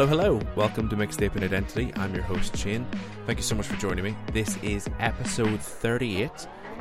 [0.00, 0.40] Hello, hello.
[0.56, 1.92] Welcome to Mixtaping Identity.
[1.96, 2.86] I'm your host, Shane.
[3.26, 4.16] Thank you so much for joining me.
[4.32, 6.30] This is episode 38,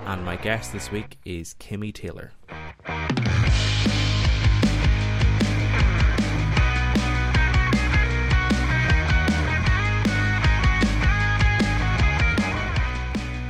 [0.06, 2.30] and my guest this week is Kimi Tayler.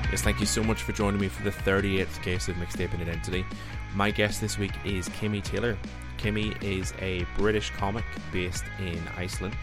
[0.10, 3.46] Yes, thank you so much for joining me for the 38th case of Mixtaping Identity.
[3.94, 5.78] My guest this week is Kimi Tayler.
[6.20, 9.56] Kimi is a British comic based in Iceland.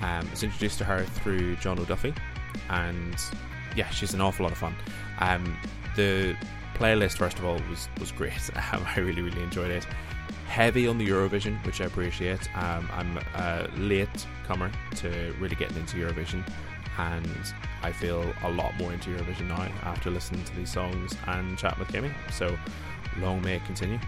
[0.00, 2.14] Um, I was introduced to her through Jono Duffy,
[2.70, 3.14] and
[3.76, 4.74] yeah, she's an awful lot of fun.
[5.20, 5.56] Um,
[5.94, 6.34] the
[6.74, 8.32] playlist, first of all, was was great.
[8.72, 9.86] Um, I really, really enjoyed it.
[10.46, 12.48] Heavy on the Eurovision, which I appreciate.
[12.56, 16.42] Um, I'm a late comer to really getting into Eurovision,
[16.98, 21.58] and I feel a lot more into Eurovision now after listening to these songs and
[21.58, 22.10] chatting with Kimi.
[22.30, 22.58] So,
[23.18, 23.98] long may it continue.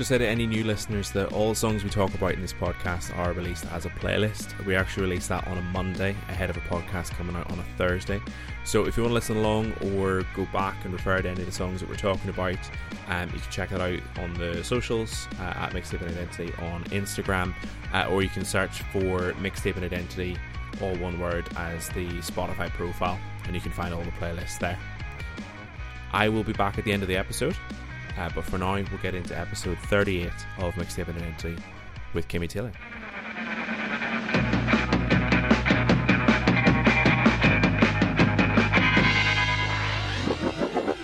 [0.00, 3.14] Just say to any new listeners that all songs we talk about in this podcast
[3.18, 4.56] are released as a playlist.
[4.64, 7.64] We actually release that on a Monday ahead of a podcast coming out on a
[7.76, 8.18] Thursday.
[8.64, 11.44] So if you want to listen along or go back and refer to any of
[11.44, 12.56] the songs that we're talking about,
[13.08, 17.54] um, you can check that out on the socials uh, at Mixtaping Identity on Instagram,
[17.92, 20.34] uh, or you can search for Mixtaping Identity,
[20.80, 24.78] all one word, as the Spotify profile, and you can find all the playlists there.
[26.14, 27.54] I will be back at the end of the episode
[28.18, 30.26] uh, but for now, we'll get into episode 38
[30.58, 31.56] of Mixtaping Identity
[32.14, 32.72] with Kimi Tayler.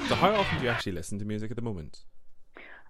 [0.08, 1.98] So, how often do you actually listen to music at the moment?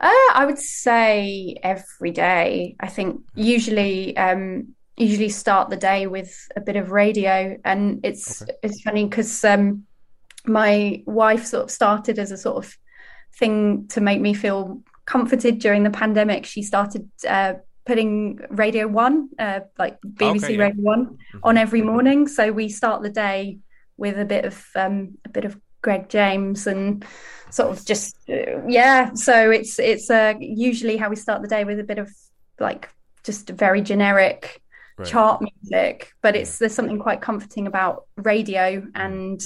[0.00, 2.77] Uh, I would say every day.
[2.80, 8.42] I think usually, um, usually start the day with a bit of radio, and it's
[8.42, 8.52] okay.
[8.63, 9.85] it's funny because um,
[10.45, 12.77] my wife sort of started as a sort of
[13.39, 16.45] thing to make me feel comforted during the pandemic.
[16.47, 17.55] She started uh,
[17.85, 20.64] putting Radio One, uh, like BBC okay, yeah.
[20.64, 21.39] Radio One, mm-hmm.
[21.42, 22.29] on every morning.
[22.29, 23.58] So we start the day
[23.96, 27.05] with a bit of um, a bit of Greg James and
[27.51, 29.14] sort of just uh, yeah.
[29.14, 32.11] So it's it's uh, usually how we start the day with a bit of
[32.58, 32.91] like
[33.23, 34.63] just very generic
[34.98, 35.08] right.
[35.08, 38.91] chart music, but it's there's something quite comforting about radio mm.
[38.95, 39.41] and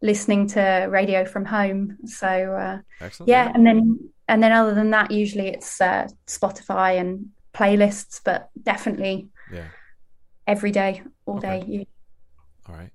[0.00, 1.98] listening to radio from home.
[2.06, 2.78] So uh,
[3.26, 8.50] yeah, and then and then other than that, usually it's uh, Spotify and playlists, but
[8.62, 9.68] definitely yeah
[10.48, 11.60] every day, all okay.
[11.60, 11.86] day.
[12.68, 12.90] All right.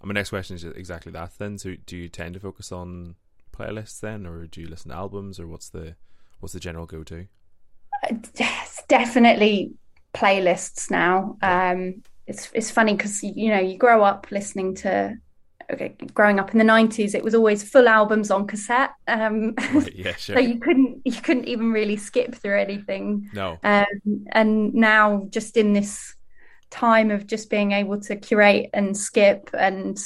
[0.00, 1.32] And my next question is exactly that.
[1.38, 3.14] Then, so do you tend to focus on
[3.52, 5.94] playlists then, or do you listen to albums, or what's the
[6.40, 7.26] what's the general go to?
[8.10, 9.72] It's definitely
[10.14, 11.36] playlists now.
[11.42, 15.16] Um, it's it's funny because you know you grow up listening to
[15.72, 19.94] okay, growing up in the 90s it was always full albums on cassette um, right,
[19.94, 20.36] yeah, sure.
[20.36, 25.56] so you couldn't you couldn't even really skip through anything no um, and now just
[25.56, 26.14] in this
[26.70, 29.98] time of just being able to curate and skip and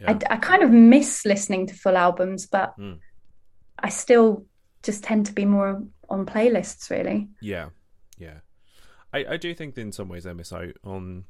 [0.00, 0.12] yeah.
[0.30, 2.98] I, I, kind of miss listening to full albums but mm.
[3.78, 4.46] i still
[4.82, 7.68] just tend to be more on playlists really yeah
[8.18, 8.38] yeah
[9.12, 11.24] i i do think in some ways i miss out on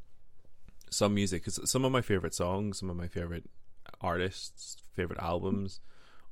[0.90, 3.44] some music because some of my favorite songs some of my favorite
[4.00, 5.80] artists' favorite albums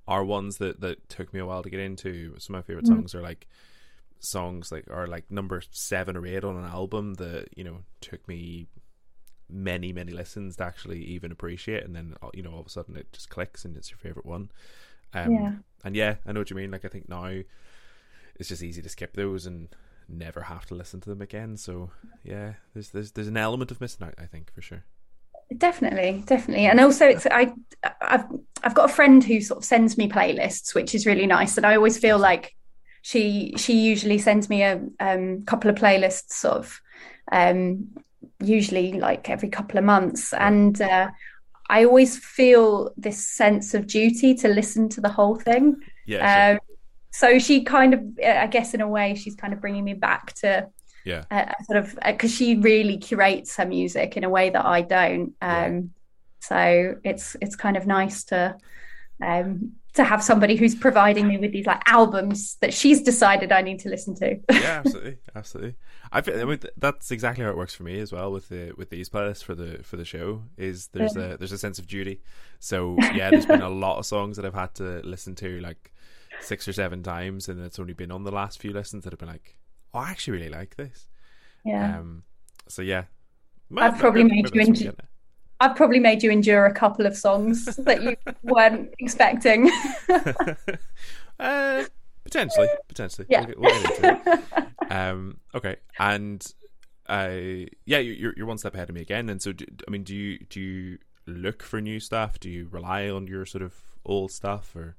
[0.06, 2.34] are ones that that took me a while to get into.
[2.38, 2.88] Some of my favorite mm.
[2.88, 3.46] songs are like
[4.20, 8.26] songs like are like number seven or eight on an album that you know took
[8.26, 8.66] me
[9.50, 12.96] many many listens to actually even appreciate, and then you know all of a sudden
[12.96, 14.50] it just clicks and it's your favorite one.
[15.12, 15.52] Um, yeah.
[15.84, 16.70] And yeah, I know what you mean.
[16.70, 17.30] Like I think now
[18.36, 19.68] it's just easy to skip those and
[20.08, 21.56] never have to listen to them again.
[21.56, 21.90] So
[22.22, 24.14] yeah, there's there's there's an element of missing out.
[24.18, 24.84] I think for sure.
[25.56, 27.52] Definitely, definitely, and also it's I
[28.00, 28.24] I've
[28.62, 31.66] I've got a friend who sort of sends me playlists, which is really nice, and
[31.66, 32.54] I always feel like
[33.02, 36.80] she she usually sends me a um, couple of playlists, sort of
[37.30, 37.88] um,
[38.40, 41.10] usually like every couple of months, and uh,
[41.68, 45.76] I always feel this sense of duty to listen to the whole thing.
[46.06, 46.52] Yeah.
[46.52, 46.58] Um,
[47.10, 50.34] so she kind of, I guess, in a way, she's kind of bringing me back
[50.36, 50.68] to
[51.04, 54.64] yeah uh, sort of because uh, she really curates her music in a way that
[54.64, 55.80] i don't um yeah.
[56.40, 58.56] so it's it's kind of nice to
[59.22, 63.62] um to have somebody who's providing me with these like albums that she's decided I
[63.62, 64.40] need to listen to.
[64.50, 65.76] yeah, absolutely, absolutely.
[66.12, 68.90] I, I mean, that's exactly how it works for me as well with the with
[68.90, 70.42] these playlists for the for the show.
[70.56, 71.22] Is there's yeah.
[71.22, 72.20] a there's a sense of duty.
[72.58, 75.92] So yeah, there's been a lot of songs that I've had to listen to like
[76.40, 79.20] six or seven times, and it's only been on the last few listens that have
[79.20, 79.56] been like,
[79.94, 81.08] oh, I actually really like this.
[81.64, 81.98] Yeah.
[81.98, 82.24] Um,
[82.68, 83.04] so yeah,
[83.76, 84.94] I've probably made you endure.
[85.60, 89.70] I've probably made you endure a couple of songs that you weren't expecting.
[91.38, 91.84] uh,
[92.24, 93.26] potentially, potentially.
[93.30, 93.46] Yeah.
[93.56, 94.38] We'll, we'll
[94.90, 96.44] um, okay, and
[97.08, 97.30] uh,
[97.86, 99.28] yeah, you're you're one step ahead of me again.
[99.28, 102.40] And so, do, I mean, do you do you look for new stuff?
[102.40, 103.74] Do you rely on your sort of
[104.04, 104.96] old stuff, or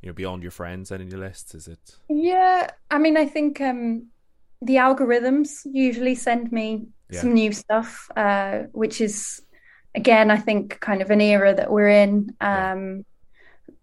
[0.00, 1.54] you know, beyond your friends and in your lists?
[1.54, 1.96] Is it?
[2.08, 4.06] Yeah, I mean, I think um,
[4.62, 7.20] the algorithms usually send me yeah.
[7.20, 9.40] some new stuff, uh, which is
[9.94, 12.34] again, I think, kind of an era that we're in.
[12.40, 13.04] Um.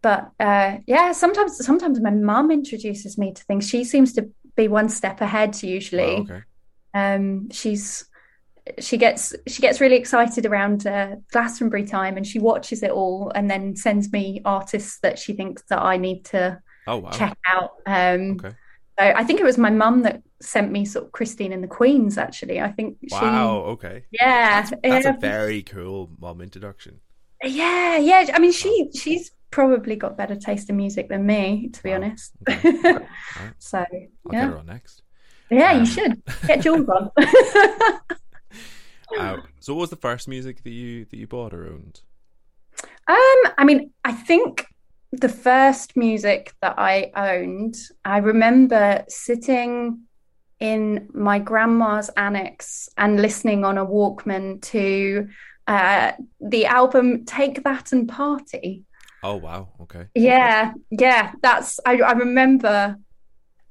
[0.04, 3.68] But uh, yeah, sometimes sometimes my mum introduces me to things.
[3.68, 6.18] She seems to be one step ahead usually.
[6.18, 6.42] okay.
[6.94, 8.06] Um, she's
[8.80, 13.32] she gets she gets really excited around uh, Glastonbury time, and she watches it all,
[13.34, 17.12] and then sends me artists that she thinks that I need to oh, wow.
[17.12, 17.72] check out.
[17.86, 18.56] Um, okay.
[19.00, 21.68] So I think it was my mum that sent me sort of Christine and the
[21.68, 22.18] Queens.
[22.18, 22.98] Actually, I think.
[23.12, 23.20] Wow.
[23.20, 24.04] She, okay.
[24.12, 27.00] Yeah, that's, that's a very cool mum introduction.
[27.44, 28.32] Yeah, yeah.
[28.34, 31.96] I mean, she she's probably got better taste in music than me, to be wow.
[31.96, 32.32] honest.
[32.50, 32.72] Okay.
[32.84, 33.06] right.
[33.60, 33.88] So I'll
[34.32, 34.42] yeah.
[34.42, 35.04] get her on next.
[35.50, 37.12] Yeah, um, you should get Jules on.
[39.18, 42.02] uh, so, what was the first music that you that you bought or owned?
[43.08, 44.66] Um, I mean, I think
[45.12, 50.04] the first music that I owned, I remember sitting
[50.60, 55.28] in my grandma's annex and listening on a Walkman to
[55.68, 58.84] uh, the album "Take That and Party."
[59.24, 59.70] Oh wow!
[59.82, 60.08] Okay.
[60.16, 61.34] Yeah, yeah.
[61.42, 62.98] That's I, I remember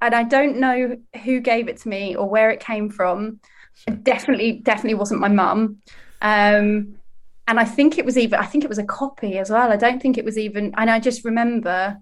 [0.00, 3.40] and I don't know who gave it to me or where it came from.
[3.86, 5.78] It definitely, definitely wasn't my mum.
[7.48, 9.70] And I think it was even, I think it was a copy as well.
[9.70, 11.98] I don't think it was even, and I just remember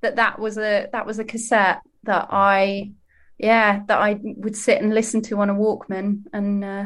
[0.00, 2.92] that that was a that was a cassette that I,
[3.38, 6.84] yeah, that I would sit and listen to on a Walkman and uh,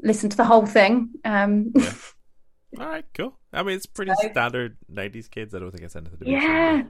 [0.00, 1.10] listen to the whole thing.
[1.24, 1.92] Um, yeah.
[2.80, 3.38] All right, cool.
[3.52, 5.54] I mean, it's pretty so, standard '90s kids.
[5.54, 6.30] I don't think it's anything to do.
[6.30, 6.82] Yeah,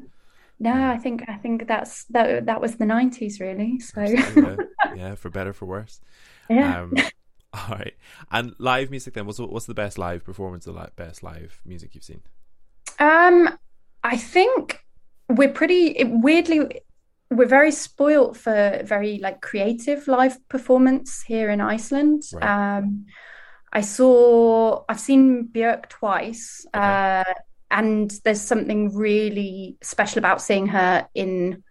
[0.60, 3.80] no, I think I think that's that that was the nineties really.
[3.80, 4.56] So yeah.
[4.94, 5.14] yeah.
[5.16, 6.00] for better for worse.
[6.48, 6.82] Yeah.
[6.82, 6.94] Um,
[7.68, 7.94] all right.
[8.30, 12.04] And live music then, what's what's the best live performance, the best live music you've
[12.04, 12.22] seen?
[12.98, 13.58] Um,
[14.02, 14.84] I think
[15.28, 16.82] we're pretty weirdly
[17.30, 22.22] we're very spoilt for very like creative live performance here in Iceland.
[22.32, 22.78] Right.
[22.78, 23.06] Um,
[23.72, 26.66] I saw I've seen Björk twice.
[26.74, 26.84] Okay.
[26.84, 27.34] Uh,
[27.70, 31.62] and there's something really special about seeing her in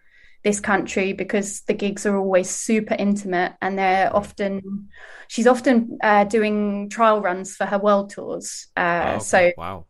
[0.43, 4.89] this country because the gigs are always super intimate and they're often
[5.27, 9.85] she's often uh, doing trial runs for her world tours uh, oh, so wow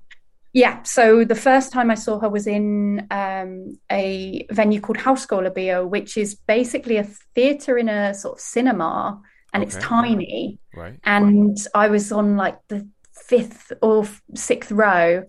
[0.54, 5.88] yeah so the first time i saw her was in um, a venue called Háskólabíó
[5.88, 7.04] which is basically a
[7.36, 9.22] theater in a sort of cinema
[9.54, 9.76] and okay.
[9.76, 11.68] it's tiny right and right.
[11.76, 14.06] i was on like the fifth or
[14.36, 15.24] sixth row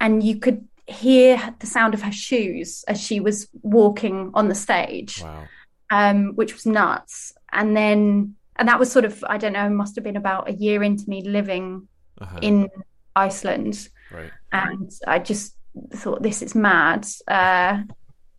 [0.00, 4.54] and you could hear the sound of her shoes as she was walking on the
[4.54, 5.44] stage, wow.
[5.90, 7.32] um, which was nuts.
[7.52, 10.52] And then, and that was sort of, I don't know, must have been about a
[10.52, 11.88] year into me living
[12.20, 12.38] uh-huh.
[12.42, 12.68] in
[13.16, 13.88] Iceland.
[14.12, 14.30] Right.
[14.52, 15.56] And I just
[15.94, 17.06] thought, this is mad.
[17.26, 17.82] Uh,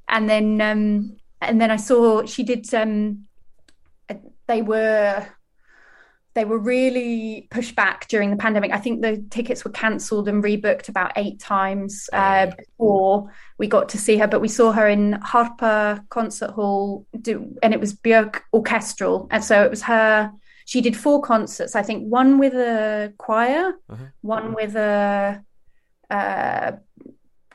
[0.08, 3.26] and then, um, and then I saw she did, um,
[4.48, 5.26] they were
[6.36, 8.72] they were really pushed back during the pandemic.
[8.72, 13.88] I think the tickets were cancelled and rebooked about eight times uh, before we got
[13.90, 14.28] to see her.
[14.28, 19.44] But we saw her in Harpa Concert Hall, do, and it was Björk Orchestral, and
[19.44, 20.32] so it was her.
[20.66, 21.74] She did four concerts.
[21.74, 24.06] I think one with a choir, uh-huh.
[24.22, 25.42] one with a,
[26.10, 26.74] a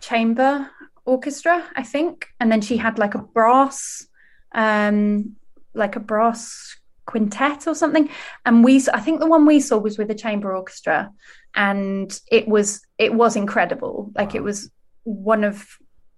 [0.01, 0.71] chamber
[1.05, 4.07] orchestra, I think, and then she had like a brass,
[4.53, 5.37] um,
[5.75, 6.80] like a brass
[7.11, 8.09] quintet or something.
[8.47, 11.11] And we i think the one we saw was with a chamber orchestra.
[11.55, 14.13] And it was it was incredible.
[14.15, 14.39] Like wow.
[14.39, 14.71] it was
[15.05, 15.67] one of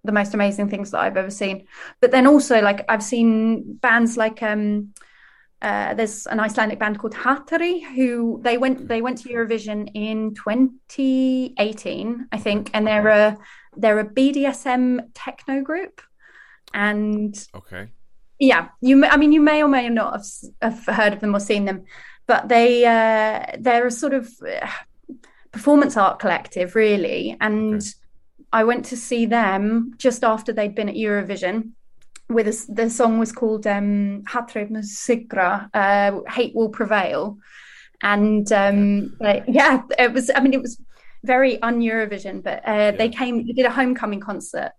[0.04, 1.66] the most amazing things that i've ever seen.
[2.00, 4.92] But then also like i've seen bands like um
[5.62, 10.34] uh, there's an Icelandic band called Hatari who they went they went to Eurovision in
[10.34, 12.70] 2018 I think.
[12.74, 13.36] And they're a
[13.76, 16.02] they're a BDSM techno group.
[16.74, 17.90] And okay
[18.42, 19.04] yeah, you.
[19.04, 20.26] I mean, you may or may not have,
[20.60, 21.84] have heard of them or seen them,
[22.26, 24.66] but they uh, they're a sort of uh,
[25.52, 27.36] performance art collective, really.
[27.40, 27.86] And okay.
[28.52, 31.70] I went to see them just after they'd been at Eurovision.
[32.28, 37.38] With a, the song was called um, Sigra, uh, "Hate Will Prevail,"
[38.02, 40.32] and um, yeah, it was.
[40.34, 40.82] I mean, it was
[41.22, 42.90] very un-Eurovision, but uh, yeah.
[42.90, 43.46] they came.
[43.46, 44.72] They did a homecoming concert,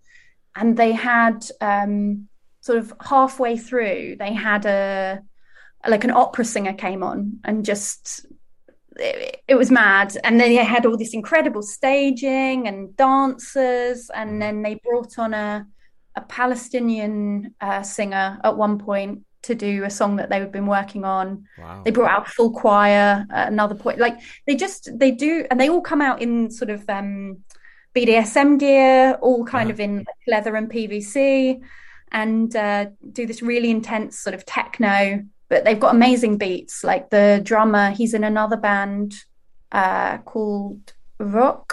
[0.54, 1.46] and they had.
[1.62, 2.28] Um,
[2.66, 5.20] sort of halfway through, they had a
[5.86, 8.24] like an opera singer came on and just
[8.96, 10.16] it, it, was mad.
[10.24, 15.34] And then they had all this incredible staging and dancers, and then they brought on
[15.34, 15.66] a
[16.16, 21.04] a Palestinian uh, singer at one point to do a song that they've been working
[21.04, 21.44] on.
[21.58, 21.82] Wow.
[21.84, 23.98] They brought out full choir at another point.
[23.98, 24.16] Like
[24.46, 27.38] they just they do, and they all come out in sort of um,
[27.94, 29.74] BDSM gear, all kind Uh-huh.
[29.74, 31.60] of in leather and PVC,
[32.12, 35.24] and uh, do this really intense sort of techno.
[35.48, 36.82] But they've got amazing beats.
[36.82, 39.14] Like the drummer, he's in another band
[39.72, 41.70] uh, called Vök,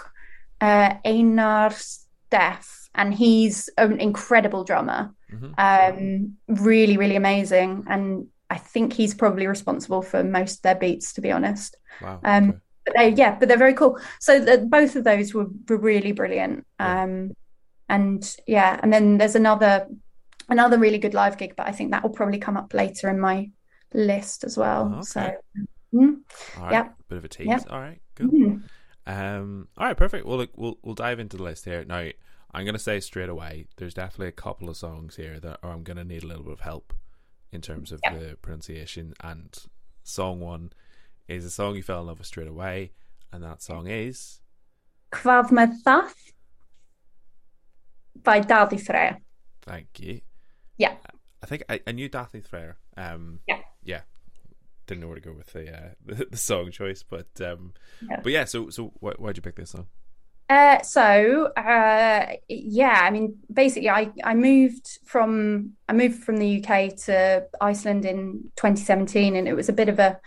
[0.59, 5.13] uh, Einar Steff, and he's an incredible drummer.
[5.31, 5.53] Mhm.
[5.57, 7.85] Um, really, really amazing.
[7.87, 11.77] And I think he's probably responsible for most of their beats, to be honest.
[12.01, 12.19] Wow.
[12.23, 12.57] Um, okay.
[12.85, 13.99] But they, yeah, but they're very cool.
[14.19, 16.65] So the, both of those were, were really brilliant.
[16.79, 17.03] Yeah.
[17.03, 17.35] Um,
[17.87, 19.87] and yeah, and then there's another
[20.51, 23.19] another really good live gig, but I think that will probably come up later in
[23.19, 23.49] my
[23.93, 24.93] list as well.
[24.97, 25.31] Oh, So
[25.93, 26.17] mm,
[26.57, 26.71] All right.
[26.71, 26.89] yeah.
[27.09, 27.47] Bit of a tease.
[27.47, 27.59] Yeah.
[27.69, 27.99] All right.
[28.15, 28.27] Cool.
[28.27, 28.61] mm.
[29.07, 29.67] Um.
[29.77, 29.97] All right.
[29.97, 30.25] Perfect.
[30.27, 32.09] Well, look, we'll we'll dive into the list here now.
[32.53, 33.67] I'm gonna say straight away.
[33.77, 36.53] There's definitely a couple of songs here that are, I'm gonna need a little bit
[36.53, 36.93] of help
[37.51, 38.15] in terms of Yeah.
[38.17, 39.13] the pronunciation.
[39.21, 39.57] And
[40.03, 40.71] song one
[41.27, 42.91] is a song you fell in love with straight away,
[43.31, 44.41] and that song is
[45.13, 46.13] með
[48.23, 49.17] by Daði Freyr.
[49.63, 50.21] thank you.
[50.81, 50.95] Yeah.
[51.43, 52.73] I think I, I knew Daði Freyr.
[52.97, 53.39] Um.
[53.47, 53.59] Yeah.
[53.83, 54.01] Yeah.
[54.87, 57.73] Didn't know where to go with the uh, the, the song choice, but um.
[58.09, 58.19] Yeah.
[58.23, 58.45] But yeah.
[58.45, 59.85] So so why why'd you pick this song?
[60.49, 66.57] Uh, so uh, yeah, I mean, basically, I I moved from I moved from the
[66.57, 70.19] UK to Iceland in 2017, and it was a bit of a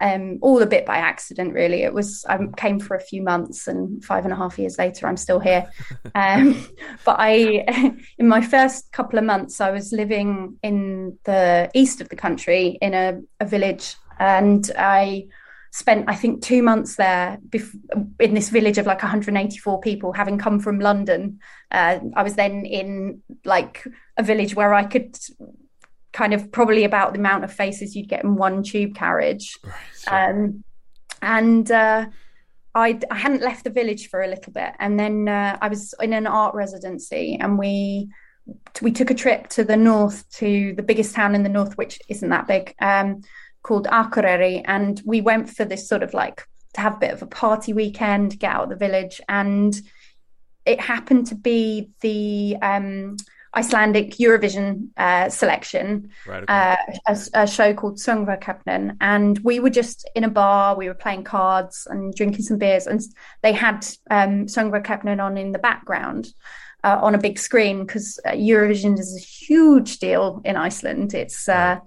[0.00, 1.82] um, all a bit by accident, really.
[1.82, 5.06] It was I came for a few months, and five and a half years later,
[5.06, 5.70] I'm still here.
[6.12, 6.66] Um,
[7.04, 12.08] but I, in my first couple of months, I was living in the east of
[12.08, 15.28] the country in a, a village, and I
[15.72, 17.78] spent I think two months there bef-
[18.18, 21.38] in this village of like 184 people, having come from London.
[21.70, 25.16] Uh, I was then in like a village where I could
[26.12, 29.56] kind of probably about the amount of faces you'd get in one tube carriage.
[29.64, 30.28] Right.
[30.30, 30.64] Um,
[31.22, 32.06] and uh,
[32.74, 35.94] I, I hadn't left the village for a little bit, and then uh, I was
[36.00, 38.08] in an art residency, and we
[38.80, 42.00] we took a trip to the north to the biggest town in the north, which
[42.08, 43.22] isn't that big, um,
[43.62, 47.22] called Akureyri, and we went for this sort of like to have a bit of
[47.22, 49.80] a party weekend, get out of the village, and
[50.64, 53.16] it happened to be the um,
[53.54, 56.44] Icelandic Eurovision uh, selection, right.
[56.48, 56.76] Uh,
[57.08, 60.76] a, a show called Söngvakeppnin, and we were just in a bar.
[60.76, 63.00] We were playing cards and drinking some beers, and
[63.42, 66.28] they had um, Söngvakeppnin on in the background
[66.84, 71.14] uh, on a big screen because uh, Eurovision is a huge deal in Iceland.
[71.14, 71.80] It's uh,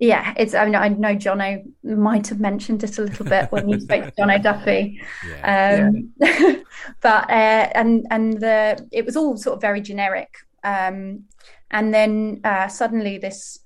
[0.00, 0.54] yeah, it's.
[0.54, 4.04] I, mean, I know Jono might have mentioned it a little bit when you spoke
[4.04, 5.00] to Jono Duffy.
[5.28, 5.88] yeah.
[5.88, 6.12] Um,
[7.00, 10.34] but uh, and and the it was all sort of very generic.
[10.64, 11.24] Um,
[11.70, 13.58] and then uh, suddenly this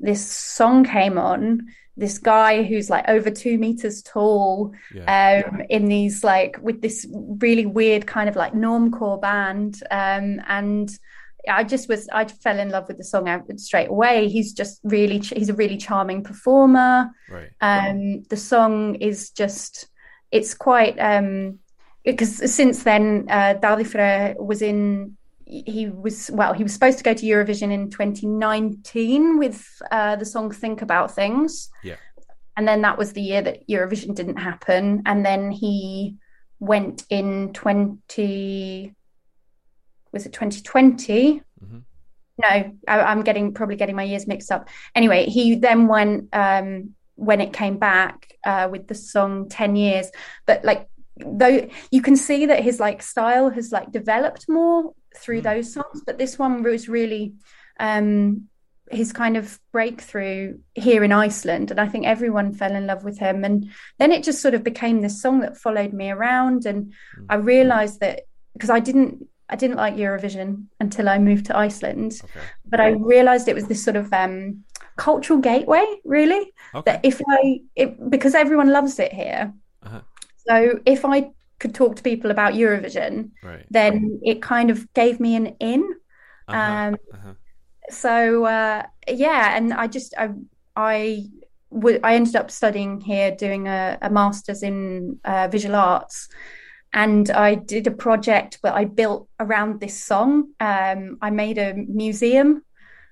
[0.00, 1.66] this song came on.
[1.96, 5.44] This guy who's like over two meters tall, yeah.
[5.46, 10.90] um, in these like with this really weird kind of like normcore band, um, and
[11.48, 14.28] I just was I fell in love with the song straight away.
[14.28, 17.10] He's just really he's a really charming performer.
[17.30, 17.50] right.
[17.60, 19.86] Um, the song is just
[20.30, 21.60] it's quite um
[22.04, 27.04] because since then uh Daði Freyr was in he was well he was supposed to
[27.04, 31.68] go to Eurovision in 2019 with uh the song Think About Things.
[31.82, 31.96] Yeah.
[32.56, 35.02] and then that was the year that Eurovision didn't happen.
[35.06, 36.16] And then he
[36.60, 38.94] went in 20
[40.12, 41.82] was it 2020 Mhm.
[42.38, 42.48] no
[42.88, 44.68] I, i'm getting probably getting my years mixed up.
[44.94, 50.10] Anyway he then went um when it came back uh with the song 10 years.
[50.46, 55.40] But like though you can see that his like style has like developed more through
[55.40, 55.44] Mm.
[55.44, 57.34] those songs but this one was really
[57.80, 58.48] um
[58.90, 63.18] his kind of breakthrough here in Iceland and I think everyone fell in love with
[63.18, 66.92] him and then it just sort of became this song that followed me around and
[67.18, 67.26] Mm.
[67.30, 68.20] I realized that
[68.52, 72.46] because I didn't I didn't like Eurovision until I moved to Iceland Okay.
[72.70, 74.64] but I realized it was this sort of um
[74.96, 76.92] cultural gateway really Okay.
[76.92, 79.52] that if I it, because everyone loves it here
[79.86, 80.00] Uh-huh.
[80.46, 80.54] so
[80.86, 83.66] if I could talk to people about Eurovision Right.
[83.70, 85.82] then it kind of gave me an in
[86.48, 86.88] Uh-huh.
[86.88, 87.34] um, uh-huh.
[87.90, 90.30] so uh, yeah, and I just I
[90.76, 91.24] I
[91.72, 96.28] w- I ended up studying here, doing a, a master's in uh, visual arts,
[96.92, 100.52] and I did a project where I built around this song.
[100.60, 102.62] Um, I made a museum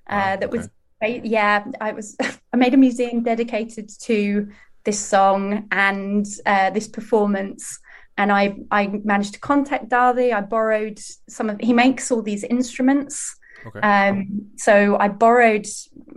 [0.09, 0.69] uh, Wow, that was
[1.03, 1.21] okay.
[1.23, 2.15] yeah, I was
[2.53, 4.47] I made a museum dedicated to
[4.85, 7.79] this song and uh, this performance.
[8.17, 10.33] And I, I managed to contact Daði.
[10.33, 11.59] I borrowed some of.
[11.59, 13.79] He makes all these instruments, Okay.
[13.79, 15.67] um, so I borrowed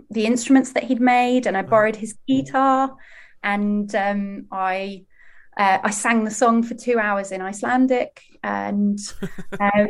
[0.09, 1.69] the instruments that he'd made, and I mm.
[1.69, 2.95] borrowed his guitar,
[3.43, 5.05] and um, I
[5.57, 8.99] uh, I sang the song for two hours in Icelandic, and
[9.59, 9.87] um,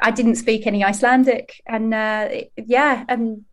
[0.00, 3.44] I didn't speak any Icelandic, and uh, yeah, and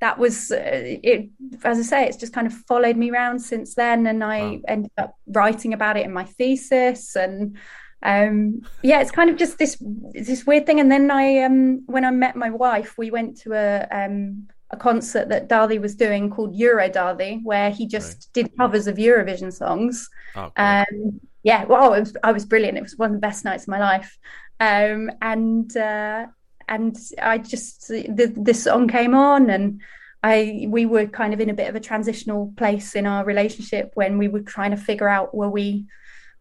[0.00, 1.28] that was uh, it.
[1.64, 4.60] As I say, it's just kind of followed me around since then, and I wow.
[4.68, 7.56] ended up writing about it in my thesis, and
[8.02, 9.76] um, yeah, it's kind of just this
[10.12, 10.80] this weird thing.
[10.80, 14.76] And then I, um, when I met my wife, we went to a um, a
[14.76, 18.44] concert that Daði was doing called Euro Daði, where he just right.
[18.44, 20.08] did covers of Eurovision songs.
[20.36, 22.78] Oh, um, yeah, well, was, I was brilliant.
[22.78, 24.16] It was one of the best nights of my life.
[24.60, 26.26] Um, and uh,
[26.70, 29.80] and I just the, this song came on, and
[30.22, 33.90] I we were kind of in a bit of a transitional place in our relationship
[33.94, 35.86] when we were trying to figure out were we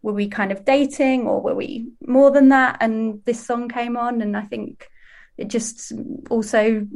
[0.01, 3.97] were we kind of dating or were we more than that and this song came
[3.97, 4.87] on and i think
[5.37, 5.91] it just
[6.29, 6.87] also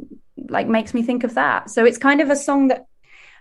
[0.48, 2.86] like makes me think of that so it's kind of a song that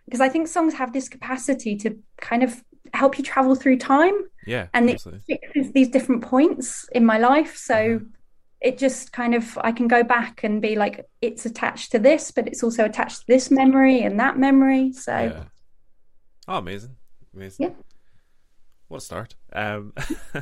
[0.05, 2.61] because i think songs have this capacity to kind of
[2.93, 4.13] help you travel through time
[4.45, 5.23] yeah and absolutely.
[5.29, 8.05] it fixes these different points in my life so mm-hmm.
[8.63, 12.31] It just kind of i can go back and be like it's attached to this
[12.31, 15.43] but it's also attached to this memory and that memory so yeah.
[16.47, 16.95] oh amazing
[17.35, 17.73] amazing yeah
[18.93, 19.35] what a start.
[19.53, 19.93] Um,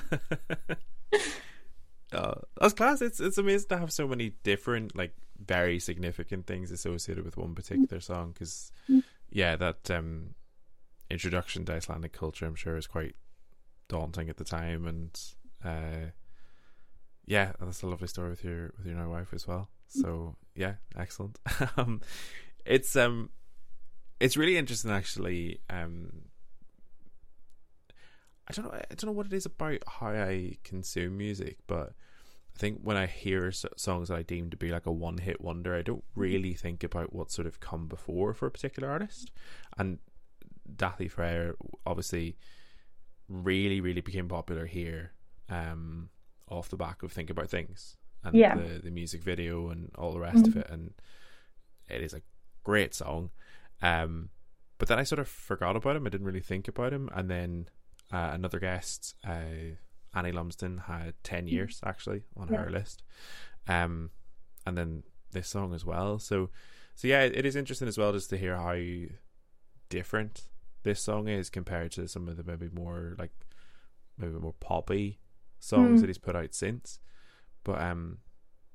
[2.12, 3.02] uh, that's class.
[3.02, 5.14] It's it's amazing to have so many different, like,
[5.44, 8.34] very significant things associated with one particular song.
[8.34, 8.74] Because,
[9.30, 10.36] yeah, that um,
[11.10, 13.16] introduction to Icelandic culture, I'm sure, is quite
[13.88, 15.18] daunting at the time, and
[15.64, 16.12] uh,
[17.26, 19.70] yeah, that's a lovely story with your with your new wife as well.
[19.88, 21.40] So yeah, excellent.
[21.78, 22.02] um,
[22.66, 23.30] it's um,
[24.20, 25.62] it's really interesting actually.
[25.70, 26.24] Um,
[28.48, 28.72] I don't know.
[28.74, 31.94] I don't know what it is about how I consume music, but
[32.56, 35.76] I think when I hear songs that I deem to be like a one-hit wonder,
[35.76, 39.32] I don't really think about what sort of come before for a particular artist.
[39.78, 40.00] And
[40.76, 42.38] Daði Freyr obviously
[43.30, 45.14] really, really became popular here,
[45.50, 46.10] um,
[46.52, 48.56] off the back of Think About Things and yeah.
[48.56, 50.60] the the music video and all the rest mm-hmm.
[50.60, 50.94] of it, and
[51.90, 52.22] it is a
[52.64, 53.32] great song.
[53.82, 54.30] Um,
[54.78, 56.06] but then I sort of forgot about him.
[56.06, 57.68] I didn't really think about him, and then
[58.12, 59.76] uh, another guest, uh,
[60.14, 61.52] Annie Lumsden, had 10 mm.
[61.52, 62.64] years actually on yeah.
[62.64, 63.04] her list.
[63.68, 64.12] Um,
[64.66, 66.20] and then this song as well.
[66.20, 66.50] So,
[66.96, 68.78] so yeah, it is interesting as well just to hear how
[69.90, 70.44] different
[70.84, 73.32] this song is compared to some of the maybe more like
[74.18, 75.20] maybe more poppy
[75.62, 76.02] songs mm.
[76.02, 77.00] that he's put out since.
[77.64, 78.18] But um,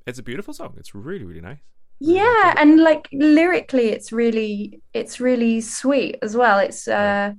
[0.06, 0.74] it's a beautiful song.
[0.78, 1.58] It's really really nice.
[1.98, 6.58] Yeah, and like lyrically, it's really it's really sweet as well.
[6.58, 7.32] It's uh,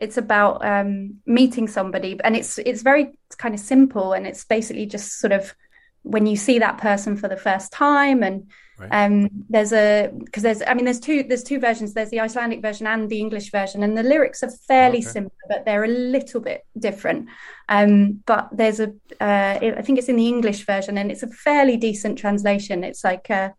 [0.00, 4.86] it's about um, meeting somebody and it's it's very kind of simple and it's basically
[4.86, 5.54] just sort of
[6.02, 8.88] when you see that person for the first time and right.
[8.92, 12.62] um, there's a because there's i mean there's two there's two versions there's the icelandic
[12.62, 15.06] version and the english version and the lyrics are fairly okay.
[15.06, 17.28] similar but they're a little bit different
[17.68, 18.88] um, but there's a
[19.20, 23.04] uh, I think it's in the english version and it's a fairly decent translation it's
[23.04, 23.50] like uh,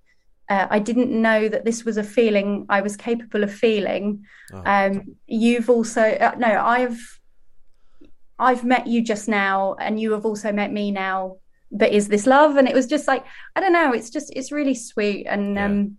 [0.51, 4.25] uh, I didn't know that this was a feeling I was capable of feeling.
[4.51, 4.62] Oh.
[4.65, 6.99] Um, you've also uh, no, I've
[8.38, 11.38] I've met you just now, and you have also met me now.
[11.71, 12.57] But is this love?
[12.57, 13.93] And it was just like I don't know.
[13.93, 15.65] It's just it's really sweet, and yeah.
[15.65, 15.97] um,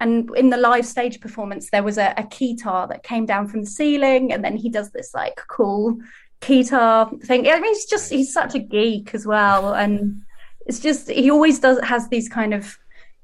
[0.00, 3.60] and in the live stage performance, there was a, a keytar that came down from
[3.60, 5.98] the ceiling, and then he does this like cool
[6.40, 7.46] keytar thing.
[7.48, 10.22] I mean, he's just he's such a geek as well, and
[10.66, 12.78] it's just he always does has these kind of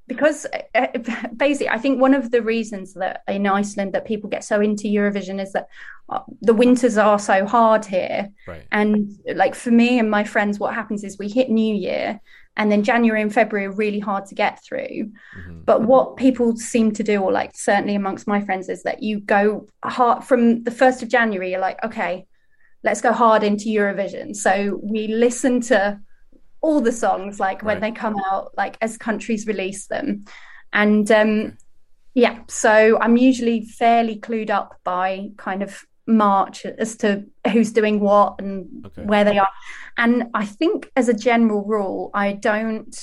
[0.08, 0.46] because
[0.76, 0.88] uh,
[1.36, 4.88] basically i think one of the reasons that in iceland that people get so into
[4.88, 5.68] eurovision is that
[6.10, 8.66] uh, the winters are so hard here right.
[8.72, 12.20] and like for me and my friends what happens is we hit new year
[12.58, 15.12] and then January and February are really hard to get through.
[15.38, 15.62] Mm-hmm.
[15.66, 19.20] But what people seem to do, or like certainly amongst my friends, is that you
[19.20, 21.52] go hard from the first of January.
[21.52, 22.26] You're like, okay,
[22.86, 24.36] let's go hard into Eurovision.
[24.36, 26.00] So we listen to
[26.62, 27.94] all the songs like when right.
[27.94, 30.26] they come out, like as countries release them,
[30.72, 31.58] and um,
[32.14, 32.40] yeah.
[32.48, 38.36] So I'm usually fairly clued up by kind of March as to who's doing what
[38.40, 39.04] and okay.
[39.04, 39.50] where they are.
[39.98, 42.96] And I think as a general rule, I don't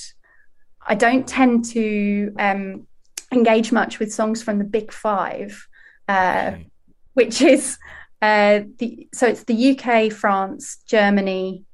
[0.87, 2.87] I don't tend to um,
[3.31, 5.67] engage much with songs from the big five,
[6.07, 6.69] uh, okay.
[7.13, 7.77] which is
[8.23, 11.65] uh, the so it's the UK, France, Germany,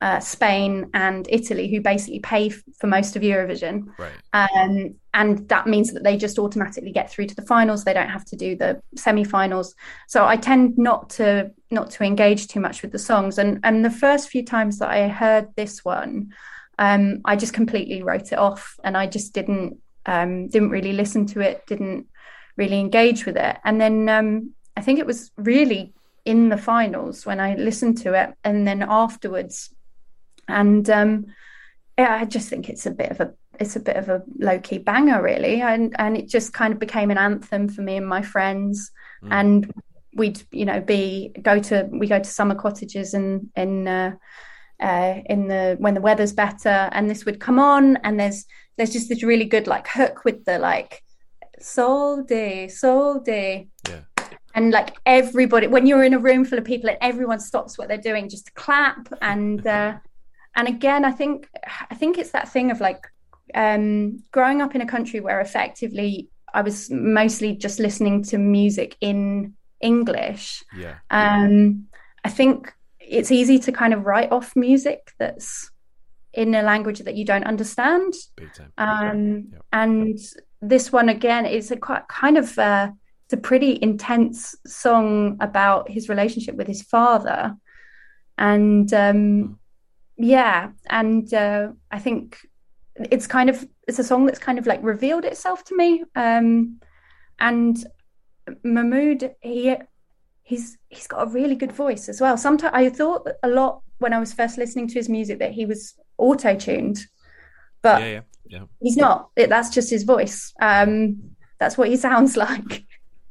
[0.00, 3.88] uh, Spain and Italy, who basically pay f- for most of Eurovision.
[3.98, 4.12] Right.
[4.32, 7.82] Um, and that means that they just automatically get through to the finals.
[7.82, 9.74] They don't have to do the semi-finals.
[10.06, 13.36] So I tend not to not to engage too much with the songs.
[13.36, 16.32] And and the first few times that I heard this one,
[16.78, 21.26] um, I just completely wrote it off, and I just didn't um, didn't really listen
[21.26, 22.06] to it, didn't
[22.56, 23.56] really engage with it.
[23.64, 25.92] And then um, I think it was really
[26.24, 29.74] in the finals when I listened to it, and then afterwards
[30.48, 31.26] and um,
[31.98, 34.58] yeah, I just think it's a bit of a it's a bit of a low
[34.58, 38.06] key banger, really, and and it just kind of became an anthem for me and
[38.06, 38.90] my friends,
[39.22, 39.28] mm.
[39.30, 39.72] and
[40.14, 43.86] we'd you know be go to we go to summer cottages and in.
[43.86, 44.12] Uh,
[44.80, 48.44] uh, in the when the weather's better, and this would come on, and there's
[48.76, 51.02] there's just this really good like hook with the like
[51.58, 54.02] sol day, sol day, yeah.
[54.58, 57.86] And like everybody when you're in a room full of people and everyone stops what
[57.86, 59.94] they're doing just to clap, and uh,
[60.56, 61.48] and again i think
[61.90, 63.06] i think it's that thing of like
[63.54, 68.96] um, growing up in a country where effectively i was mostly just listening to music
[69.00, 70.64] in english.
[70.76, 70.96] Yeah.
[71.10, 71.86] Um,
[72.24, 75.70] i think it's easy to kind of write off music that's
[76.34, 78.12] in a language that you don't understand.
[78.76, 79.62] Um, yep.
[79.72, 80.18] and
[80.60, 82.90] this one again is a quite kind of uh,
[83.28, 87.54] it's a pretty intense song about his relationship with his father.
[88.38, 89.58] And um,
[90.18, 92.38] yeah and uh, i think
[92.96, 96.04] it's kind of it's a song that's kind of like revealed itself to me.
[96.16, 96.80] Um,
[97.38, 97.86] and
[98.64, 99.76] mahmood he
[100.42, 102.36] he's he's got a really good voice as well.
[102.36, 105.66] Sometimes i thought a lot when i was first listening to his music that he
[105.66, 106.98] was auto-tuned
[107.82, 108.64] but yeah, yeah, yeah.
[108.80, 109.28] he's not.
[109.36, 110.52] It, that's just his voice.
[110.60, 112.87] Um, that's what he sounds like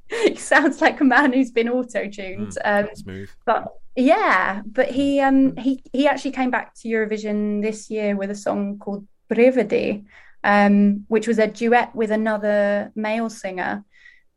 [0.24, 5.20] he sounds like a man who's been auto-tuned mm, um, smooth but yeah, but he
[5.20, 10.06] um he he actually came back to Eurovision this year with a song called Brividi,
[10.44, 13.84] um, which was a duet with another male singer,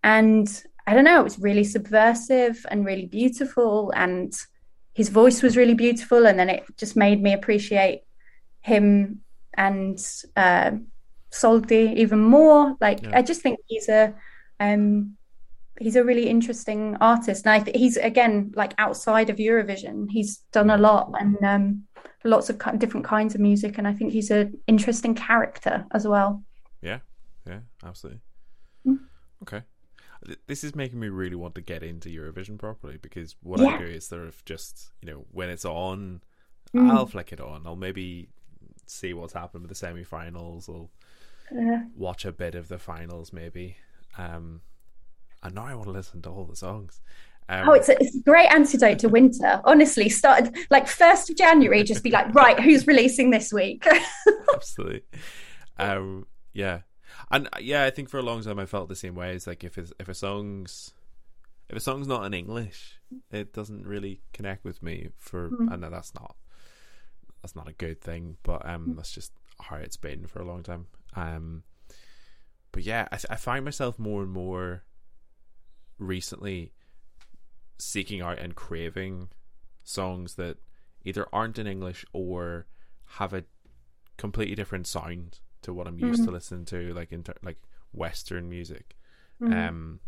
[0.02, 0.48] and
[0.86, 4.32] I don't know, it was really subversive and really beautiful, and
[4.94, 8.00] his voice was really beautiful, and then it just made me appreciate
[8.62, 9.20] him
[9.52, 9.98] and
[10.36, 10.70] uh,
[11.30, 12.76] Soldi even more.
[12.80, 13.18] Like yeah.
[13.18, 14.14] I just think he's a
[14.58, 15.18] um
[15.80, 20.06] he's a really interesting artist, and I think he's again like outside of Eurovision.
[20.10, 21.84] He's done a lot and um,
[22.22, 26.44] lots of different kinds of music, and I think he's an interesting character as well.
[26.82, 26.98] Yeah,
[27.46, 28.20] yeah, absolutely.
[28.86, 28.98] Mm.
[29.42, 29.62] Okay,
[30.46, 33.68] this is making me really want to get into Eurovision properly because what yeah.
[33.68, 36.20] I do is sort of just you know when it's on,
[36.74, 36.90] mm.
[36.90, 37.66] I'll flick it on.
[37.66, 38.28] I'll maybe
[38.86, 40.68] see what's happened with the semi-finals.
[40.68, 40.90] I'll
[41.56, 43.76] uh, watch a bit of the finals maybe.
[44.18, 44.60] Um,
[45.42, 47.00] and now I want to listen to all the songs.
[47.48, 49.60] Um, oh, it's a, it's a great antidote to winter.
[49.64, 53.86] Honestly, started like first of January, just be like, right, who's releasing this week?
[54.54, 55.02] absolutely.
[55.76, 56.82] Um, yeah,
[57.30, 59.34] and uh, yeah, I think for a long time I felt the same way.
[59.34, 60.92] It's like if it's, if a song's
[61.68, 63.00] if a song's not in English,
[63.30, 65.08] it doesn't really connect with me.
[65.16, 65.72] For mm.
[65.72, 66.36] I know that's not
[67.42, 68.96] that's not a good thing, but um, mm.
[68.96, 70.86] that's just how it's been for a long time.
[71.14, 71.62] Um,
[72.72, 74.84] but yeah, I, I find myself more and more
[76.00, 76.72] recently
[77.78, 79.28] seeking out and craving
[79.84, 80.58] songs that
[81.04, 82.66] either aren't in English or
[83.04, 83.44] have a
[84.16, 86.26] completely different sound to what I'm used mm-hmm.
[86.26, 87.58] to listening to, like in ter- like
[87.92, 88.96] Western music.
[89.40, 89.52] Mm-hmm.
[89.52, 90.00] Um,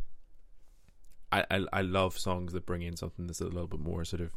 [1.30, 4.22] I, I I love songs that bring in something that's a little bit more sort
[4.22, 4.34] of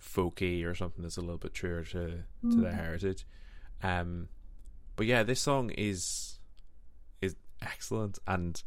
[0.00, 2.50] folky or something that's a little bit truer to mm-hmm.
[2.50, 3.26] to their heritage.
[3.82, 4.28] Um,
[4.96, 6.38] but yeah, this song is
[7.20, 8.62] is excellent and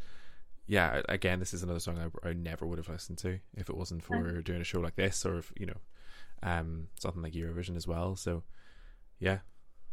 [0.68, 3.78] yeah, again, this is another song I, I never would have listened to if it
[3.78, 5.78] wasn't for doing a show like this or if you know,
[6.42, 8.16] um, something like Eurovision as well.
[8.16, 8.44] So,
[9.20, 9.40] yeah,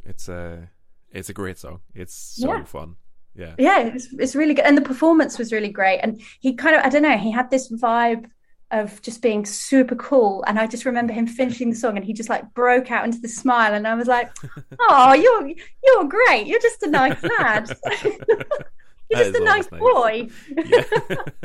[0.04, 0.68] it's a
[1.10, 1.80] it's a great song.
[1.94, 2.64] It's so yeah.
[2.64, 2.96] fun.
[3.34, 6.00] Yeah, yeah, it's it's really good, and the performance was really great.
[6.00, 8.26] And he kind of I don't know, he had this vibe
[8.70, 10.44] of just being super cool.
[10.46, 13.18] And I just remember him finishing the song and he just like broke out into
[13.18, 13.74] the smile.
[13.74, 14.30] And I was like,
[14.80, 15.48] Oh, you're
[15.84, 16.46] you're great.
[16.46, 17.76] You're just a nice lad.
[19.10, 20.28] you're just a nice, nice boy.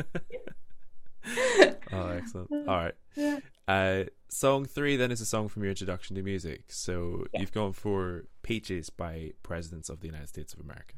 [1.92, 2.50] oh, excellent.
[2.68, 2.94] All right.
[3.14, 3.38] Yeah.
[3.66, 6.64] Uh, song three then is a song from your introduction to music.
[6.68, 7.40] So yeah.
[7.40, 10.94] you've gone for Peaches by Presidents of the United States of America.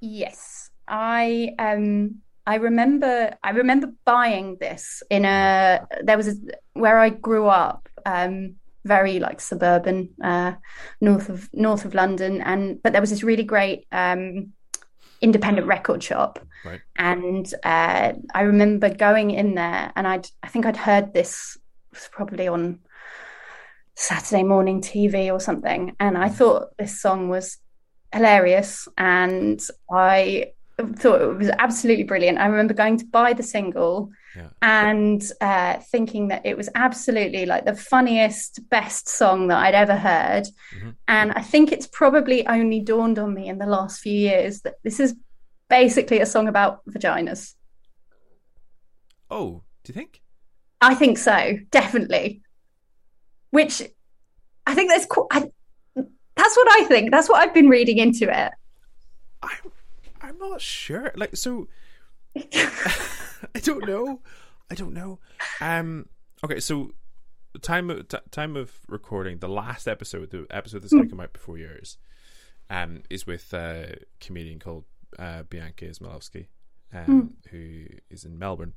[0.00, 0.70] Yes.
[0.88, 2.16] I um
[2.46, 6.34] I remember I remember buying this in a there was a
[6.72, 10.54] where I grew up um very like suburban uh
[11.00, 14.52] north of north of London and but there was this really great um
[15.20, 16.80] independent record shop right.
[16.96, 21.58] and uh I remember going in there and I'd I think I'd heard this
[21.92, 22.80] was probably on
[23.96, 27.58] Saturday morning TV or something and I thought this song was
[28.12, 29.60] hilarious and
[29.92, 30.52] I
[30.96, 32.38] thought it was absolutely brilliant.
[32.38, 34.48] I remember going to buy the single yeah.
[34.62, 39.96] and uh, thinking that it was absolutely like the funniest, best song that I'd ever
[39.96, 40.44] heard.
[40.76, 40.90] Mm-hmm.
[41.08, 44.74] And I think it's probably only dawned on me in the last few years that
[44.82, 45.14] this is
[45.68, 47.54] basically a song about vaginas.
[49.30, 50.20] Oh, do you think?
[50.80, 52.42] I think so, definitely.
[53.50, 53.82] Which
[54.66, 55.26] I think that's cool.
[55.30, 55.50] I,
[55.94, 57.10] that's what I think.
[57.10, 58.52] That's what I've been reading into it.
[59.42, 59.72] I'm
[60.22, 61.12] I'm not sure.
[61.16, 61.68] Like, so
[63.54, 64.20] I don't know.
[64.70, 65.18] I don't know.
[65.60, 66.08] Um.
[66.44, 66.92] Okay, so
[67.62, 71.20] time of t- time of recording the last episode, the episode that's going to come
[71.20, 71.98] out before yours,
[72.68, 74.84] um, is with a comedian called
[75.18, 76.46] uh, Bianca Ismailowski,
[76.92, 77.50] um, mm.
[77.50, 78.74] who is in Melbourne,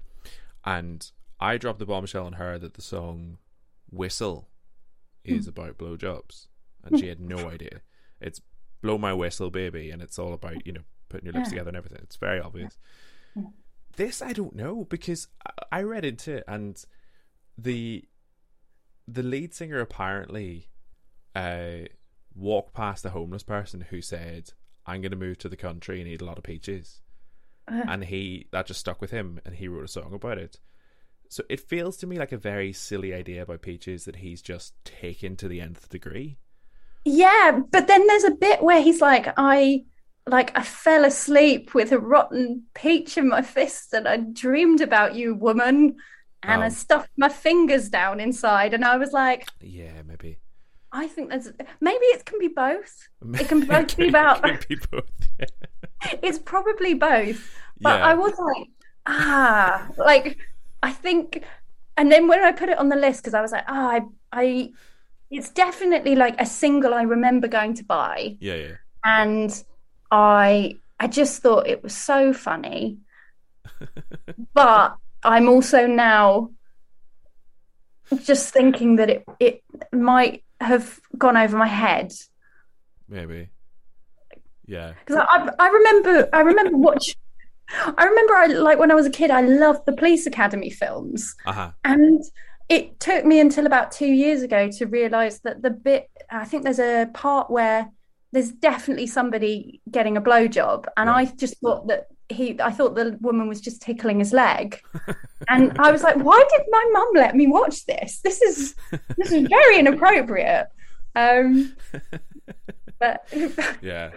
[0.65, 3.37] and I dropped the bombshell on her that the song
[3.89, 4.49] "Whistle"
[5.23, 5.49] is mm.
[5.49, 6.47] about blowjobs,
[6.83, 7.81] and she had no idea.
[8.19, 8.41] It's
[8.81, 11.51] "Blow My Whistle, Baby," and it's all about you know putting your lips yeah.
[11.51, 11.99] together and everything.
[12.01, 12.77] It's very obvious.
[13.35, 13.43] Yeah.
[13.95, 15.27] This I don't know because
[15.71, 16.83] I read into it and
[17.57, 18.05] the
[19.07, 20.69] the lead singer apparently
[21.35, 21.87] uh,
[22.35, 24.51] walked past a homeless person who said,
[24.85, 27.01] "I'm going to move to the country and eat a lot of peaches,"
[27.67, 27.83] uh.
[27.87, 30.59] and he that just stuck with him and he wrote a song about it.
[31.29, 34.73] So it feels to me like a very silly idea about peaches that he's just
[34.85, 36.37] taken to the nth degree.
[37.05, 39.83] Yeah, but then there's a bit where he's like, I
[40.27, 45.15] like I fell asleep with a rotten peach in my fist and I dreamed about
[45.15, 45.97] you, woman.
[46.45, 50.39] And I stuffed my fingers down inside and I was like Yeah, maybe.
[50.91, 53.07] I think there's maybe it can be both.
[53.39, 55.05] It can both be about it be both.
[55.39, 56.15] Yeah.
[56.21, 57.49] it's probably both.
[57.79, 58.05] But yeah.
[58.07, 58.67] I was like,
[59.05, 60.37] ah, like
[60.81, 61.43] I think
[61.95, 64.05] and then when I put it on the list because I was like, ah, oh,
[64.33, 64.69] I I
[65.31, 68.35] it's definitely like a single I remember going to buy.
[68.39, 68.75] Yeah, yeah.
[69.05, 69.63] And
[70.13, 72.99] I I just thought it was so funny.
[74.53, 76.51] but I'm also now
[78.23, 82.13] just thinking that it it might have gone over my head.
[83.09, 83.49] Maybe.
[84.67, 84.93] Yeah.
[84.99, 87.15] Because I, I, I remember I remember watch
[87.97, 91.35] I remember I like when I was a kid I loved the Police Academy films.
[91.47, 91.71] Uh-huh.
[91.83, 92.23] And
[92.69, 96.63] it took me until about two years ago to realize that the bit I think
[96.63, 97.89] there's a part where
[98.33, 101.29] there's definitely somebody getting a blowjob, and right.
[101.29, 104.81] I just thought that he, I thought the woman was just tickling his leg,
[105.49, 108.21] and I was like, why did my mum let me watch this?
[108.21, 108.75] This is
[109.17, 110.67] this is very inappropriate.
[111.15, 111.75] Um,
[112.99, 113.27] but
[113.81, 114.09] yeah,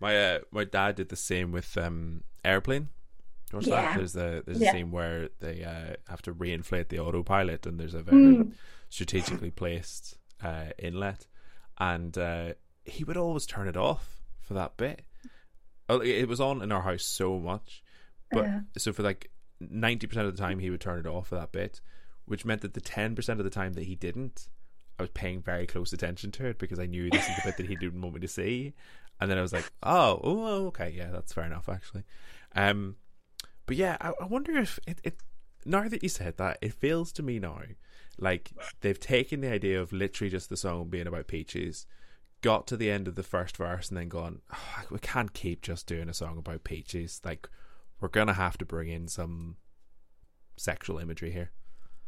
[0.00, 2.88] my uh, my dad did the same with um, airplane.
[3.60, 3.70] yeah.
[3.70, 3.96] That?
[3.96, 4.70] There's a there's yeah.
[4.70, 8.52] a scene where they uh, have to reinflate the autopilot, and there's a very mm.
[8.90, 11.28] strategically placed uh, inlet,
[11.78, 15.02] and uh, he would always turn it off for that bit.
[15.88, 17.82] Oh, it was on in our house so much,
[18.30, 18.60] but yeah.
[18.78, 21.52] so for like ninety percent of the time he would turn it off for that
[21.52, 21.80] bit,
[22.24, 24.48] which meant that the ten percent of the time that he didn't,
[24.98, 27.56] I was paying very close attention to it because I knew this is the bit
[27.58, 28.74] that he didn't want me to see,
[29.20, 32.04] and then I was like, oh, oh, okay, yeah, that's fair enough actually.
[32.56, 32.96] Um,
[33.66, 35.16] but yeah, I, I wonder if it, it
[35.66, 37.60] now that you said that, it feels to me now
[38.18, 41.86] like they've taken the idea of literally just the song being about peaches
[42.44, 45.62] got to the end of the first verse and then gone, oh, we can't keep
[45.62, 47.22] just doing a song about peaches.
[47.24, 47.48] Like,
[48.00, 49.56] we're gonna have to bring in some
[50.58, 51.52] sexual imagery here.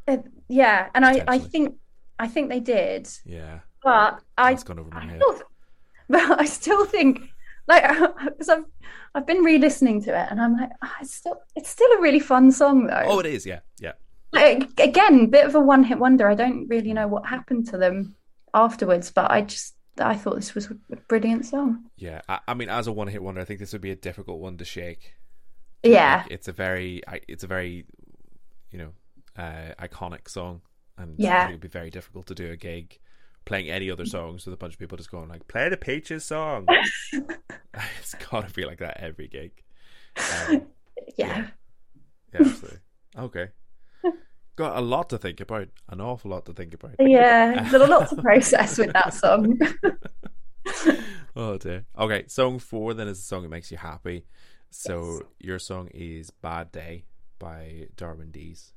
[0.07, 1.77] Uh, yeah, and I, I think,
[2.19, 3.09] I think they did.
[3.25, 5.23] Yeah, but I, gone over my I head.
[5.23, 5.43] Still,
[6.11, 7.23] but I still think,
[7.67, 7.83] like,
[8.27, 8.65] because I've,
[9.15, 12.21] I've been re-listening to it, and I'm like, oh, it's still, it's still a really
[12.21, 13.05] fun song though.
[13.07, 13.47] Oh, it is.
[13.47, 13.93] Yeah, yeah.
[14.35, 16.29] Like, again, bit of a one-hit wonder.
[16.29, 18.17] I don't really know what happened to them
[18.53, 21.91] afterwards, but I just I thought this was a brilliant song.
[21.97, 24.41] Yeah, I, I mean, as a one-hit wonder, I think this would be a difficult
[24.41, 25.15] one to shake.
[25.83, 27.87] Yeah, like, it's a very, it's a very,
[28.71, 28.93] you know,
[29.37, 30.63] uh, iconic song,
[30.99, 31.49] and Yeah.
[31.49, 32.99] it would be very difficult to do a gig
[33.45, 36.25] playing any other songs with a bunch of people just going like, "Play the Peaches
[36.25, 36.67] song."
[38.01, 39.53] it's gotta be like that every gig.
[40.31, 40.63] Um,
[41.17, 41.49] Yeah.
[42.33, 42.81] yeah, absolutely.
[43.17, 43.49] Okay,
[44.57, 45.69] got a lot to think about.
[45.89, 46.97] An awful lot to think about.
[47.01, 47.69] Yeah.
[47.71, 49.59] There's a lot to process with that song.
[51.37, 51.85] oh dear.
[51.99, 54.25] Okay, song four then is a song that makes you happy.
[54.71, 57.05] So your song is "Bad Day"
[57.39, 58.73] by Darwin Deez.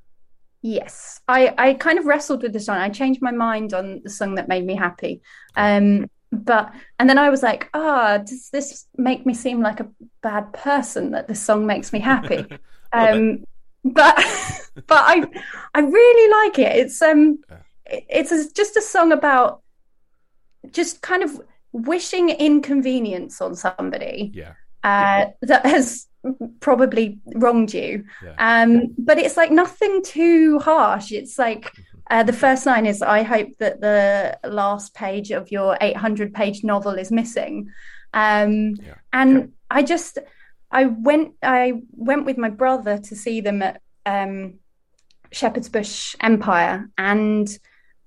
[0.62, 2.78] Yes, I, I kind of wrestled with the song.
[2.78, 5.22] I changed my mind on the song that made me happy.
[5.56, 9.90] Um, but and then I was like, ah, does this make me seem like a
[10.22, 12.46] bad person that this song makes me happy?
[12.92, 13.46] Um,
[13.84, 14.16] but
[14.88, 15.26] but I
[15.74, 16.76] I really like it.
[16.78, 17.58] It's um Yeah.
[18.10, 19.62] it's a, just a song about
[20.72, 26.08] just kind of wishing inconvenience on somebody Yeah, uh, that has
[26.60, 28.04] probably wronged you.
[28.24, 28.36] Yeah.
[28.38, 31.12] Um, but it's like nothing too harsh.
[31.12, 32.00] It's like Mm-hmm.
[32.20, 36.64] uh, the first line is, "I hope that the last page of your 800 page
[36.64, 37.70] novel is missing."
[38.14, 38.96] Um, Yeah.
[39.14, 40.18] and I just,
[40.72, 44.56] I went, I went with my brother to see them at um,
[45.32, 47.48] Shepherd's Bush Empire, and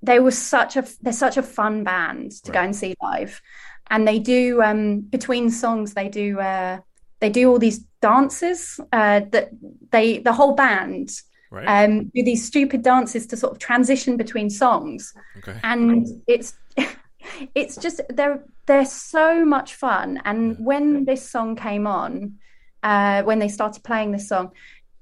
[0.03, 3.41] they were such a, they're such a fun band to go and see live,
[3.91, 6.41] and they do um, between songs they do.
[6.41, 6.79] Uh,
[7.21, 9.51] they do all these dances uh, that
[9.93, 11.11] they the whole band
[11.53, 11.85] right.
[11.85, 15.59] um, do these stupid dances to sort of transition between songs, okay.
[15.63, 16.55] and it's
[17.55, 20.21] it's just they're they're so much fun.
[20.25, 20.57] And Yeah.
[20.65, 22.39] when this song came on,
[22.83, 24.53] uh, when they started playing this song,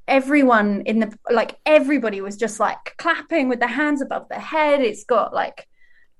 [0.08, 4.80] everyone in the like everybody was just like clapping with their hands above their head.
[4.80, 5.66] It's got like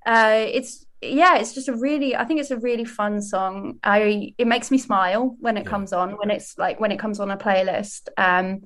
[0.06, 3.78] uh, it's yeah, it's just a really I think it's a really fun song.
[3.84, 5.70] I it makes me smile when it Yeah.
[5.70, 8.08] comes on when it's like when it comes on a playlist.
[8.16, 8.62] Um,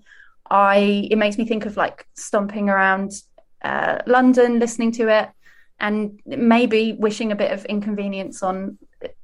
[0.50, 3.12] I it makes me think of like stomping around
[3.62, 5.30] uh, London, listening to it,
[5.80, 8.78] and maybe wishing a bit of inconvenience on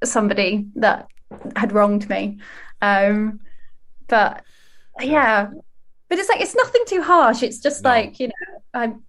[0.04, 1.08] somebody that
[1.56, 2.38] had wronged me.
[2.82, 3.40] Um,
[4.10, 4.44] but
[5.00, 5.50] yeah,
[6.08, 7.42] but it's like it's nothing too harsh.
[7.42, 7.90] It's just No.
[7.90, 9.04] like you know, I'm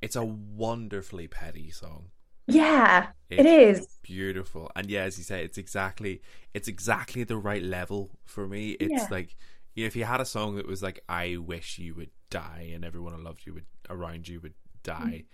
[0.00, 2.10] It's a wonderfully petty song.
[2.46, 3.88] yeah, It's it is.
[4.02, 6.22] beautiful, and yeah, as you say, it's exactly
[6.54, 8.70] it's exactly the right level for me.
[8.72, 9.08] It's Yeah.
[9.10, 9.36] like
[9.74, 12.70] you know, if you had a song that was like, "I wish you would die,"
[12.74, 15.26] and everyone who loved you would around you would die, mm.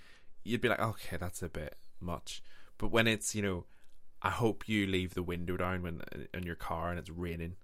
[0.44, 2.42] you'd be like, "Okay, that's a bit much."
[2.78, 3.66] But when it's you know,
[4.22, 7.56] I hope you leave the window down when uh, in your car and it's raining.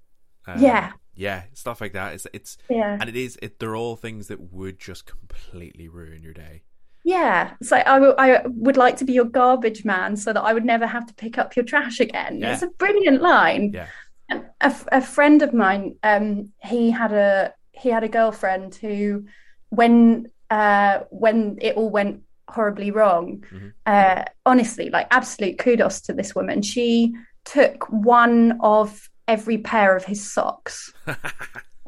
[0.46, 0.92] Um, Yeah.
[1.14, 2.14] yeah, stuff like that.
[2.14, 3.58] It's it's Yeah, and it is it.
[3.58, 6.62] They're all things that would just completely ruin your day.
[7.04, 7.54] yeah.
[7.62, 10.52] so like I w- I would like to be your garbage man so that I
[10.52, 12.38] would never have to pick up your trash again.
[12.40, 12.52] Yeah.
[12.52, 13.72] It's a brilliant line.
[13.74, 13.86] Yeah,
[14.30, 19.24] a, f- a friend of mine, um, he had a he had a girlfriend who,
[19.70, 23.72] when uh, when it all went horribly wrong, Mhm.
[23.86, 26.62] uh, honestly, like absolute kudos to this woman.
[26.62, 30.92] She took one of every pair of his socks.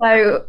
[0.01, 0.47] So,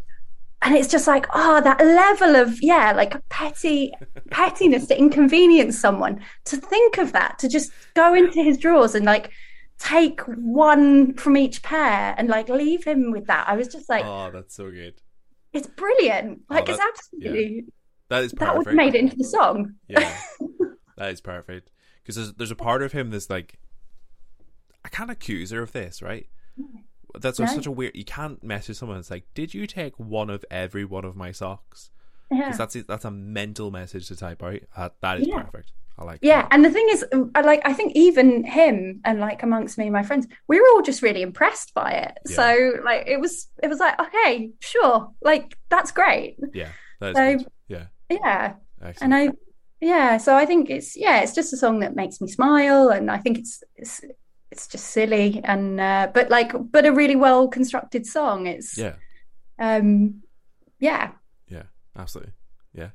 [0.62, 3.92] and it's just like, oh, that level of yeah, like petty
[4.30, 6.20] pettiness to inconvenience someone.
[6.46, 9.30] To think of that, to just go into his drawers and like
[9.78, 13.48] take one from each pair and like leave him with that.
[13.48, 14.94] I was just like, oh, that's so good.
[15.52, 16.40] it's brilliant.
[16.50, 17.66] Ah, like it's that- absolutely
[18.08, 18.56] That is that perfect.
[18.58, 19.74] would have made it into the song.
[19.86, 20.16] Yeah,
[20.96, 21.70] that is perfect.
[22.02, 23.54] Because there's there's a part of him that's like,
[24.84, 26.26] I can't accuse her of this, right?
[27.20, 27.46] That's No.
[27.46, 27.94] such a weird.
[27.94, 28.98] You can't message someone.
[28.98, 31.90] It's like, did you take one of every one of my socks?
[32.30, 32.44] Yeah.
[32.50, 34.60] Because that's that's a mental message to type out.
[34.76, 35.42] Uh, that is Yeah.
[35.42, 35.72] perfect.
[35.96, 36.18] I like.
[36.22, 36.48] Yeah, that.
[36.50, 37.04] and the thing is,
[37.36, 40.66] I like I think even him and like amongst me and my friends, we were
[40.72, 42.18] all just really impressed by it.
[42.28, 42.34] Yeah.
[42.36, 46.36] So like it was it was like, okay, sure, like that's great.
[46.52, 47.46] yeah, that is So- good.
[47.68, 48.54] Yeah, Yeah.
[48.82, 49.14] excellent.
[49.14, 49.32] And I
[49.80, 53.08] yeah, so I think it's yeah, it's just a song that makes me smile and
[53.08, 54.00] I think it's it's
[54.50, 58.46] it's just silly and uh but like but a really well constructed song.
[58.46, 58.94] It's yeah,
[59.58, 60.22] um
[60.78, 61.12] yeah.
[61.48, 61.64] yeah,
[61.96, 62.34] absolutely.
[62.72, 62.90] Yeah,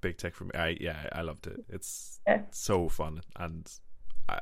[0.00, 0.50] big tick for me.
[0.54, 1.64] I yeah, I loved it.
[1.68, 2.42] It's Yeah.
[2.50, 3.70] so fun and.
[4.28, 4.40] I,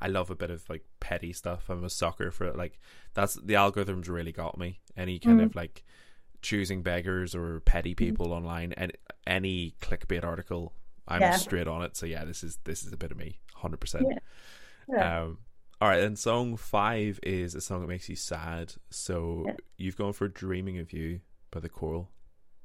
[0.00, 1.70] I love a bit of like petty stuff.
[1.70, 2.56] I'm a sucker for it.
[2.56, 2.78] Like
[3.14, 4.80] that's the algorithms really got me.
[4.96, 5.44] Any kind Mm.
[5.46, 5.82] of like
[6.42, 8.92] choosing beggars or petty people online and
[9.26, 10.74] any clickbait article,
[11.08, 11.36] I'm Yeah.
[11.36, 11.96] straight on it.
[11.96, 14.06] So yeah, this is this is a bit of me, hundred percent.
[14.10, 14.18] Yeah.
[14.96, 15.22] Yeah.
[15.22, 15.38] Um,
[15.80, 18.74] all right, then song five is a song that makes you sad.
[18.90, 19.54] So Yeah.
[19.76, 21.20] you've gone for "Dreaming of You"
[21.50, 22.10] by the Coral.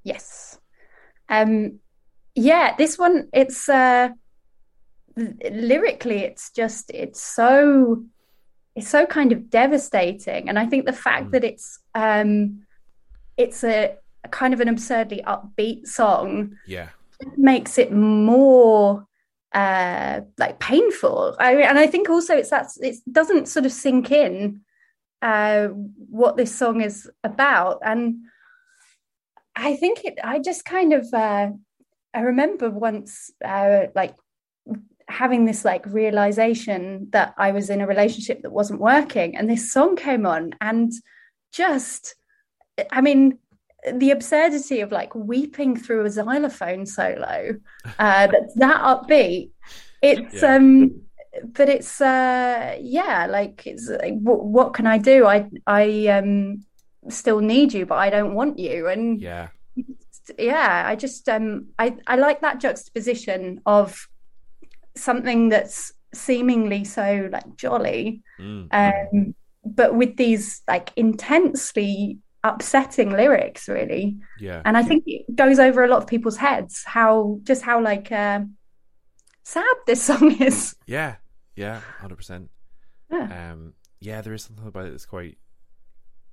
[0.04, 0.60] Yes.
[1.28, 1.80] Um
[2.36, 4.10] yeah, this one it's uh
[5.52, 8.04] lyrically it's just it's so
[8.76, 11.32] it's so kind of devastating and I think the fact Mm.
[11.32, 12.62] that it's um
[13.36, 13.98] it's a
[14.32, 16.90] kind of an absurdly upbeat song Yeah.
[17.36, 19.06] makes it more
[19.54, 21.36] uh like painful.
[21.40, 24.62] I and I think also it's that it doesn't sort of sink in
[25.22, 27.80] uh what this song is about.
[27.84, 28.26] And
[29.56, 31.50] I think it I just kind of uh
[32.14, 34.16] I remember once uh like
[35.08, 39.74] having this like realization that I was in a relationship that wasn't working and this
[39.74, 40.92] song came on and
[41.52, 42.16] just
[42.92, 43.40] I mean
[43.94, 47.56] the absurdity of like weeping through a xylophone solo
[48.00, 49.52] uh that's that upbeat
[50.02, 50.56] it's Yeah.
[50.56, 51.02] um
[51.54, 56.66] but it's uh yeah like it's like, what, what can i do i i um
[57.10, 59.48] still need you but i don't want you and Yeah.
[60.38, 64.08] yeah i just um i i like that juxtaposition of
[64.98, 68.68] something that's seemingly so like jolly Mm.
[68.72, 74.62] um but with these like intensely upsetting lyrics really Yeah.
[74.66, 78.12] and i think it goes over a lot of people's heads how just how like
[78.12, 78.42] uh
[79.44, 81.16] sad this song is Yeah.
[81.56, 81.82] Yeah.
[82.00, 82.50] Hundred percent.
[83.12, 83.74] yeah Um.
[84.00, 84.22] Yeah.
[84.22, 85.38] There is something about it that's quite,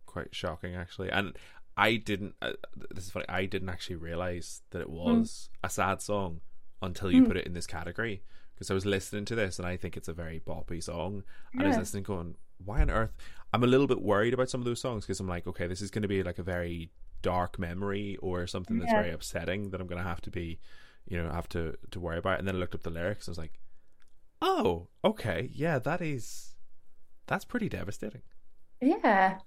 [0.06, 1.36] quite shocking actually, and
[1.76, 2.34] I didn't.
[2.40, 2.52] Uh,
[2.94, 3.26] this is funny.
[3.28, 6.40] I didn't actually realize that it was a sad song
[6.80, 7.26] until you Mm.
[7.28, 8.22] put it in this category
[8.54, 11.24] because I was listening to this and I think it's a very boppy song.
[11.52, 13.14] And I was listening, going, "Why on earth?"
[13.52, 15.80] I'm a little bit worried about some of those songs because I'm like, okay, this
[15.82, 16.90] is going to be like a very
[17.22, 19.00] dark memory or something that's Yeah.
[19.00, 20.58] very upsetting that I'm going to have to be,
[21.06, 22.38] you know, have to to worry about.
[22.38, 23.26] And then I looked up the lyrics.
[23.26, 23.58] and I was like,
[24.42, 26.54] oh, okay, yeah, that is
[27.26, 28.22] that's pretty devastating.
[28.80, 29.38] yeah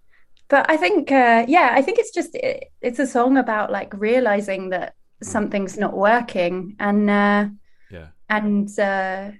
[0.49, 3.93] but i think uh yeah i think it's just it, it's a song about like
[3.95, 7.47] realizing that something's not working and uh
[7.89, 9.31] Yeah, and uh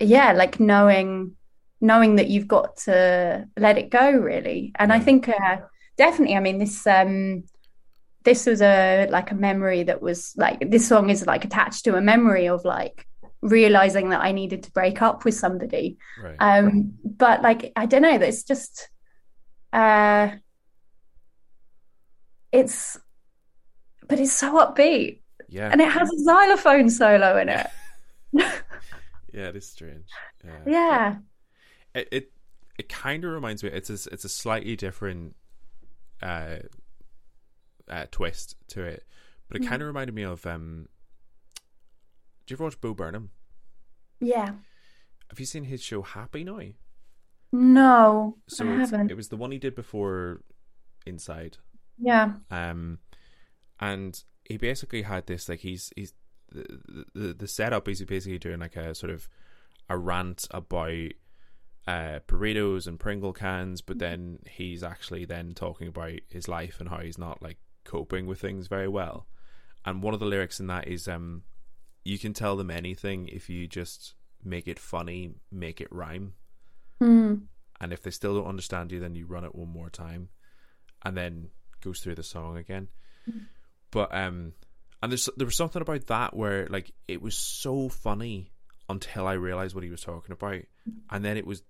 [0.00, 1.36] yeah like knowing
[1.80, 4.72] knowing that you've got to let it go really.
[4.78, 5.56] And i think uh
[5.96, 7.44] definitely i mean this um
[8.24, 11.94] this was a like a memory that was like this song is like attached to
[11.96, 13.06] a memory of like
[13.42, 15.98] realizing that i needed to break up with somebody.
[16.22, 16.36] Right.
[16.40, 18.88] um but like i don't know it's just
[19.72, 20.30] uh
[22.50, 22.96] it's
[24.06, 25.20] but it's so upbeat.
[25.48, 27.66] Yeah, and it has a xylophone solo in it.
[29.32, 30.06] Yeah, it is strange.
[30.44, 31.16] Yeah, yeah
[31.94, 32.32] it it,
[32.78, 33.70] it kind of reminds me.
[33.70, 35.36] It's a it's a slightly different
[36.22, 36.56] uh,
[37.88, 39.04] uh twist to it,
[39.48, 40.88] but it kind of reminded me of um.
[42.46, 43.30] Do you ever watch Bo Burnham?
[44.20, 44.52] yeah
[45.30, 46.60] Have you seen his show Happy now?
[47.52, 50.42] no So i haven't it was the one he did before
[51.06, 51.58] Inside.
[51.98, 52.98] yeah um
[53.80, 56.14] and he basically had this like he's he's
[56.50, 59.28] the, the the setup is basically doing like a sort of
[59.88, 60.92] a rant about
[61.86, 66.88] uh burritos and pringle cans but then he's actually then talking about his life and
[66.88, 69.26] how he's not like coping with things very well.
[69.84, 71.42] And one of the lyrics in that is um
[72.04, 76.34] you can tell them anything if you just make it funny make it rhyme.
[77.00, 77.42] Mm.
[77.80, 80.28] and if they still don't understand you then you run it one more time
[81.04, 81.48] and then
[81.82, 82.88] goes through the song again.
[83.90, 84.54] But um
[85.02, 88.52] and there's there was something about that where like it was so funny
[88.88, 90.62] until i realized what he was talking about.
[91.10, 91.62] And then it was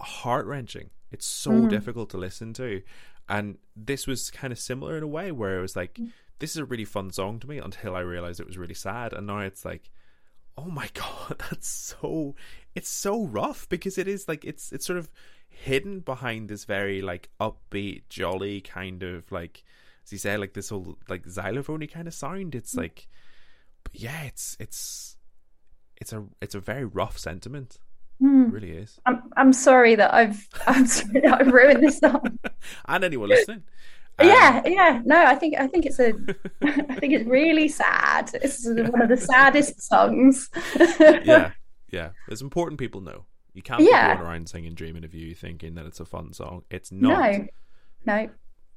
[0.00, 0.90] heart-wrenching.
[1.10, 1.68] It's so Mm.
[1.68, 2.82] difficult to listen to.
[3.28, 5.98] And this was kind of similar in a way where it was like
[6.40, 9.12] this is a really fun song to me until i realized it was really sad.
[9.12, 9.90] And now it's like
[10.58, 12.34] oh my god that's so
[12.74, 15.10] it's so rough because it is like it's it's sort of
[15.48, 19.64] hidden behind this very like upbeat jolly kind of like
[20.04, 22.54] as you said like this whole like xylophone kind of sound.
[22.54, 23.08] It's like
[23.84, 25.16] but yeah it's it's
[25.96, 27.78] it's a it's a very rough sentiment
[28.24, 28.48] Mm.
[28.48, 32.38] it really is I'm I'm sorry that I've I'm sorry that I've ruined this song.
[32.88, 33.62] and anyone listening
[34.18, 35.02] Um, yeah, yeah.
[35.04, 36.10] No, I think I think it's a
[36.62, 38.30] I think it's really sad.
[38.34, 40.48] It's one of the saddest songs.
[41.24, 41.50] yeah
[41.90, 44.12] yeah as important people know you can't Yeah.
[44.14, 47.32] be going around singing dreaming of you thinking that it's a fun song it's not
[47.32, 47.46] No.
[48.06, 48.28] No.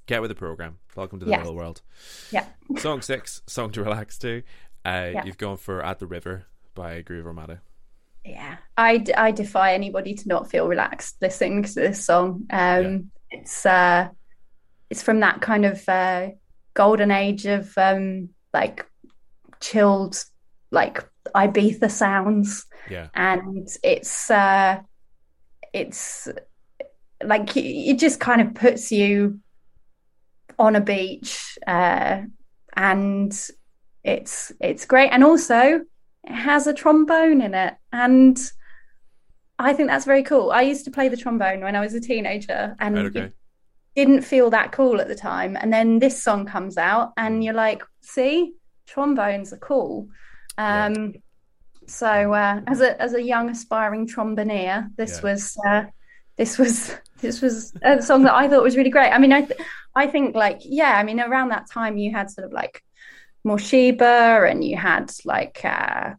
[0.07, 1.43] get with the program welcome to the Yes.
[1.45, 1.81] real world
[2.31, 2.45] Yeah.
[2.77, 4.43] Song six, song to relax to.
[4.85, 5.25] Uh, Yeah.
[5.25, 6.45] You've gone for "At the River"
[6.75, 7.61] by Groove Armada.
[8.27, 8.57] Yeah.
[8.75, 12.45] I, I defy anybody to not feel relaxed listening to this song.
[12.49, 14.09] Um it's uh
[14.89, 16.29] it's from that kind of uh
[16.73, 18.85] golden age of um like
[19.59, 20.23] chilled
[20.71, 22.65] like Ibiza sounds.
[22.89, 24.79] Yeah, and it's uh
[25.73, 26.27] it's
[27.23, 29.39] like it just kind of puts you
[30.59, 32.21] on a beach uh
[32.75, 33.49] and
[34.03, 35.81] it's it's great and also
[36.27, 38.51] it has a trombone in it and
[39.59, 40.51] I think that's very cool.
[40.51, 42.97] I used to play the trombone when I was a teenager and.
[42.97, 43.31] Okay.
[43.95, 45.57] didn't feel that cool at the time.
[45.59, 48.53] And then this song comes out, and you're like, see,
[48.85, 50.09] trombones are cool.
[50.59, 51.19] Um, yeah.
[51.87, 55.31] So uh, as a as a young aspiring tromboneer, this yeah.
[55.31, 55.83] was uh,
[56.35, 59.11] this was this was a song that I thought was really great.
[59.11, 59.59] I mean, I th-
[59.95, 62.83] I think like yeah, I mean around that time you had sort of like
[63.47, 66.13] Morcheeba and you had like uh,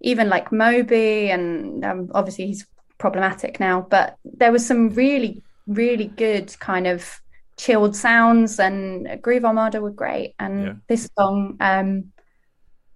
[0.00, 2.66] even like Moby and um, obviously he's
[2.98, 7.20] problematic now, but there was some really really good kind of
[7.56, 10.72] chilled sounds and Groove Armada were great and yeah.
[10.88, 12.12] this song um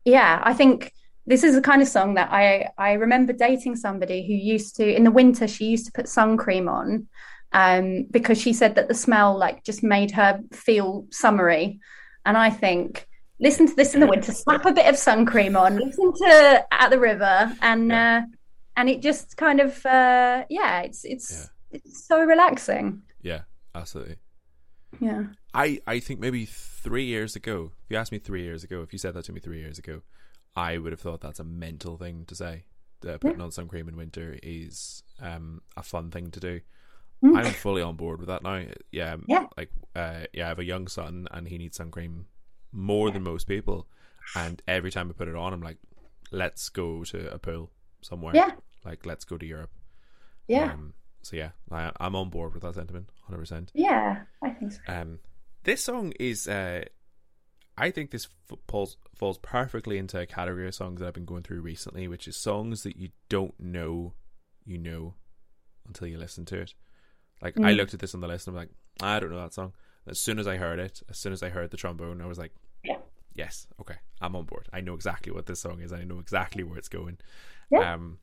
[0.05, 0.93] yeah, I think
[1.27, 4.95] this is the kind of song that I I remember dating somebody who used to
[4.97, 7.09] in the winter she used to put sun cream on
[7.53, 11.81] um, because she said that the smell like just made her feel summery,
[12.25, 13.07] and I think
[13.41, 16.67] listen to this in the winter, slap a bit of sun cream on, listen to
[16.71, 18.19] at the river, and yeah.
[18.19, 18.27] uh,
[18.77, 21.79] and it just kind of uh, yeah, it's it's yeah.
[21.79, 23.03] it's so relaxing.
[23.23, 23.43] Yeah,
[23.75, 24.17] absolutely.
[25.01, 25.25] Yeah.
[25.55, 28.93] I I think maybe three years ago, if you asked me three years ago, if
[28.93, 30.03] you said that to me three years ago,
[30.57, 32.65] I would have thought that's a mental thing to say.
[33.01, 33.45] That putting yeah.
[33.45, 36.61] on sun cream in winter is um, a fun thing to do.
[37.23, 37.37] Mm.
[37.37, 38.65] I'm fully on board with that now.
[38.91, 39.47] Yeah, yeah.
[39.57, 42.27] Like, uh, yeah, I have a young son and he needs sun cream
[42.73, 43.87] more than most people.
[44.35, 45.79] And every time I put it on, I'm like,
[46.31, 47.71] let's go to a pool
[48.03, 48.35] somewhere.
[48.37, 48.53] Yeah.
[48.85, 49.71] Like, let's go to Europe.
[50.47, 50.73] Yeah.
[50.73, 53.71] Um, so yeah, I, am on board with that sentiment, hundred percent.
[53.75, 54.81] Yeah, I think so.
[54.89, 55.19] Um,
[55.65, 56.85] this song is uh,
[57.77, 58.29] I think this
[58.67, 62.27] falls falls perfectly into a category of songs that I've been going through recently, which
[62.27, 64.15] is songs that you don't know
[64.65, 65.15] you know
[65.87, 66.75] until you listen to it.
[67.43, 67.67] Like mm.
[67.67, 69.73] I looked at this on the list and I'm like, I don't know that song.
[70.09, 72.39] As soon as I heard it, as soon as I heard the trombone, I was
[72.39, 72.53] like,
[72.85, 72.97] yeah.
[73.35, 74.69] Yes, okay, I'm on board.
[74.73, 75.93] I know exactly what this song is.
[75.93, 77.19] I know exactly where it's going.
[77.71, 77.95] Yeah.
[77.95, 78.19] Um,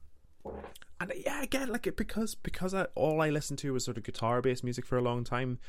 [0.99, 4.03] and yeah, again, like it because because I, all I listened to was sort of
[4.03, 5.59] guitar based music for a long time.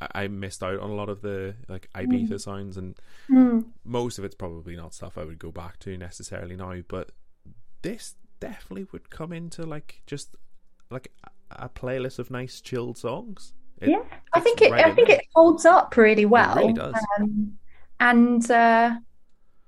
[0.00, 2.40] I missed out on a lot of the like Ibiza mm.
[2.40, 2.96] sounds, and
[3.28, 3.64] mm.
[3.84, 6.74] most of it's probably not stuff I would go back to necessarily now.
[6.86, 7.12] But
[7.82, 10.36] this definitely would come into like just
[10.90, 11.12] like
[11.50, 13.54] a playlist of nice chilled songs.
[13.80, 14.02] It, yeah,
[14.32, 14.72] I think it.
[14.72, 16.56] Right I think it holds up really well.
[16.58, 16.94] It really does.
[17.18, 17.58] Um,
[18.00, 18.96] and uh,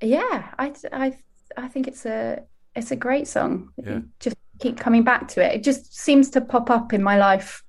[0.01, 1.17] yeah, I, I,
[1.57, 2.43] I think it's a
[2.75, 3.71] it's a great song.
[3.77, 4.01] Yeah.
[4.21, 5.55] Just keep coming back to it.
[5.55, 7.63] It just seems to pop up in my life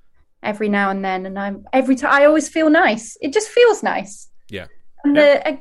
[0.43, 3.17] every now and then, and I'm every time I always feel nice.
[3.21, 4.29] It just feels nice.
[4.49, 4.67] Yeah.
[5.03, 5.59] And the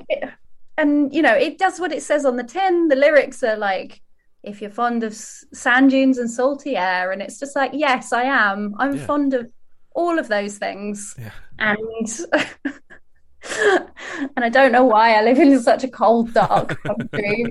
[0.77, 2.89] and you know it does what it says on the tin.
[2.89, 4.03] The lyrics are like,
[4.43, 8.25] if you're fond of sand dunes and salty air, and it's just like, yes, I
[8.25, 8.75] am.
[8.79, 9.07] I'm yeah.
[9.07, 9.51] fond of
[9.95, 11.33] all of those things, yeah.
[11.59, 12.09] and.
[14.37, 17.47] and I don't know why I live in such a cold, dark country.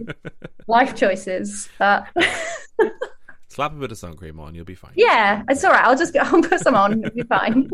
[0.67, 2.07] Life choices, but
[3.49, 4.93] Slap a bit of sun cream on, you'll be fine.
[4.95, 5.83] Yeah, it's all right.
[5.83, 7.03] I'll just I'll put some on.
[7.03, 7.69] It'll be fine.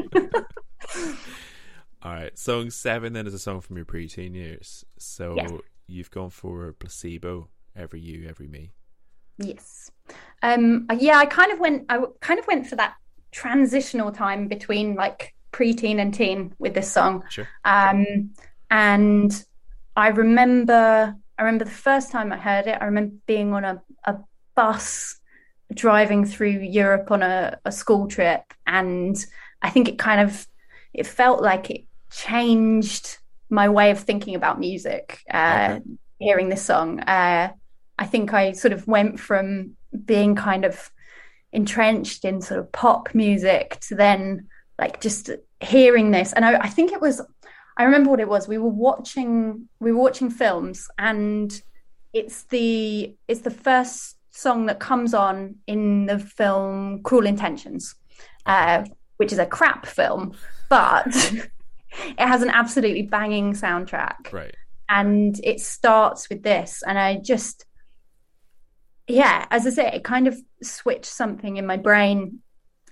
[2.02, 2.38] all right.
[2.40, 4.86] Song seven then is a song from your preteen years.
[4.98, 5.52] So yes.
[5.88, 7.50] you've gone for placebo.
[7.76, 8.72] Every you, every me.
[9.38, 9.92] Yes.
[10.42, 10.88] Um.
[10.98, 11.18] Yeah.
[11.18, 11.86] I kind of went.
[11.90, 12.94] I kind of went for that
[13.36, 17.24] transitional time between like preteen and teen with this song.
[17.30, 17.48] Sure.
[17.66, 18.32] Um.
[18.72, 19.32] And
[19.96, 21.16] I remember.
[21.38, 22.78] I remember the first time I heard it.
[22.80, 24.16] I remember being on a, a
[24.56, 25.20] bus
[25.74, 26.48] driving through
[26.82, 29.18] Europe on a, a school trip, and
[29.62, 30.48] I think it kind of
[30.94, 33.18] it felt like it changed
[33.50, 35.20] my way of thinking about music.
[35.30, 35.82] Uh, okay.
[36.20, 37.52] Hearing this song, uh,
[38.00, 39.76] I think I sort of went from
[40.06, 40.90] being kind of
[41.56, 44.48] entrenched in sort of pop music to then
[44.78, 45.30] like just
[45.62, 47.22] hearing this, and I, I think it was.
[47.78, 48.48] I remember what it was.
[48.48, 51.62] We were watching we were watching films, and
[52.14, 57.96] it's the it's the first song that comes on in the film Cruel Intentions,
[58.46, 58.84] uh,
[59.18, 60.34] which is a crap film,
[60.70, 64.32] but it has an absolutely banging soundtrack.
[64.32, 64.56] Right.
[64.88, 67.66] And it starts with this, and I just,
[69.08, 72.40] yeah, as I say, it kind of switched something in my brain,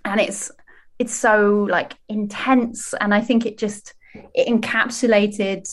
[0.05, 0.51] and it's
[0.99, 3.93] it's so like intense, and I think it just
[4.33, 5.67] it encapsulated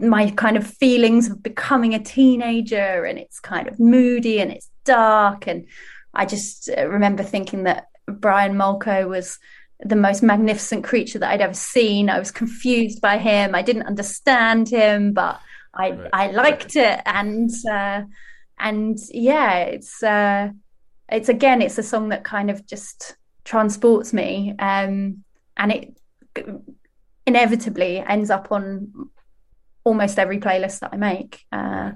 [0.00, 4.68] my kind of feelings of becoming a teenager and it's kind of moody and it's
[4.84, 5.66] dark and
[6.14, 9.38] i just uh, remember thinking that brian molko was
[9.80, 13.86] the most magnificent creature that i'd ever seen i was confused by him i didn't
[13.86, 15.40] understand him but
[15.74, 16.10] i right.
[16.12, 18.02] i liked it and uh,
[18.58, 20.50] and yeah it's uh
[21.10, 25.24] it's again it's a song that kind of just transports me um
[25.56, 25.98] and it
[27.26, 29.10] inevitably ends up on
[29.84, 31.44] almost every playlist that I make.
[31.52, 31.92] Uh,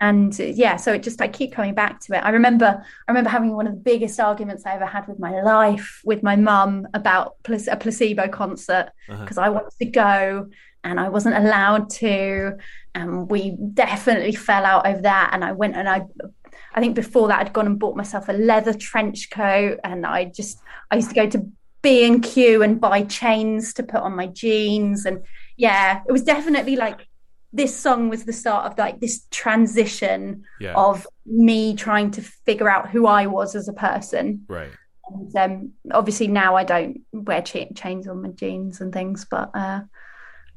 [0.00, 2.24] and uh, yeah, so it just I keep coming back to it.
[2.24, 5.42] I remember I remember having one of the biggest arguments I ever had with my
[5.42, 9.46] life with my mum about a placebo concert because uh-huh.
[9.46, 10.48] I wanted to go
[10.82, 12.56] and I wasn't allowed to,
[12.94, 15.30] and we definitely fell out over that.
[15.34, 16.06] And I went and I
[16.74, 20.26] I think before that I'd gone and bought myself a leather trench coat, and I
[20.26, 20.60] just
[20.90, 21.50] I used to go to
[21.82, 25.24] B and Q and buy chains to put on my jeans, and
[25.56, 27.06] yeah, it was definitely like
[27.52, 30.74] this song was the start of like this transition yeah.
[30.74, 34.44] of me trying to figure out who I was as a person.
[34.48, 34.70] Right.
[35.08, 39.80] And um, obviously now I don't wear chains on my jeans and things, but uh,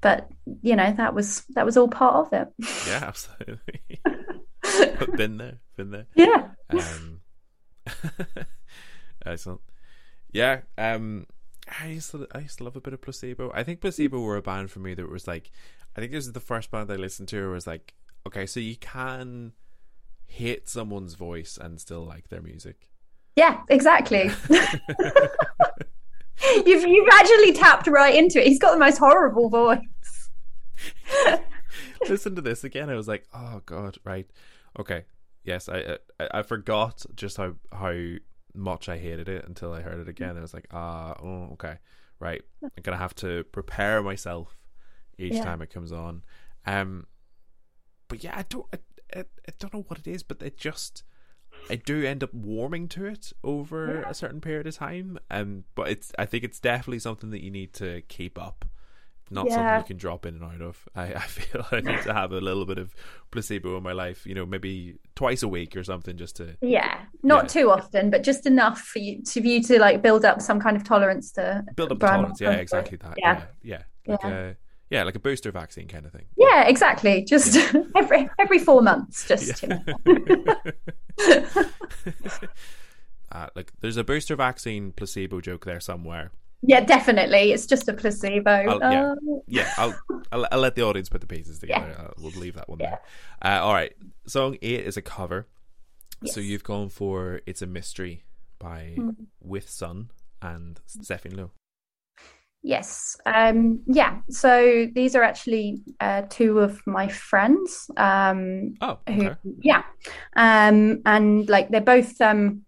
[0.01, 0.29] but
[0.61, 2.47] you know that was that was all part of it.
[2.87, 4.01] Yeah, absolutely.
[5.15, 6.07] been there, been there.
[6.15, 6.49] Yeah.
[6.69, 7.21] Um,
[9.25, 9.61] excellent.
[10.31, 10.61] Yeah.
[10.77, 11.27] Um,
[11.81, 13.51] I used to I used to love a bit of placebo.
[13.53, 15.51] I think placebo were a band for me that was like
[15.95, 17.93] I think this is the first band I listened to was like,
[18.27, 19.53] okay, so you can
[20.25, 22.89] hate someone's voice and still like their music.
[23.35, 24.31] Yeah, exactly.
[26.65, 28.47] you've you've actually tapped right into it.
[28.47, 29.79] He's got the most horrible voice.
[32.09, 32.89] Listen to this again.
[32.89, 34.29] I was like, oh god, right,
[34.79, 35.05] okay,
[35.43, 35.69] yes.
[35.69, 37.93] I I, I forgot just how how
[38.53, 40.37] much I hated it until I heard it again.
[40.37, 41.77] I was like, ah, oh, okay,
[42.19, 42.41] right.
[42.61, 44.57] I'm gonna have to prepare myself
[45.17, 45.43] each yeah.
[45.43, 46.23] time it comes on.
[46.65, 47.07] Um,
[48.07, 48.77] but yeah, I don't, I,
[49.15, 51.03] I, I, don't know what it is, but it just,
[51.69, 54.09] I do end up warming to it over yeah.
[54.09, 55.19] a certain period of time.
[55.29, 58.65] Um, but it's, I think it's definitely something that you need to keep up.
[59.29, 59.55] Not yeah.
[59.55, 60.87] something you can drop in and out of.
[60.95, 62.93] I, I feel I need to have a little bit of
[63.31, 67.01] placebo in my life, you know, maybe twice a week or something, just to yeah,
[67.23, 70.41] not too often, but just enough for you to for you to like build up
[70.41, 72.41] some kind of tolerance to build up tolerance.
[72.41, 73.15] Yeah, exactly that.
[73.17, 74.11] Yeah, yeah, yeah.
[74.11, 74.29] Like, yeah.
[74.29, 74.53] Uh,
[74.89, 76.25] yeah, like a booster vaccine kind of thing.
[76.37, 77.23] Yeah, exactly.
[77.23, 77.81] Just yeah.
[77.95, 79.79] every every four months, just yeah.
[83.31, 86.31] uh, like there's a booster vaccine placebo joke there somewhere.
[86.65, 87.51] Yeah, definitely.
[87.51, 88.49] It's just a placebo.
[88.49, 89.43] I'll, yeah, oh.
[89.47, 89.73] yeah.
[89.77, 89.95] I'll,
[90.31, 91.93] I'll, I'll let the audience put the pieces together.
[91.97, 92.05] Yeah.
[92.05, 93.01] Uh, we'll leave that one there.
[93.41, 93.93] Uh, all right.
[94.25, 95.47] Song eight is a cover.
[96.21, 96.33] Yes.
[96.33, 98.23] So you've gone for "It's a Mystery"
[98.59, 99.15] by mm.
[99.41, 100.11] With Sun
[100.41, 101.51] and Zéphyrin Lowe.
[102.61, 103.17] Yes.
[103.25, 104.19] Um, yeah.
[104.29, 107.91] So these are actually uh, two of my friends.
[107.97, 109.35] Um, oh, okay.
[109.43, 109.83] Who, yeah.
[110.37, 112.61] Um, and like they're both um,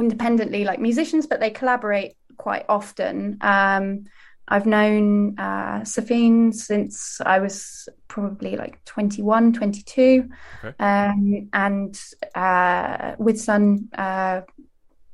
[0.00, 3.38] independently like musicians, but they collaborate quite often.
[3.40, 4.04] Um,
[4.46, 10.28] I've known uh, Safine since I was probably like 21, 22.
[10.64, 10.74] Okay.
[10.78, 11.98] Um, and
[12.34, 14.42] uh, with Sun, uh,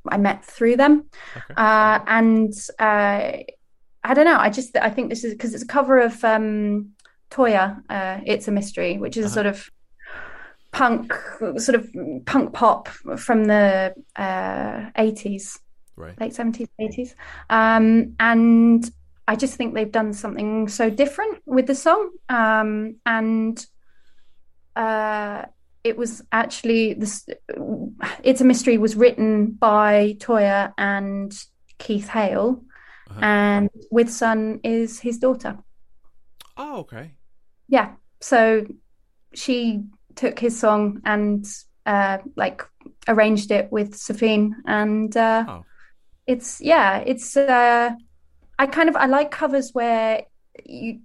[0.07, 1.05] I met through them.
[1.35, 1.53] Okay.
[1.55, 3.43] Uh, and uh,
[4.03, 4.37] I don't know.
[4.37, 6.91] I just I think this is because it's a cover of um,
[7.29, 7.81] Toyah.
[7.89, 9.33] Uh, it's a mystery, which is uh-huh.
[9.33, 9.69] sort of
[10.71, 11.13] punk,
[11.57, 11.89] sort of
[12.25, 15.59] punk pop from the uh, eighties,
[16.01, 16.19] right.
[16.19, 17.15] late seventies, eighties,
[17.49, 18.89] um, and
[19.27, 23.65] I just think they've done something so different with the song, um, and
[24.75, 25.45] uh,
[25.83, 27.27] it was actually this.
[28.23, 31.33] It's a mystery was written by Toyah and
[31.77, 32.63] Keith Hale
[33.11, 33.19] uh-huh.
[33.21, 35.57] and with Son is his daughter.
[36.57, 37.11] Oh, okay.
[37.67, 37.93] Yeah.
[38.19, 38.65] So
[39.33, 39.83] she
[40.15, 41.45] took his song and
[41.85, 42.63] uh, like
[43.07, 45.65] arranged it with Safine, and uh, oh.
[46.31, 47.91] It's yeah, it's uh,
[48.57, 50.23] I kind of I like covers where
[50.65, 51.01] you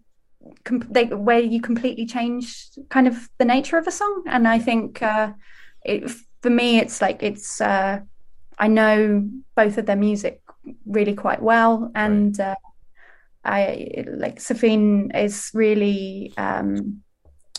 [0.65, 4.59] com- they, where you completely change kind of the nature of a song, and I
[4.59, 5.33] think uh,
[5.85, 6.11] it,
[6.43, 8.01] for me it's like it's uh,
[8.59, 10.41] I know both of their music
[10.87, 12.51] really quite well, and right.
[12.51, 12.55] uh,
[13.45, 16.33] I like Safine is really.
[16.37, 17.03] Um,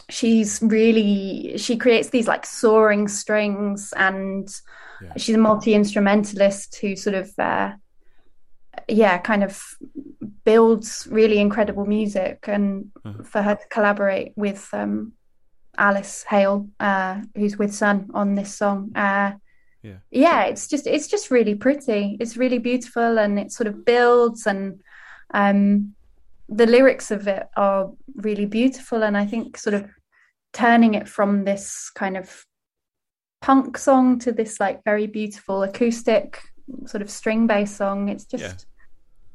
[0.10, 4.48] she's really she creates these like soaring strings and
[5.02, 5.14] yeah.
[5.18, 7.72] she's a multi-instrumentalist who sort of uh,
[8.88, 9.62] yeah kind of
[10.44, 13.24] builds really incredible music and uh-huh.
[13.24, 15.14] for her to collaborate with um,
[15.78, 19.32] alice hale uh, who's with sun on this song uh,
[19.84, 23.86] yeah yeah it's just it's just really pretty it's really beautiful and it sort of
[23.86, 24.80] builds and
[25.34, 25.94] um
[26.50, 29.86] the lyrics of it are really beautiful and i think sort of
[30.54, 32.46] turning it from this kind of
[33.42, 36.42] punk song to this like very beautiful acoustic
[36.86, 38.54] sort of string bass song it's just yeah.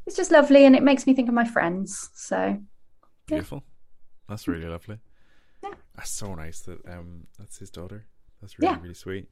[0.06, 2.58] it's just lovely and it makes me think of my friends so
[3.26, 4.28] beautiful yeah.
[4.28, 4.98] that's really lovely
[5.62, 5.70] yeah.
[5.96, 8.04] that's so nice that um that's his daughter
[8.40, 9.28] that's really really sweet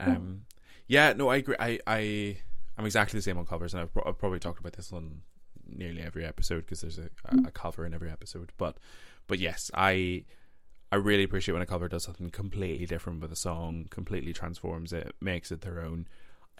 [0.00, 0.42] um,
[0.86, 1.56] yeah, no, I agree.
[1.58, 2.36] I, I,
[2.76, 5.22] I'm exactly the same on covers, and I've, I've probably talked about this on
[5.66, 8.52] nearly every episode because there's a, a, a, cover in every episode.
[8.58, 8.76] But,
[9.26, 10.24] but yes, I,
[10.92, 14.92] I really appreciate when a cover does something completely different with a song, completely transforms
[14.92, 16.06] it, makes it their own.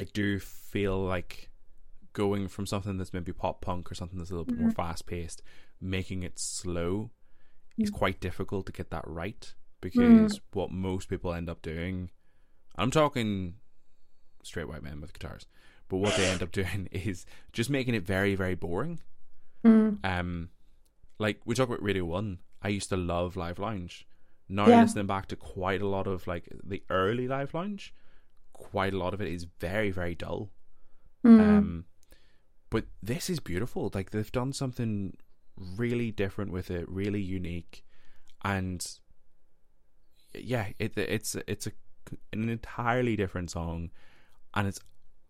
[0.00, 1.50] I do feel like
[2.14, 4.74] going from something that's maybe pop punk or something that's a little bit more Mhm.
[4.76, 5.42] fast paced,
[5.80, 7.10] making it slow
[7.78, 7.94] is Mm.
[7.94, 12.10] quite difficult to get that right because what most people end up doing,
[12.76, 13.56] I'm talking
[14.42, 15.46] straight white men with guitars,
[15.88, 19.00] but what they end up doing is just making it very, very boring.
[19.64, 19.98] Mm.
[20.04, 20.50] Um,
[21.18, 24.06] like we talk about Radio One, I used to love Live Lounge.
[24.52, 24.82] Now Yeah.
[24.82, 27.94] listening back to quite a lot of like the early Live Lounge,
[28.52, 30.50] quite a lot of it is very, very dull.
[31.24, 31.40] Mm.
[31.40, 31.84] Um,
[32.68, 33.90] but this is beautiful.
[33.94, 35.16] Like they've done something
[35.56, 37.82] really different with it, really unique,
[38.44, 38.86] and
[40.34, 41.72] yeah, it it's it's a
[42.32, 43.90] an entirely different song,
[44.54, 44.80] and it's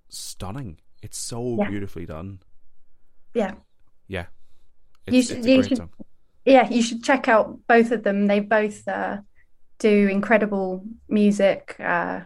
[0.09, 0.79] stunning.
[1.01, 1.69] It's so Yeah.
[1.71, 2.41] beautifully done.
[3.35, 3.55] yeah.
[4.09, 4.27] Yeah,
[5.07, 5.91] You should- it's a you should- song.
[6.45, 8.27] Yeah, you should check out both of them.
[8.27, 9.19] They both uh,
[9.79, 11.77] do incredible music.
[11.79, 12.21] Uh,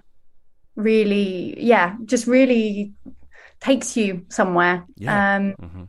[0.74, 2.92] really, yeah, just really
[3.60, 4.84] takes you somewhere.
[4.96, 5.36] Yeah.
[5.36, 5.84] Um, hmm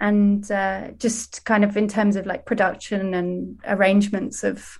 [0.00, 4.78] and uh, just kind of in terms of like production and arrangements of,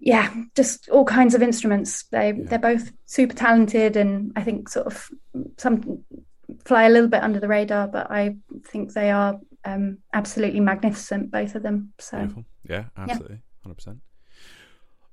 [0.00, 2.02] yeah, just all kinds of instruments.
[2.10, 2.44] They Yeah.
[2.48, 5.08] they're both super talented, and I think sort of
[5.58, 6.04] some
[6.64, 11.30] fly a little bit under the radar, but I think they are um, absolutely magnificent,
[11.30, 11.92] both of them.
[11.98, 12.18] So.
[12.18, 12.44] Beautiful.
[12.68, 13.40] Yeah, absolutely.
[13.66, 13.98] 100%.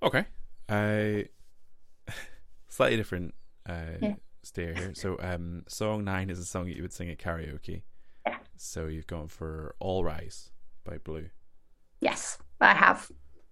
[0.03, 0.25] Okay.
[0.69, 2.11] Uh,
[2.69, 3.33] slightly different
[3.67, 4.15] uh, Yeah.
[4.43, 4.91] steer here.
[4.95, 7.83] So, um, song nine is a song that you would sing at karaoke.
[8.25, 8.37] Yeah.
[8.57, 10.51] So, you've gone for All Rise
[10.83, 11.29] by Blue.
[11.99, 13.11] Yes, I have.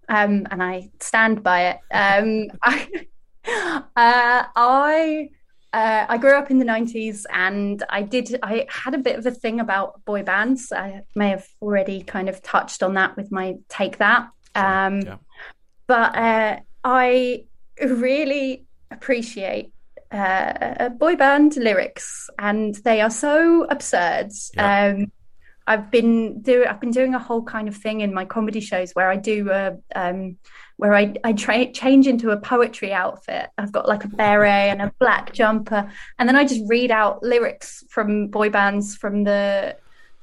[0.09, 1.77] Um, and I stand by it.
[1.91, 2.87] Um, I,
[3.95, 5.29] uh, I,
[5.71, 9.25] uh, I grew up in the 90s and I did, I had a bit of
[9.25, 10.71] a thing about boy bands.
[10.71, 14.29] I may have already kind of touched on that with my Take That.
[14.55, 15.17] Um, yeah.
[15.85, 17.45] but uh, I
[17.81, 19.71] really appreciate
[20.11, 24.31] uh, boy band lyrics, and they are so absurd.
[24.55, 24.95] Yeah.
[24.95, 25.11] Um,
[25.67, 28.91] I've been do I've been doing a whole kind of thing in my comedy shows
[28.93, 30.37] where I do a um,
[30.79, 33.49] where I I tra- change into a poetry outfit.
[33.57, 37.21] I've got like a beret and a black jumper, and then I just read out
[37.21, 39.75] lyrics from boy bands from the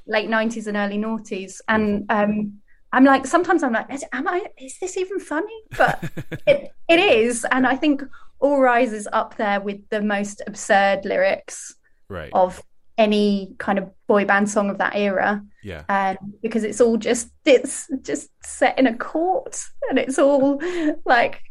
[0.06, 4.46] late nineties and early noughties, and um, I'm like sometimes I'm like, is, am I?
[4.58, 5.60] Is this even funny?
[5.76, 6.02] But
[6.46, 8.02] it, it is, and I think
[8.38, 11.74] All Rises up there with the most absurd lyrics
[12.08, 12.30] right.
[12.32, 12.62] of
[12.98, 15.42] any kind of boy band song of that era.
[15.62, 15.82] Yeah.
[15.88, 20.60] um, because it's all just it's just set in a court and it's all
[21.04, 21.42] like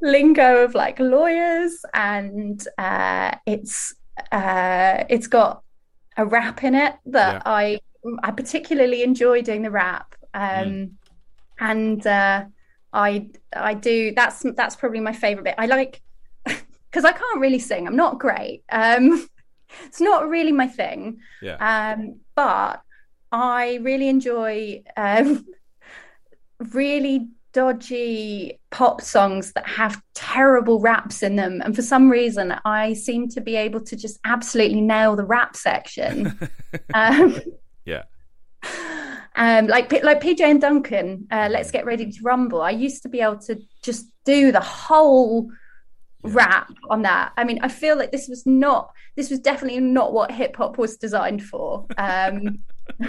[0.00, 3.94] lingo of like lawyers and uh, it's
[4.30, 5.62] uh, it's got
[6.16, 7.42] a rap in it that Yeah.
[7.46, 7.80] I
[8.22, 10.14] I particularly enjoy doing the rap.
[10.34, 10.92] Um,
[11.58, 12.44] and uh,
[12.92, 15.54] I I do that's that's probably my favorite bit.
[15.58, 16.00] I like
[16.44, 17.86] because I can't really sing.
[17.88, 18.62] I'm not great.
[18.70, 19.26] Um,
[19.84, 21.56] it's not really my thing Yeah.
[21.96, 22.82] um, but
[23.30, 25.44] I really enjoy um,
[26.72, 31.60] really dodgy pop songs that have terrible raps in them.
[31.64, 35.56] And for some reason, I seem to be able to just absolutely nail the rap
[35.56, 36.38] section.
[36.94, 37.40] um,
[37.84, 38.04] yeah.
[39.36, 42.62] um, like like PJ and Duncan, uh, let's get ready to rumble.
[42.62, 45.50] I used to be able to just do the whole
[46.28, 46.34] Yeah.
[46.34, 47.32] rap on that.
[47.36, 50.78] I mean, I feel like this was not, this was definitely not what hip hop
[50.78, 51.86] was designed for.
[51.96, 52.60] Um,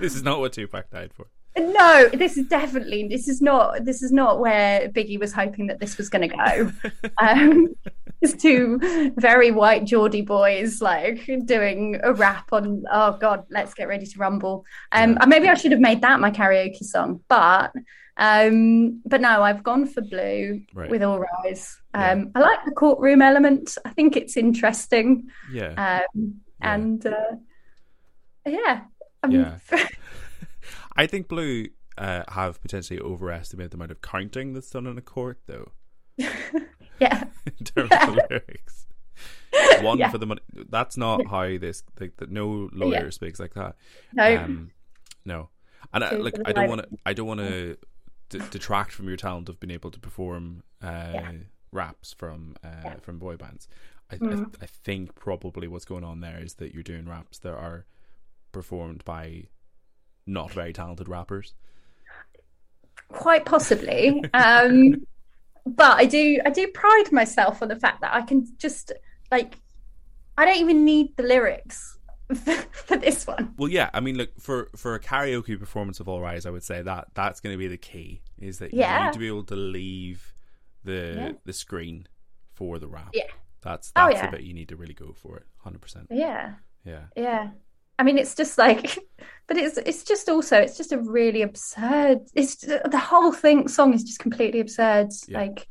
[0.00, 1.26] This is not what Tupac died for.
[1.58, 5.80] no, this is definitely, this is not, this is not where Biggie was hoping that
[5.80, 6.72] this was going to go.
[7.20, 7.74] Um,
[8.20, 8.78] it's two
[9.16, 14.18] very white Geordie boys like doing a rap on, oh God, let's get ready to
[14.18, 14.64] rumble.
[14.92, 17.72] Um, and maybe I should have made that my karaoke song, but
[18.16, 20.90] um, but no, I've gone for blue Right.
[20.90, 21.78] with All Rise.
[21.94, 23.76] Um, I like the courtroom element.
[23.84, 25.28] I think it's interesting.
[25.52, 26.02] Yeah.
[26.14, 26.74] Um, Yeah.
[26.74, 27.36] and uh,
[28.46, 28.82] yeah,
[29.22, 29.58] um, Yeah.
[30.96, 35.02] I think Blue uh, have potentially overestimated the amount of counting that's done in a
[35.02, 35.72] court, though,
[36.18, 38.86] yeah, in terms of the lyrics.
[39.82, 40.10] One Yeah.
[40.10, 40.40] for the money.
[40.70, 41.82] That's not how this.
[42.00, 43.76] Like, that no lawyer speaks like that.
[44.12, 44.70] no, Um,
[45.24, 45.48] no,
[45.92, 46.88] and I, like I don't want to.
[47.04, 47.76] I don't want to
[48.38, 51.32] d- detract from your talent of being able to perform uh, Yeah.
[51.70, 52.94] raps from uh, Yeah.
[52.96, 53.68] from boy bands.
[54.10, 54.54] I, I, Mhm.
[54.62, 57.86] I think probably what's going on there is that you're doing raps that are
[58.52, 59.46] performed by
[60.26, 61.54] not very talented rappers.
[63.08, 64.22] quite possibly.
[64.34, 65.06] Um,
[65.66, 68.90] but I do, I do pride myself on the fact that I can just
[69.30, 69.58] like,
[70.38, 71.98] I don't even need the lyrics
[72.72, 73.54] for this one.
[73.56, 76.64] Well, yeah, I mean, look for for a karaoke performance of All Rise, I would
[76.64, 78.22] say that that's going to be the key.
[78.38, 80.32] Is that you need to be able to leave
[80.84, 81.32] the Yeah.
[81.44, 82.06] the screen
[82.54, 83.10] for the rap.
[83.14, 83.24] Yeah.
[83.62, 84.26] That's Oh, that's yeah.
[84.30, 85.46] the bit you need to really go for it.
[85.58, 86.08] Hundred percent.
[86.10, 86.54] Yeah.
[86.84, 87.04] Yeah.
[87.16, 87.50] Yeah.
[87.98, 88.98] I mean, it's just like,
[89.46, 92.18] but it's it's just also it's just a really absurd.
[92.34, 95.08] It's the whole thing song is just completely absurd.
[95.28, 95.38] Yeah.
[95.38, 95.68] Like,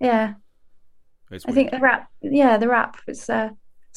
[0.00, 0.34] yeah,
[1.30, 3.50] It's I think the rap, yeah, the rap is uh,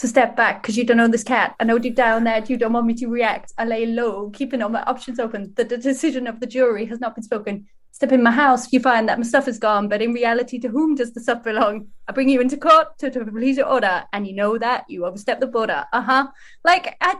[0.04, 1.56] a step back because you don't know this cat.
[1.60, 3.54] I know deep down that you don't want me to react.
[3.58, 5.54] I lay low, keeping all my options open.
[5.56, 7.68] The, the decision of the jury has not been spoken.
[7.92, 9.88] Step in my house, you find that my stuff is gone.
[9.88, 11.88] But in reality, to whom does the stuff belong?
[12.10, 15.06] I bring you into court to, to please your order, and you know that you
[15.06, 15.86] overstep the border.
[15.94, 16.28] Uh huh.
[16.66, 17.16] Like, I,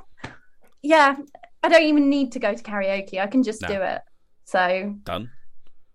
[0.82, 1.16] yeah,
[1.64, 3.22] I don't even need to go to karaoke.
[3.22, 3.70] I can just No.
[3.70, 4.02] do it.
[4.44, 5.32] So done.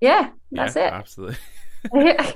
[0.01, 0.93] yeah, that's yeah, it.
[0.95, 1.37] Absolutely.
[1.95, 2.33] Yeah.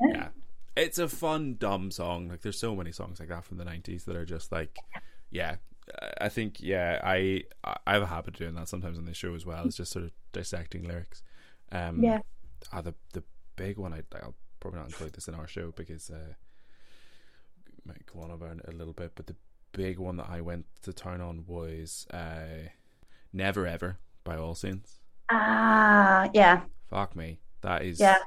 [0.00, 0.28] yeah.
[0.76, 2.28] It's a fun, dumb song.
[2.28, 4.78] Like there's so many songs like that from the '90s that are just like,
[5.30, 5.56] yeah.
[6.20, 7.42] I- think yeah, I
[7.86, 9.66] I have a habit of doing that sometimes on this show as well.
[9.66, 11.22] It's just sort of dissecting lyrics.
[11.72, 12.20] Um, Yeah.
[12.72, 13.22] Ah, the the
[13.56, 16.34] big one I I'll probably not include this in our show because uh,
[17.84, 19.12] might go on about it a little bit.
[19.14, 19.36] But the
[19.72, 22.68] big one that I went to town on was uh,
[23.32, 25.00] "Never Ever" by All Saints.
[25.30, 28.18] Ah, yeah, Fuck me, that is yeah.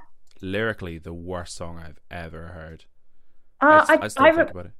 [0.42, 2.86] Lyrically the worst song I've ever heard.
[3.62, 4.72] Uh, I, I, I still I, think about it.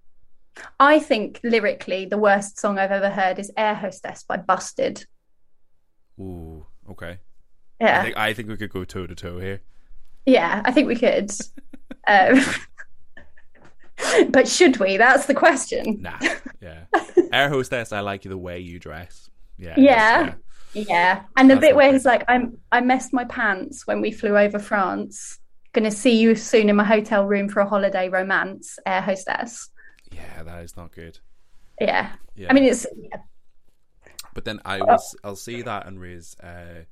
[0.80, 5.06] I think lyrically the worst song I've ever heard is Air Hostess by Busted.
[6.20, 7.20] Ooh, okay.
[7.82, 9.62] Yeah, I think I think we could go toe to toe here.
[10.26, 11.30] yeah, I think we could.
[12.08, 12.42] um,
[14.30, 14.98] but should we?
[14.98, 16.02] That's the question.
[16.02, 16.18] Nah,
[16.62, 16.86] yeah.
[17.34, 19.30] Air hostess, I like the way you dress.
[19.58, 20.18] Yeah, Yeah.
[20.24, 20.36] that's-
[20.74, 24.12] Yeah, and the That's bit where he's like, "I'm I messed my pants when we
[24.12, 25.40] flew over France.
[25.76, 29.70] Gonna see you soon in my hotel room for a holiday romance." Air Hostess.
[30.12, 30.22] yeah.
[30.38, 31.20] yeah, that is not good.
[31.82, 32.88] Yeah, Yeah, I mean it's
[34.34, 36.86] but then I was I'll see that and raise uh,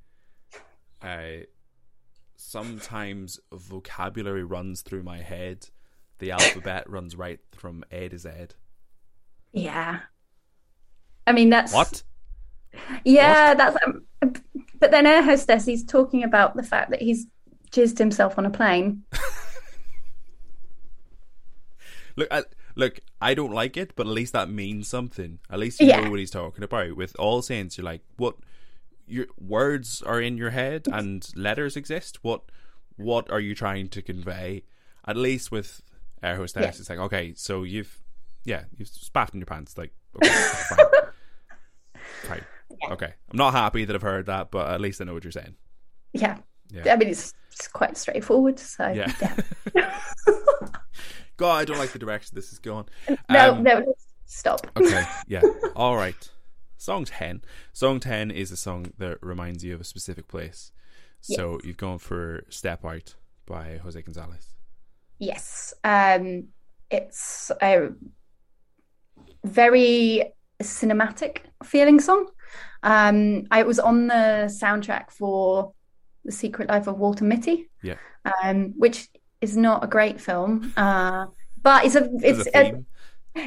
[1.02, 1.44] uh,
[2.36, 5.70] sometimes vocabulary runs through my head.
[6.20, 8.30] The alphabet runs right from A to Z.
[9.54, 10.00] yeah.
[11.26, 12.04] I mean that's What?
[13.06, 13.78] Yeah, that's.
[13.86, 14.06] Um,
[14.80, 17.28] but then air hostess, he's talking about the fact that he's
[17.74, 19.04] jizzed himself on a plane.
[22.16, 22.44] Look, I,
[22.76, 25.40] look, I don't like it, but at least that means something.
[25.50, 26.02] At least you Yeah.
[26.02, 26.96] know what he's talking about.
[26.96, 28.36] With all saints, you're like, what?
[29.08, 32.24] Your words are in your head and letters exist.
[32.24, 32.44] What?
[32.98, 34.64] What are you trying to convey?
[35.08, 35.82] At least with
[36.22, 36.70] air hostess, Yeah.
[36.70, 38.00] it's like, okay, so you've,
[38.46, 39.76] yeah, you've spat in your pants.
[39.76, 40.86] Like, okay, fine.
[42.28, 42.46] fine.
[42.92, 45.32] Okay, I'm not happy that I've heard that, but at least I know what you're
[45.32, 45.56] saying.
[46.14, 46.38] Yeah,
[46.74, 46.94] Yeah.
[46.94, 48.60] I mean it's, it's quite straightforward.
[48.60, 49.14] So Yeah.
[49.76, 50.00] yeah.
[51.38, 52.86] God, I don't like the direction this is going.
[53.30, 53.96] no, Um, no,
[54.26, 54.68] stop.
[54.78, 55.42] Okay, yeah.
[55.76, 56.30] All right.
[56.78, 57.42] Song 10.
[57.72, 60.72] Song 10 is a song that reminds you of a specific place.
[61.22, 63.16] So you've gone for Step Out
[63.46, 64.56] by Jose Gonzalez.
[65.18, 66.50] Yes, um,
[66.90, 67.90] it's a
[69.46, 72.30] very cinematic feeling song.
[72.84, 75.72] Um, I was on the soundtrack for
[76.26, 77.96] The Secret Life of Walter Mitty, Yeah.
[78.44, 79.08] um, which
[79.42, 81.26] is not a great film, uh,
[81.62, 82.84] but it's a it's a a,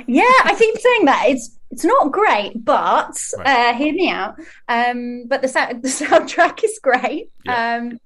[0.06, 0.22] yeah.
[0.44, 3.70] I keep saying that it's it's not great, but Right.
[3.70, 4.36] uh, hear me out.
[4.68, 7.30] Um, but the sou- the soundtrack is great.
[7.44, 7.76] Yeah.
[7.76, 7.98] Um,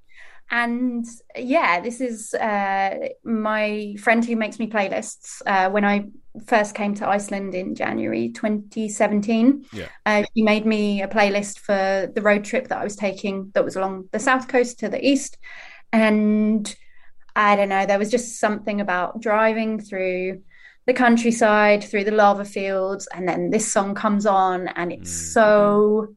[0.51, 5.42] and yeah, this is uh, my friend who makes me playlists.
[5.46, 6.07] Uh, when I
[6.46, 9.86] first came to Iceland in January 2017, Yeah.
[10.07, 13.64] uh, she made me a playlist for the road trip that I was taking that
[13.64, 15.38] was along the south coast to the east.
[15.92, 16.74] And
[17.36, 20.42] I don't know, there was just something about driving through
[20.86, 25.32] the countryside, through the lava fields, and then this song comes on, and it's Mm.
[25.32, 26.09] so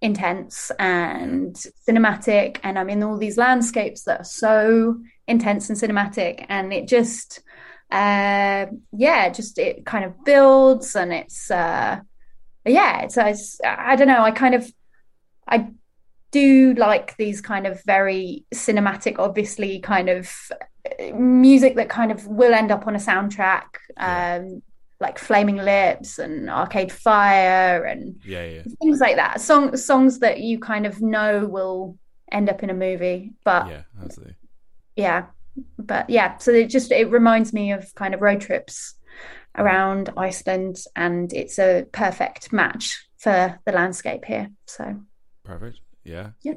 [0.00, 1.56] intense and
[1.88, 4.96] cinematic and i'm in all these landscapes that are so
[5.26, 7.42] intense and cinematic and it just
[7.90, 11.98] uh yeah just it kind of builds and it's uh
[12.64, 14.70] yeah it's, it's i don't know i kind of
[15.48, 15.68] i
[16.30, 20.30] do like these kind of very cinematic obviously kind of
[21.00, 23.64] uh, music that kind of will end up on a soundtrack
[23.96, 24.62] um
[25.00, 28.62] like flaming lips and arcade fire and Yeah, yeah.
[28.82, 29.40] things like that.
[29.40, 31.98] Song songs that you kind of know will
[32.30, 34.36] end up in a movie, but Yeah, absolutely.
[34.96, 35.26] yeah,
[35.78, 36.36] but yeah.
[36.38, 38.94] So it just it reminds me of kind of road trips
[39.56, 44.50] around Iceland, and it's a perfect match for the landscape here.
[44.66, 45.00] So
[45.44, 45.80] Perfect.
[46.04, 46.30] Yeah.
[46.42, 46.54] Yeah.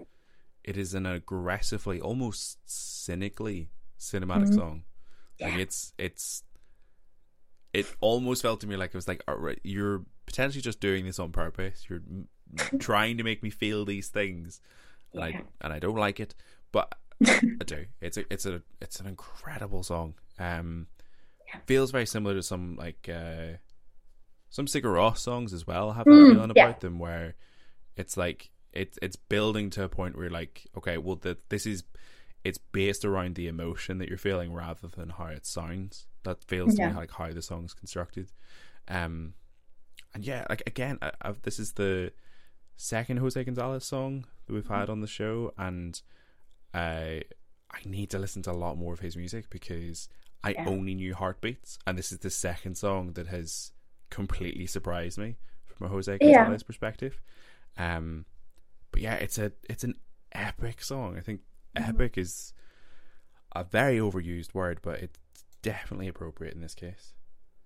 [0.63, 3.69] It is an aggressively, almost cynically
[3.99, 4.53] cinematic Mhm.
[4.55, 4.83] song.
[5.39, 5.59] Like Yeah.
[5.59, 6.43] it's it's
[7.73, 9.23] it almost felt to me like it was like
[9.63, 11.85] you're potentially just doing this on purpose.
[11.89, 12.01] You're
[12.79, 14.61] trying to make me feel these things,
[15.13, 15.39] and yeah.
[15.39, 16.35] I and I don't like it,
[16.71, 16.93] but
[17.25, 17.85] I do.
[18.01, 20.15] It's a it's a it's an incredible song.
[20.39, 20.87] Um,
[21.47, 21.59] yeah.
[21.65, 23.57] feels very similar to some like uh,
[24.49, 25.93] some Sigur Rós songs as well.
[25.93, 26.63] Have that mm, feeling yeah.
[26.63, 27.35] about them where
[27.95, 31.83] it's like it's it's building to a point where like okay, well the, this is
[32.43, 36.07] it's based around the emotion that you're feeling rather than how it sounds.
[36.23, 36.87] That feels yeah.
[36.87, 38.31] to me like how the song's constructed.
[38.87, 39.33] Um,
[40.13, 42.11] and yeah, like again, I, I've, this is the
[42.75, 44.91] second Jose Gonzalez song that we've had mm.
[44.91, 46.01] on the show, and
[46.73, 47.23] I
[47.71, 50.09] I need to listen to a lot more of his music because
[50.43, 50.65] I yeah.
[50.67, 53.71] only knew Heartbeats, and this is the second song that has
[54.09, 56.67] completely surprised me from a Jose Gonzalez yeah.
[56.67, 57.21] perspective.
[57.77, 58.25] Um,
[58.91, 59.95] but yeah, it's a it's an
[60.33, 61.17] epic song.
[61.17, 61.41] I think
[61.75, 61.89] mm-hmm.
[61.89, 62.53] epic is
[63.55, 65.19] a very overused word, but it's
[65.61, 67.13] definitely appropriate in this case.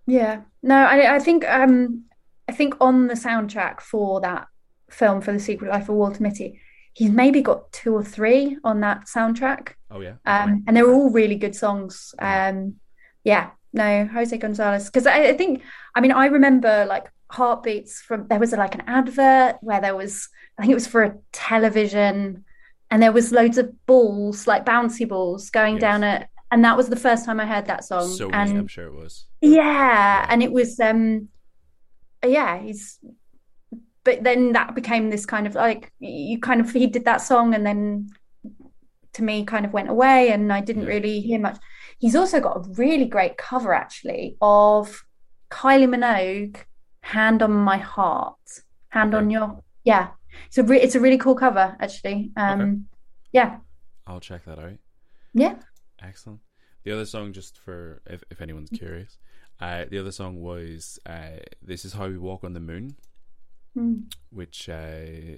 [0.06, 2.06] Yeah, no, I I think um
[2.48, 4.48] I think on the soundtrack for that
[4.89, 6.60] film for the Secret Life of Walter Mitty,
[6.93, 9.74] he's maybe got two or three on that soundtrack.
[9.89, 12.14] Oh yeah, um, and they're all really good songs.
[12.20, 12.76] Um,
[13.24, 15.62] yeah, no, Jose Gonzalez, because I, I, think,
[15.96, 19.96] I mean, I remember like heartbeats from there was a, like an advert where there
[19.96, 22.46] was, I think it was for a television,
[22.89, 25.82] and there was loads of balls, like bouncy balls, going yes.
[25.82, 28.08] down it, and that was the first time I heard that song.
[28.10, 29.26] So and, I'm sure it was.
[29.41, 31.30] Yeah, yeah, and it was, um,
[32.24, 33.00] yeah, he's
[34.06, 37.54] but then that became this kind of like you kind of he did that song
[37.54, 38.10] and then
[39.14, 41.58] to me kind of went away and I didn't really hear much.
[41.98, 45.04] He's also got a really great cover actually of
[45.50, 46.58] Kylie Minogue,
[47.02, 48.38] "Hand on My Heart,"
[48.89, 49.24] "Hand okay.
[49.24, 50.10] on Your." Yeah,
[50.48, 52.32] it's a re- it's a really cool cover actually.
[52.38, 52.80] Um, okay.
[53.32, 53.58] Yeah,
[54.06, 54.78] I'll check that out.
[55.34, 55.56] Yeah,
[56.08, 56.41] excellent.
[56.84, 59.18] The other song, just for if if anyone's curious,
[59.60, 62.95] uh, the other song was uh, "This Is How We Walk on the Moon."
[63.78, 64.03] mm.
[64.32, 65.38] which uh,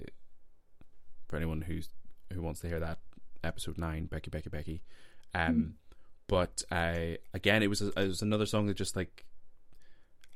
[1.26, 1.90] for anyone who's
[2.32, 2.98] who wants to hear that
[3.42, 4.82] episode nine, Becky, Becky, Becky.
[5.34, 5.72] Um, mm.
[6.26, 9.24] But uh, again, it was a, it was another song that just like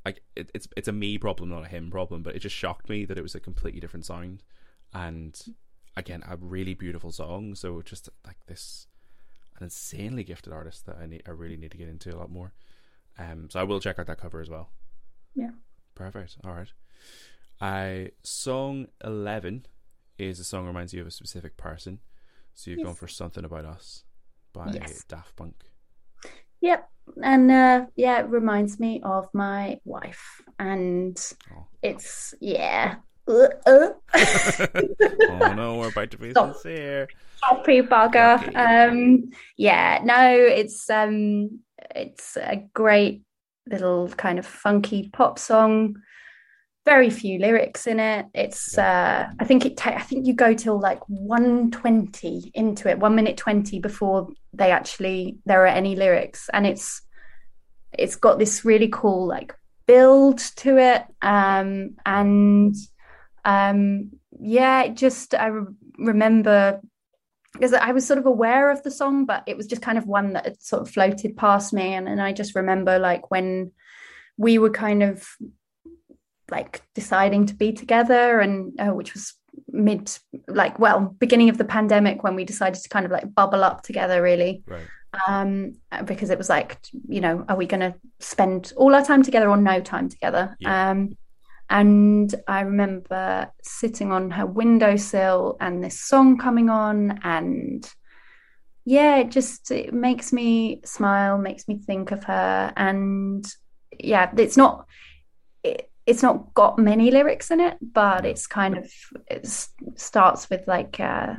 [0.05, 2.23] like it, it's it's a me problem, not a him problem.
[2.23, 4.43] But it just shocked me that it was a completely different sound,
[4.93, 5.39] and
[5.97, 7.55] again, a really beautiful song.
[7.55, 8.87] So just like this,
[9.63, 12.31] an insanely gifted artist that I need, I really need to get into a lot
[12.31, 12.53] more.
[13.19, 14.71] Um, so I will check out that cover as well.
[15.35, 15.51] Yeah.
[15.95, 16.37] Perfect.
[16.45, 16.73] All right.
[17.61, 19.67] I song eleven
[20.19, 22.01] is a song reminds you of a specific person.
[22.55, 22.87] So you've yes.
[22.87, 24.05] gone for something about us
[24.53, 25.05] by yes.
[25.05, 25.55] Daft Punk.
[26.61, 26.89] Yep.
[27.23, 30.43] And uh, yeah, it reminds me of my wife.
[30.59, 31.21] And
[31.55, 31.67] oh.
[31.83, 32.97] it's yeah.
[33.29, 33.91] Uh, uh.
[34.15, 36.55] oh no, we're about to be Stop.
[36.55, 37.09] sincere.
[37.43, 38.39] Happy bugger.
[38.55, 41.61] Um yeah, no, it's um
[41.95, 43.23] it's a great
[43.67, 45.97] little kind of funky pop song
[46.85, 48.27] very few lyrics in it.
[48.35, 52.99] It's uh, I think it ta- I think you go till like 120 into it,
[52.99, 56.51] one minute 20 before they actually there are any lyrics.
[56.53, 57.03] And it's
[57.93, 59.55] it's got this really cool like
[59.87, 61.05] build to it.
[61.21, 62.75] Um and
[63.45, 66.81] um yeah, it just I re- remember
[67.53, 70.07] because I was sort of aware of the song, but it was just kind of
[70.07, 71.95] one that had sort of floated past me.
[71.95, 73.73] And, and I just remember like when
[74.37, 75.27] we were kind of
[76.51, 79.35] like deciding to be together and uh, which was
[79.69, 80.11] mid
[80.49, 83.83] like well beginning of the pandemic when we decided to kind of like bubble up
[83.83, 84.87] together really right
[85.29, 85.75] um
[86.07, 86.79] because it was like
[87.09, 90.57] you know are we going to spend all our time together or no time together
[90.59, 90.91] yeah.
[90.91, 91.17] um
[91.73, 97.91] and i remember sitting on her windowsill and this song coming on and
[98.85, 103.45] yeah it just it makes me smile makes me think of her and
[103.99, 104.87] yeah it's not
[105.65, 108.91] it, it's not got many lyrics in it, but it's kind of
[109.29, 109.47] it
[109.97, 111.35] starts with like uh,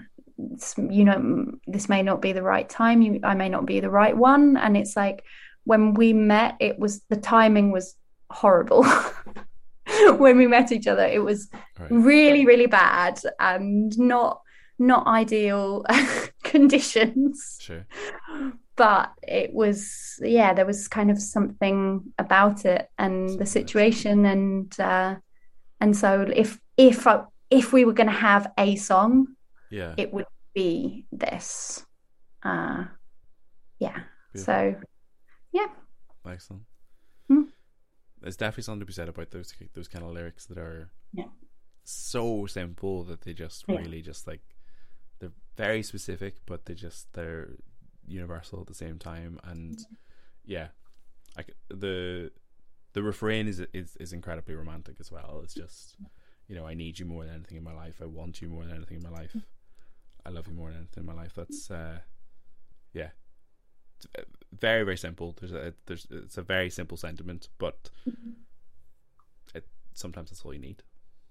[0.78, 3.02] you know this may not be the right time.
[3.02, 5.24] You, I may not be the right one, and it's like
[5.66, 7.96] when we met, it was the timing was
[8.30, 8.86] horrible.
[10.18, 11.92] when we met each other, it was right.
[11.92, 14.42] really really bad and not
[14.80, 15.86] not ideal
[16.44, 17.58] conditions.
[17.62, 17.86] Sure
[18.76, 24.80] but it was yeah there was kind of something about it and the situation and
[24.80, 25.16] uh
[25.80, 29.28] and so if if I, if we were going to have a song
[29.70, 31.86] yeah it would be this
[32.44, 32.86] uh
[33.80, 34.00] yeah
[34.34, 34.54] Beautiful.
[34.54, 34.76] so
[35.52, 35.68] yeah
[36.28, 36.64] excellent.
[38.24, 41.26] There's definitely something to be said about those those kind of lyrics that are yeah
[41.84, 43.78] so simple that they just yeah.
[43.78, 44.42] really just like
[45.20, 47.50] they're very specific but they just they're
[48.08, 49.86] universal at the same time and
[50.46, 50.68] yeah
[51.38, 52.32] like the
[52.94, 55.42] the refrain is is is incredibly romantic as well.
[55.44, 55.98] It's just
[56.48, 57.96] you know I need you more than anything in my life.
[58.02, 59.36] I want you more than anything in my life.
[60.26, 61.34] I love you more than anything in my life.
[61.36, 62.00] That's uh,
[62.94, 63.10] yeah,
[64.60, 65.36] very very simple.
[65.40, 67.90] There's a there's it's a very simple sentiment, but
[69.56, 70.84] it, sometimes that's all you need.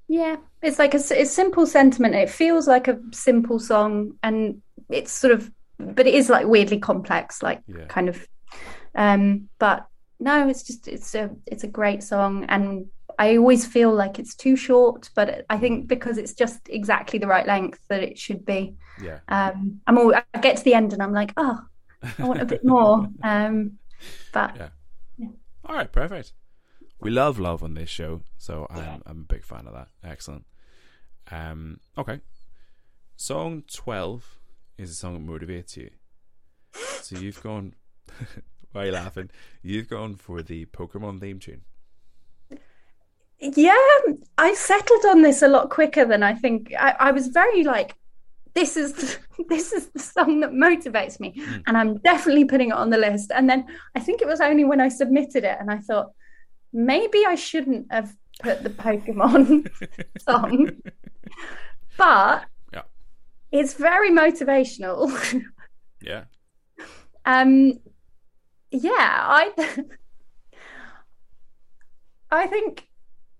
[0.09, 2.15] Yeah, it's like a, a simple sentiment.
[2.15, 4.61] It feels like a simple song, and
[4.91, 7.87] it's sort of, but it is like weirdly complex, like yeah.
[7.87, 8.27] kind of.
[8.95, 9.87] Um, but
[10.21, 12.87] no, it's just it's a it's a great song, and
[13.19, 17.27] I always feel like it's too short, but I think because it's just exactly the
[17.27, 18.75] right length that it should be.
[19.03, 19.21] Yeah.
[19.29, 21.61] Um, I'm all I get to the end and I'm like, oh,
[22.19, 23.09] I want a bit more.
[23.23, 23.79] Um,
[24.33, 24.69] but yeah.
[25.19, 25.29] yeah.
[25.65, 26.33] All right, perfect.
[27.01, 29.89] We love love on this show, so I'm I'm a big fan of that.
[30.05, 30.45] Excellent.
[31.31, 32.21] Um, okay.
[33.17, 34.39] Song twelve
[34.79, 35.91] is a song that motivates you.
[37.03, 37.75] So you've gone.
[38.73, 39.31] why are you laughing?
[39.63, 41.63] You've gone for the Pokemon theme tune.
[43.41, 43.75] Yeah,
[44.39, 46.73] I settled on this a lot quicker than I think.
[46.79, 47.97] I, I was very like,
[48.55, 51.63] this is this is the song that motivates me, mm.
[51.67, 53.31] and I'm definitely putting it on the list.
[53.35, 56.13] And then I think it was only when I submitted it, and I thought
[56.73, 59.69] maybe I shouldn't have put the Pokemon
[60.19, 60.71] song,
[61.97, 62.83] but yeah.
[63.51, 65.11] it's very motivational.
[66.03, 66.25] yeah.
[67.25, 67.81] Um.
[68.71, 69.85] Yeah, I.
[72.31, 72.89] I think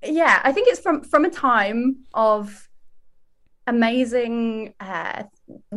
[0.05, 2.69] yeah, I think it's from from a time of
[3.67, 5.25] amazing uh,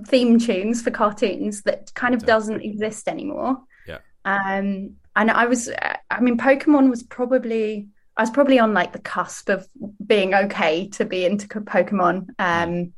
[0.07, 3.57] theme tunes for cartoons that kind of doesn't exist anymore.
[3.87, 3.99] Yeah.
[4.25, 5.69] Um, and I was,
[6.09, 9.67] I mean, Pokemon was probably, I was probably on like the cusp of
[10.05, 12.29] being okay to be into Pokemon.
[12.39, 12.93] Um,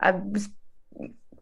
[0.00, 0.48] I was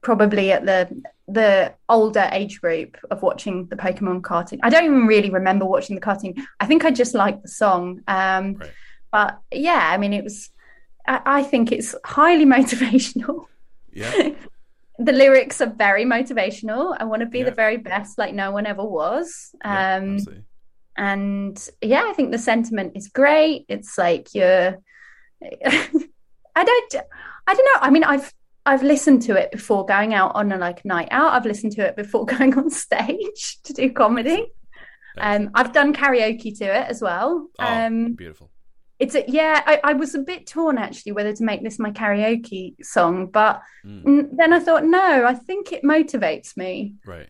[0.03, 4.59] probably at the the older age group of watching the Pokemon cartoon.
[4.63, 6.35] I don't even really remember watching the cartoon.
[6.61, 8.03] I think I just liked the song.
[8.07, 8.71] Um, right.
[9.11, 10.51] But yeah, I mean, it was.
[11.07, 13.47] I, think it's highly motivational.
[13.93, 14.31] Yeah.
[14.99, 16.97] the lyrics are very motivational.
[16.99, 17.47] I want to be yeah.
[17.47, 19.55] the very best, like no one ever was.
[19.65, 20.25] Um, yeah,
[20.97, 23.65] and yeah, I think the sentiment is great.
[23.69, 24.79] It's like you're.
[25.65, 26.95] I don't.
[27.47, 27.81] I don't know.
[27.81, 28.33] I mean, I've
[28.65, 31.33] I've listened to it before going out on a like night out.
[31.33, 34.53] I've listened to it before going on stage to do comedy.
[35.19, 37.49] Um, I've done karaoke to it as well.
[37.59, 38.51] Oh, um, beautiful
[39.03, 41.91] it's a, yeah I, I, was a bit torn actually whether to make this my
[41.91, 44.29] karaoke song but mm.
[44.33, 46.95] then i thought no i think it motivates me.
[47.05, 47.29] Right.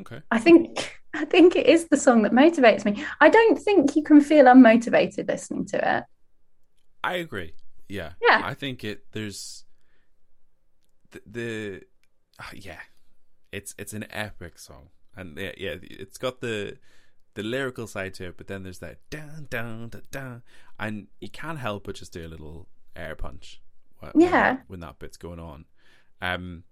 [0.00, 0.20] Okay.
[0.30, 3.04] I think i think it is the song that motivates me.
[3.20, 6.04] I don't think you can feel unmotivated listening to it.
[7.04, 7.54] I agree.
[7.88, 8.12] Yeah.
[8.20, 8.40] Yeah.
[8.42, 9.64] I think it there's
[11.12, 11.80] the, the
[12.40, 12.80] uh, yeah.
[13.52, 14.88] It's it's an epic song.
[15.16, 16.78] And yeah, yeah it's got the
[17.34, 20.42] the lyrical side to it, but then there's that down, down, down, down,
[20.78, 23.60] and you can't help but just do a little air punch.
[23.98, 25.64] When, yeah, when that bit's going on,
[26.20, 26.64] um,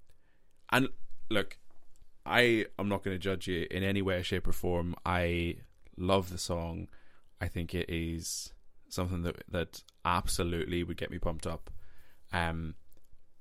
[0.70, 0.88] and
[1.30, 1.58] look,
[2.24, 4.94] I am not going to judge you in any way, shape, or form.
[5.04, 5.56] I
[5.96, 6.88] love the song.
[7.40, 8.52] I think it is
[8.88, 11.70] something that that absolutely would get me pumped up.
[12.32, 12.74] Um,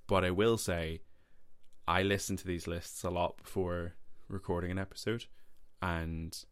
[0.07, 1.01] but I will say,
[1.87, 3.93] I listen to these lists a lot before
[4.27, 5.25] recording an episode,
[5.81, 6.43] and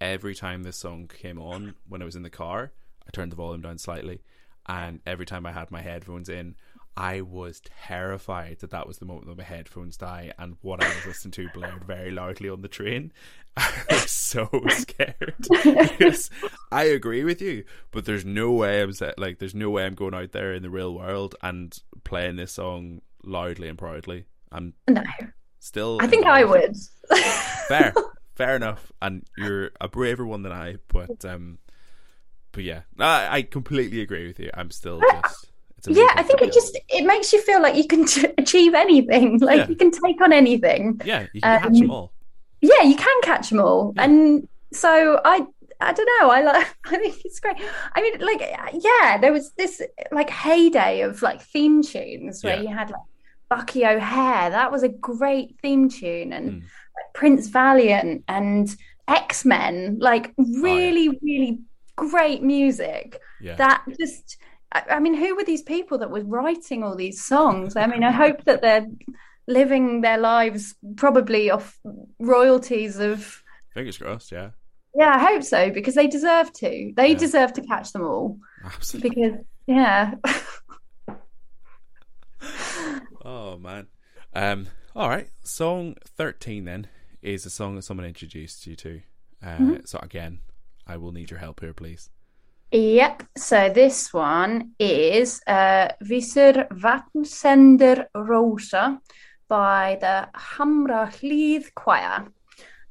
[0.00, 2.72] every time this song came on when I was in the car,
[3.06, 4.22] I turned the volume down slightly,
[4.66, 6.54] and every time I had my headphones in,
[6.96, 10.88] I was terrified that that was the moment that my headphones die and what I
[10.88, 13.12] was listening to blared very loudly on the train.
[13.56, 16.30] I was so scared because
[16.70, 20.14] I agree with you, but there's no way I'm like there's no way I'm going
[20.14, 24.26] out there in the real world and playing this song loudly and proudly.
[24.52, 25.02] I'm no.
[25.58, 25.98] still.
[26.00, 26.76] I think I would.
[27.68, 27.94] Fair,
[28.34, 30.76] fair enough, and you're a braver one than I.
[30.88, 31.58] But um,
[32.52, 34.50] but yeah, I, I completely agree with you.
[34.54, 35.46] I'm still just.
[35.88, 39.38] yeah, I think it just it makes you feel like you can t- achieve anything.
[39.42, 39.68] Like yeah.
[39.68, 41.00] you can take on anything.
[41.04, 42.12] Yeah, you can um, catch them all.
[42.60, 44.04] Yeah, you can catch them all, yeah.
[44.04, 45.46] and so I
[45.80, 46.30] I don't know.
[46.30, 46.76] I like.
[46.86, 47.56] I think it's great.
[47.94, 48.40] I mean, like,
[48.72, 49.82] yeah, there was this
[50.12, 52.62] like heyday of like theme tunes where yeah.
[52.62, 53.00] you had like
[53.48, 54.50] Bucky O'Hare.
[54.50, 56.62] That was a great theme tune, and mm.
[57.14, 58.74] Prince Valiant and
[59.08, 61.38] X Men, like really, oh, yeah.
[61.38, 61.58] really
[61.96, 63.56] great music yeah.
[63.56, 64.36] that just.
[64.72, 67.74] I mean, who were these people that were writing all these songs?
[67.74, 68.86] I mean, I hope that they're
[69.48, 71.76] living their lives probably off
[72.20, 73.42] royalties of.
[73.74, 74.50] Fingers crossed, yeah.
[74.94, 76.92] Yeah, I hope so because they deserve to.
[76.96, 77.18] They yeah.
[77.18, 78.38] deserve to catch them all.
[78.64, 79.10] Absolutely.
[79.10, 80.14] Because yeah.
[83.24, 83.86] oh man.
[84.34, 86.88] Um all right, song thirteen then
[87.22, 89.00] is a song that someone introduced you to.
[89.42, 89.74] Uh, mm-hmm.
[89.84, 90.40] So again,
[90.86, 92.10] I will need your help here, please.
[92.72, 93.24] Yep.
[93.36, 99.00] So this one is uh, Visir Vatnsender Rosa
[99.48, 102.28] by the Hamrahlíð Choir.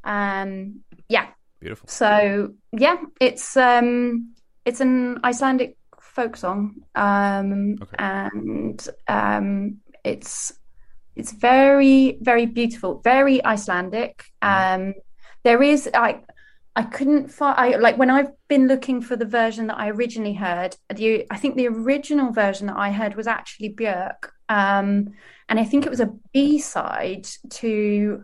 [0.04, 1.28] Um, yeah.
[1.60, 1.88] Beautiful.
[1.88, 4.34] So yeah, it's um,
[4.66, 7.96] it's an Icelandic folk song, um, Okay.
[8.00, 10.54] and um, it's
[11.16, 14.24] it's very very beautiful, very Icelandic.
[14.42, 14.94] Um,
[15.44, 16.22] there is I
[16.76, 20.34] I couldn't find I like when I've been looking for the version that I originally
[20.34, 20.76] heard.
[20.94, 25.10] The I think the original version that I heard was actually Björk, um,
[25.50, 28.24] and I think it was a B side to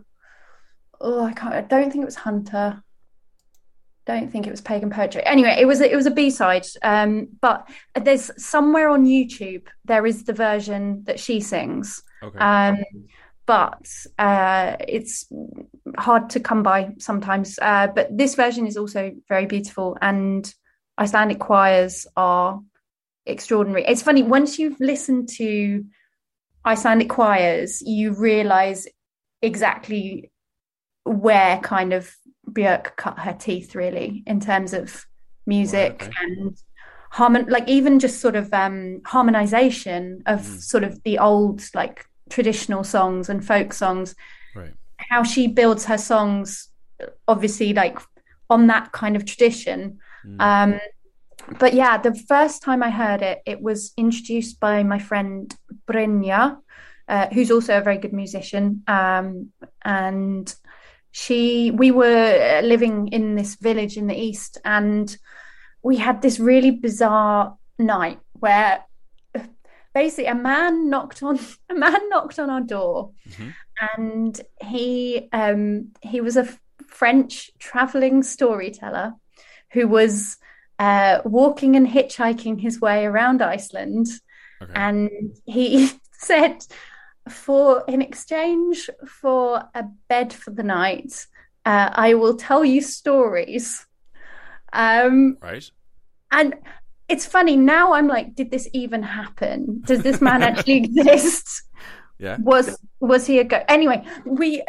[1.00, 2.82] oh I can't I don't think it was Hunter.
[4.06, 5.24] Don't think it was pagan poetry.
[5.26, 6.66] Anyway, it was it was a B side.
[6.82, 7.68] Um, but
[8.00, 12.02] there's somewhere on YouTube there is the version that she sings.
[12.22, 12.38] Okay.
[12.38, 12.84] Um,
[13.46, 13.88] but
[14.18, 15.26] uh, it's
[15.98, 17.58] hard to come by sometimes.
[17.60, 20.52] Uh, but this version is also very beautiful, and
[20.98, 22.60] Icelandic choirs are
[23.26, 23.84] extraordinary.
[23.86, 25.84] It's funny once you've listened to
[26.64, 28.86] Icelandic choirs, you realize
[29.42, 30.30] exactly
[31.04, 32.14] where kind of
[32.50, 35.04] Björk cut her teeth, really, in terms of
[35.46, 36.12] music okay.
[36.22, 36.56] and
[37.10, 40.60] harmon, like even just sort of um, harmonization of Mm.
[40.60, 44.14] sort of the old like traditional songs and folk songs
[44.54, 44.74] right.
[45.10, 46.68] how she builds her songs
[47.28, 47.98] obviously like
[48.50, 50.40] on that kind of tradition Mm.
[50.40, 50.80] um
[51.60, 55.54] but yeah the first time i heard it it was introduced by my friend
[55.86, 56.58] Brynja
[57.08, 59.52] uh, who's also a very good musician um
[59.84, 60.52] and
[61.22, 65.16] she we were living in this village in the east and
[65.82, 68.84] we had this really bizarre night where
[69.94, 71.38] basically a man knocked on
[71.70, 73.54] a man knocked on our door Mhm.
[73.96, 79.14] and he um he was a f- french traveling storyteller
[79.72, 80.36] who was
[80.78, 84.06] uh walking and hitchhiking his way around iceland
[84.62, 84.72] Okay.
[84.74, 85.10] and
[85.46, 85.90] he
[86.30, 86.56] said
[87.28, 91.26] for in exchange for a bed for the night
[91.64, 93.86] uh, i will tell you stories
[94.72, 95.70] um right.
[96.30, 96.54] and
[97.08, 101.62] it's funny now i'm like did this even happen does this man actually exist
[102.18, 102.38] Yeah.
[102.40, 104.62] was was he a go anyway we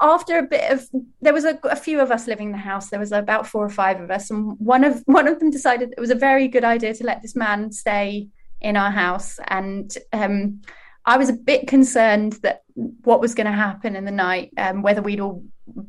[0.00, 0.86] after a bit of
[1.20, 3.64] there was a, a few of us living in the house there was about four
[3.64, 6.48] or five of us and one of one of them decided it was a very
[6.48, 8.28] good idea to let this man stay
[8.60, 10.62] in our house and um
[11.06, 12.62] i was a bit concerned that
[13.04, 15.42] what was going to happen in the night um whether we'd all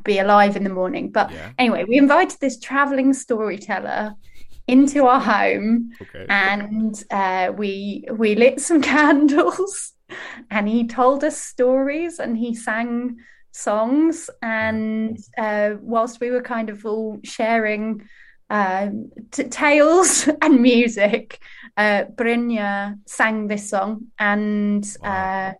[0.03, 1.51] be alive in the morning but Yeah.
[1.57, 4.13] anyway we invited this traveling storyteller
[4.67, 6.25] into our home Okay.
[6.29, 9.93] and uh, we we lit some candles
[10.49, 13.17] and he told us stories and he sang
[13.51, 18.01] songs and uh, whilst we were kind of all sharing
[18.49, 21.39] um, t- tales and music.
[21.77, 25.09] Uh, Brynja sang this song and Wow.
[25.11, 25.53] uh,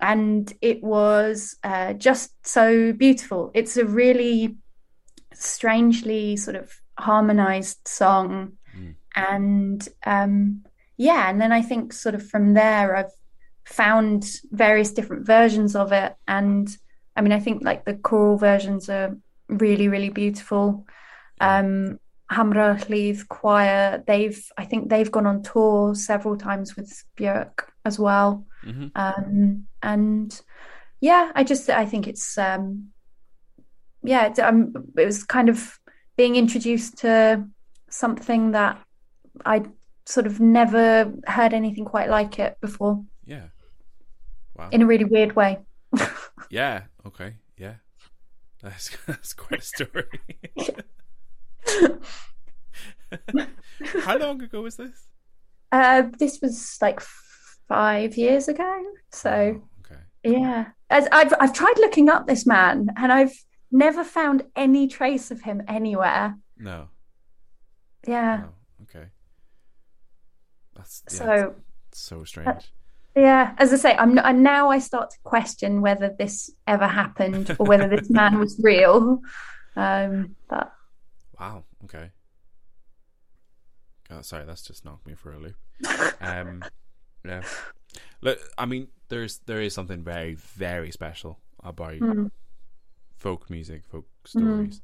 [0.00, 3.50] and it was uh, just so beautiful.
[3.54, 4.56] It's a really
[5.32, 8.52] strangely sort of harmonized song.
[8.76, 8.94] Mm.
[9.14, 10.64] and um
[10.96, 13.12] yeah and then i think sort of from there i've
[13.64, 16.12] found various different versions of it.
[16.26, 16.68] And
[17.16, 19.16] i mean i think like the choral versions are
[19.48, 20.86] really really beautiful.
[21.40, 22.00] Um
[22.32, 28.46] Hamrahlíð choir they've i think they've gone on tour several times with björk as well
[28.62, 30.40] hmm um and
[31.00, 32.88] yeah i just i think it's um
[34.02, 35.78] yeah it, um, it was kind of
[36.16, 37.44] being introduced to
[37.90, 38.80] something that
[39.44, 39.62] i
[40.06, 43.48] sort of never heard anything quite like it before Yeah.
[44.56, 44.70] Wow.
[44.70, 45.58] in a really weird way
[46.50, 46.82] yeah.
[47.06, 47.34] Okay.
[47.56, 47.74] Yeah.
[48.62, 50.06] That's that's quite a story.
[54.02, 55.06] How long ago was this?
[55.72, 57.00] uh this was like
[57.68, 60.00] five years ago so Oh, okay.
[60.22, 63.34] yeah As I've, I've tried looking up this man and i've
[63.72, 66.88] never found any trace of him anywhere No.
[68.06, 68.48] yeah No.
[68.82, 69.08] Okay.
[70.76, 71.54] That's yeah, so
[71.92, 72.70] so strange.
[73.16, 76.88] Yeah, as I say, I'm, not, and now I start to question whether this ever
[76.88, 79.20] happened or whether this man was real.
[79.76, 80.72] Um, but
[81.38, 81.64] Wow.
[81.84, 82.10] Okay.
[84.10, 85.56] Oh, sorry, that's just knocked me for a loop.
[86.20, 86.64] Um,
[87.24, 87.42] yeah.
[88.20, 92.30] Look, I mean, there's there is something very very special about mm,
[93.16, 94.80] folk music, folk stories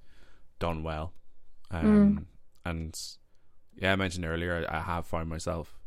[0.59, 1.13] done well.
[1.71, 2.27] Um,
[2.65, 2.99] and
[3.77, 5.79] yeah, I mentioned earlier, I, I have found myself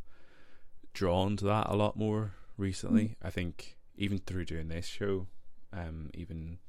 [0.93, 3.15] drawn to that a lot more recently.
[3.21, 5.27] I think even through doing this show,
[5.71, 6.59] um, even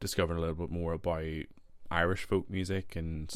[0.00, 1.24] discovering a little bit more about
[1.90, 3.32] Irish folk music and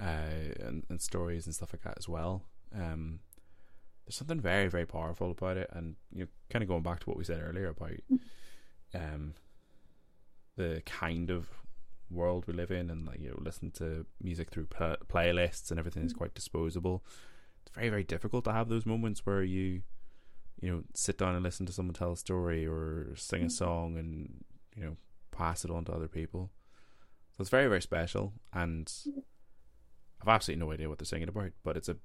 [0.00, 2.44] uh, and, and stories and stuff like that as well.
[2.74, 3.20] Um,
[4.06, 7.06] there's something very very powerful about it, and you know, kind of going back to
[7.06, 7.92] what we said earlier about
[8.94, 9.34] um,
[10.56, 11.48] the kind of
[12.10, 15.78] world we live in, and like you know, listen to music through pl- playlists and
[15.78, 17.04] everything is quite disposable.
[17.62, 19.82] It's very very difficult to have those moments where you
[20.60, 23.96] you know sit down and listen to someone tell a story or sing a song
[23.96, 24.44] and
[24.76, 24.96] you know
[25.30, 26.50] pass it on to other people.
[27.40, 28.92] So it's very very special, and
[30.20, 31.96] I've absolutely no idea what they're singing about, but it's a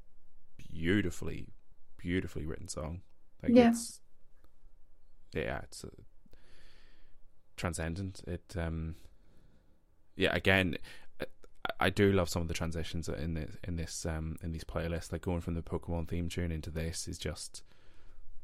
[0.71, 1.49] beautifully
[1.97, 3.01] beautifully written song.
[3.43, 3.71] Like Yeah.
[3.71, 3.99] it's
[5.33, 5.89] yeah, it's uh,
[7.57, 8.21] transcendent.
[8.25, 8.95] It um
[10.15, 10.77] yeah, again,
[11.19, 11.25] I,
[11.81, 15.11] I do love some of the transitions in this in this um in these playlists.
[15.11, 17.61] Like going from the Pokemon theme tune into this is just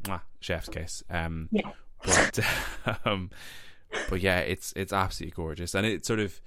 [0.03, 1.03] mwah, chef's kiss.
[1.09, 1.71] Um, Yeah.
[2.03, 2.39] but
[3.05, 3.29] um,
[4.09, 6.41] but yeah, it's it's absolutely gorgeous, and it sort of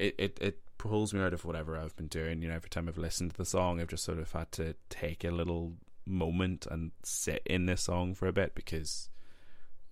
[0.00, 2.42] it, it it pulls me out of whatever I've been doing.
[2.42, 4.74] You know, every time I've listened to the song, I've just sort of had to
[4.88, 5.74] take a little
[6.06, 9.10] moment and sit in this song for a bit because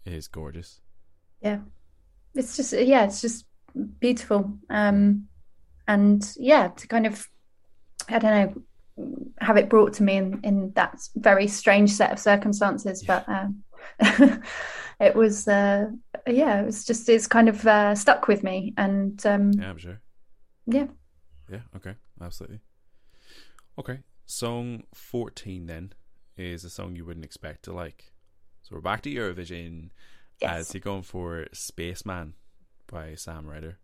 [0.04, 0.80] it is gorgeous.
[1.42, 1.58] Yeah.
[2.34, 3.44] It's just yeah, it's just
[4.00, 4.52] beautiful.
[4.70, 5.28] Um
[5.86, 7.26] and yeah, to kind of
[8.08, 8.62] I don't know
[9.40, 13.22] have it brought to me in, in that very strange set of circumstances, Yeah.
[13.26, 13.62] but um
[15.00, 15.86] it was uh
[16.26, 19.78] yeah, it was just it's kind of uh stuck with me and um Yeah, I'm
[19.78, 20.00] sure.
[20.66, 20.86] yeah.
[21.50, 22.60] Yeah, okay, absolutely.
[23.78, 25.92] Okay, song 14 then
[26.36, 28.12] is a song you wouldn't expect to like.
[28.62, 29.90] So we're back to Eurovision
[30.40, 30.68] Yes.
[30.68, 32.34] as you're going for Spaceman
[32.86, 33.78] by Sam Ryder.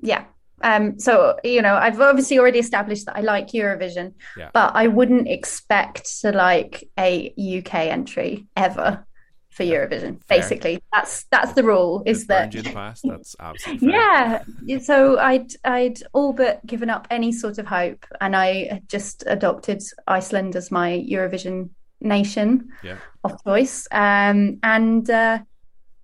[0.00, 0.24] Yeah.
[0.62, 4.50] Um, so, you know, I've obviously already established that I like Eurovision, Yeah.
[4.52, 9.06] but I wouldn't expect to like a UK entry ever
[9.54, 10.22] for Eurovision.
[10.24, 10.40] Fair.
[10.40, 12.02] Basically, that's that's the rule.
[12.06, 13.04] Is that you in the past?
[13.08, 14.44] That's absolutely fair.
[14.66, 14.78] yeah?
[14.78, 19.24] So I'd I'd all but given up any sort of hope, and I had just
[19.26, 21.70] adopted Iceland as my Eurovision
[22.00, 22.96] nation Yeah.
[23.22, 23.86] of choice.
[23.90, 25.38] Um, and uh,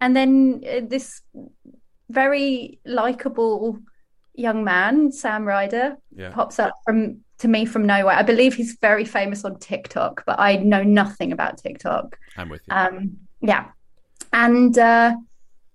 [0.01, 1.21] and then uh, this
[2.09, 3.79] very likable
[4.35, 6.31] young man, Sam Ryder, Yeah.
[6.31, 8.15] pops up from to me from nowhere.
[8.17, 12.19] I believe he's very famous on TikTok, but I know nothing about TikTok.
[12.37, 12.77] I'm with you.
[12.77, 13.69] Um, yeah,
[14.33, 15.17] and uh,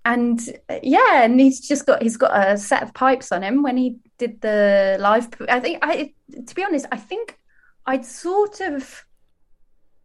[0.03, 0.39] and
[0.69, 3.77] uh, yeah, and he's just got he's got a set of pipes on him when
[3.77, 5.27] he did the live.
[5.49, 6.13] I think I,
[6.47, 7.37] to be honest, I think
[7.85, 9.05] I'd sort of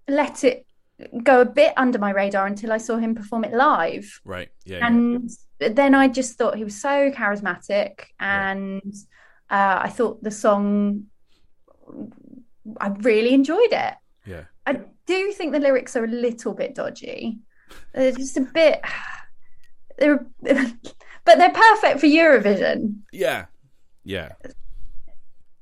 [0.08, 0.66] let it
[1.22, 4.20] go a bit under my radar until I saw him perform it live.
[4.24, 4.48] right.
[4.64, 4.78] Yeah.
[4.78, 4.86] yeah.
[4.86, 8.50] And then I just thought he was so charismatic, Yeah.
[8.50, 8.94] and
[9.50, 11.04] uh, I thought the song,
[12.78, 13.94] I really enjoyed it.
[14.26, 14.44] yeah.
[14.66, 17.38] I do think the lyrics are a little bit dodgy.
[17.94, 18.80] They're just a bit,
[19.98, 23.00] they're, but they're perfect for Eurovision.
[23.12, 23.46] Yeah.
[24.04, 24.32] Yeah.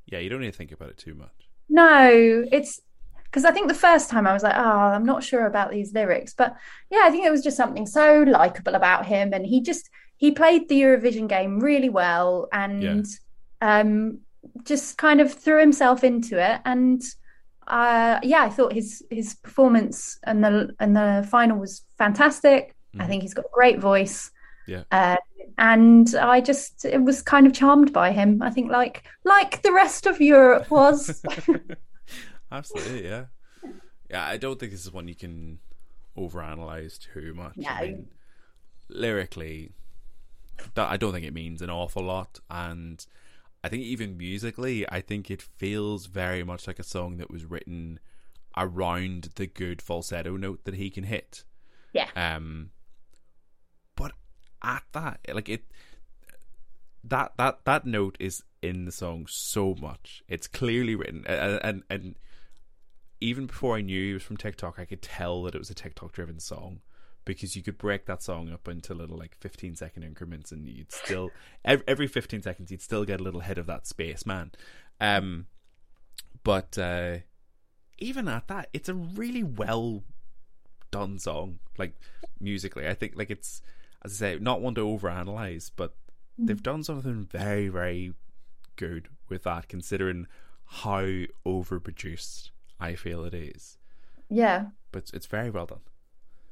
[0.07, 1.31] Yeah, you don't need to think about it too much.
[1.69, 2.81] No, it's
[3.25, 5.93] because I think the first time I was like, oh, I'm not sure about these
[5.93, 6.57] lyrics, but
[6.91, 10.33] yeah, I think it was just something so likable about him, and he just he
[10.33, 13.07] played the Eurovision game really well, and
[13.61, 14.21] um,
[14.65, 17.03] just kind of threw himself into it, and
[17.69, 22.75] uh, yeah, I thought his his performance and the and the final was fantastic.
[22.99, 23.09] I Mhm.
[23.09, 24.31] think he's got a great voice.
[24.67, 24.85] Yeah.
[24.91, 25.17] Uh,
[25.59, 28.43] and I just it was kind of charmed by him.
[28.43, 31.23] I think like like the rest of Europe was.
[32.53, 33.27] Absolutely, yeah.
[34.11, 35.61] Yeah, I don't think this is one you can
[36.17, 37.67] overanalyze too much.
[37.69, 37.81] I No.
[37.81, 38.09] mean,
[38.89, 39.73] lyrically,
[40.75, 43.05] that I don't think it means an awful lot, and
[43.63, 47.45] I think even musically, I think it feels very much like a song that was
[47.45, 47.99] written
[48.57, 51.45] around the good falsetto note that he can hit.
[51.93, 52.09] Yeah.
[52.15, 52.71] Um,
[53.97, 54.13] but
[54.63, 55.65] at that, like it,
[57.05, 60.23] that that that note is in the song so much.
[60.29, 62.15] It's clearly written, and and, and
[63.21, 65.75] even before I knew he was from TikTok, I could tell that it was a
[65.75, 66.81] TikTok driven song
[67.29, 70.91] because you could break that song up into little like 15 second increments and you'd
[70.91, 71.31] still
[71.63, 74.51] every, every 15 seconds you'd still get a little hit of that space man.
[74.99, 75.47] Um
[76.43, 77.19] but uh
[77.99, 80.05] even at that it's a really well
[80.91, 81.95] done song like
[82.41, 82.89] musically.
[82.89, 83.61] I think like it's
[84.03, 85.95] as i say not one to overanalyze but
[86.39, 88.15] they've done something very very
[88.77, 90.27] good with that considering
[90.65, 91.03] how
[91.45, 92.51] overproduced
[92.81, 93.77] i feel it is.
[94.31, 94.67] Yeah.
[94.93, 95.81] but it's very well done.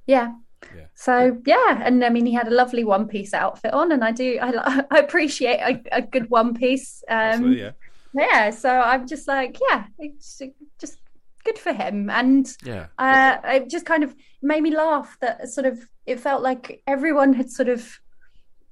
[0.06, 0.34] Yeah.
[0.74, 0.86] Yeah.
[0.94, 4.12] So yeah, and I mean he had a lovely one piece outfit on, and I
[4.12, 7.02] do I, I appreciate a, a good one piece.
[7.08, 7.72] Um, yeah
[8.14, 8.50] yeah.
[8.50, 10.40] So I'm just like yeah, it's
[10.80, 10.98] just
[11.44, 15.66] good for him, and yeah uh, it just kind of made me laugh that sort
[15.66, 18.00] of it felt like everyone had sort of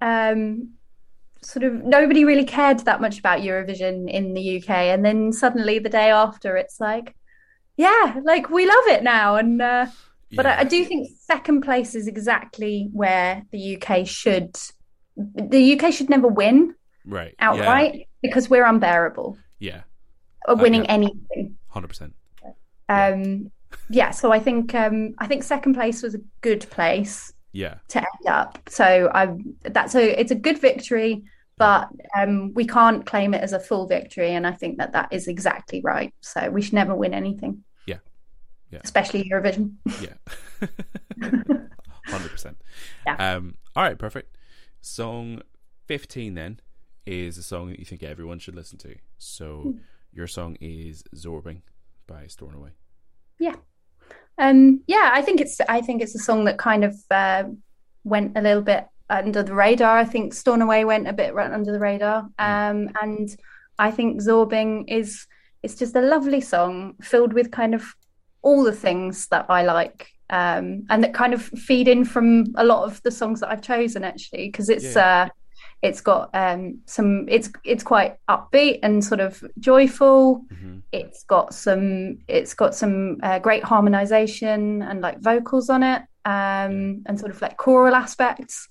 [0.00, 0.70] um
[1.40, 5.78] sort of nobody really cared that much about Eurovision in the UK, and then suddenly
[5.78, 7.14] the day after, it's like,
[7.76, 9.60] yeah, like we love it now, and.
[9.60, 9.86] Uh,
[10.36, 14.56] but I, I, do think second place is exactly where the UK should.
[15.16, 16.74] The UK should never win,
[17.04, 17.34] right?
[17.38, 18.04] Outright yeah.
[18.22, 19.38] because we're unbearable.
[19.58, 19.82] Yeah,
[20.46, 20.92] of winning okay.
[20.92, 21.56] anything.
[21.68, 22.14] Hundred percent.
[22.88, 23.50] Um,
[23.88, 24.10] yeah.
[24.10, 27.32] So I think um, I think second place was a good place.
[27.52, 27.76] Yeah.
[27.88, 31.22] To end up, so I that's a it's a good victory,
[31.56, 35.12] but um, we can't claim it as a full victory, and I think that that
[35.12, 36.12] is exactly right.
[36.20, 37.62] So we should never win anything.
[38.74, 38.80] Yeah.
[38.82, 39.74] Especially Eurovision.
[40.00, 40.14] Yeah.
[42.06, 42.60] Hundred percent.
[43.06, 43.36] Yeah.
[43.36, 44.36] Um, all right, perfect.
[44.80, 45.42] Song
[45.86, 46.60] fifteen then
[47.06, 48.96] is a song that you think everyone should listen to.
[49.18, 49.78] So mm.
[50.12, 51.60] your song is Zorbing
[52.08, 52.70] by Stornoway.
[53.38, 53.54] Yeah.
[54.38, 57.44] Um, yeah, I think it's I think it's a song that kind of uh,
[58.02, 59.98] went a little bit under the radar.
[59.98, 62.22] I think Stornoway went a bit right under the radar.
[62.40, 62.44] Hmm.
[62.44, 63.36] Um, and
[63.78, 65.28] I think Zorbing is
[65.62, 67.94] it's just a lovely song filled with kind of
[68.44, 72.64] all the things that I like um, and that kind of feed in from a
[72.64, 75.24] lot of the songs that I've chosen actually because it's yeah.
[75.24, 75.28] uh,
[75.82, 80.78] it's got um, some it's it's quite upbeat and sort of joyful mm-hmm.
[80.92, 87.02] it's got some it's got some uh, great harmonization and like vocals on it um,
[87.06, 88.68] and sort of like choral aspects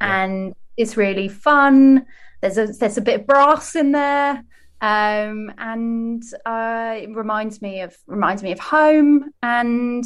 [0.00, 0.24] yeah.
[0.24, 2.06] and it's really fun
[2.40, 4.42] there's a there's a bit of brass in there
[4.84, 10.04] um, and uh, it reminds me of reminds me of home, and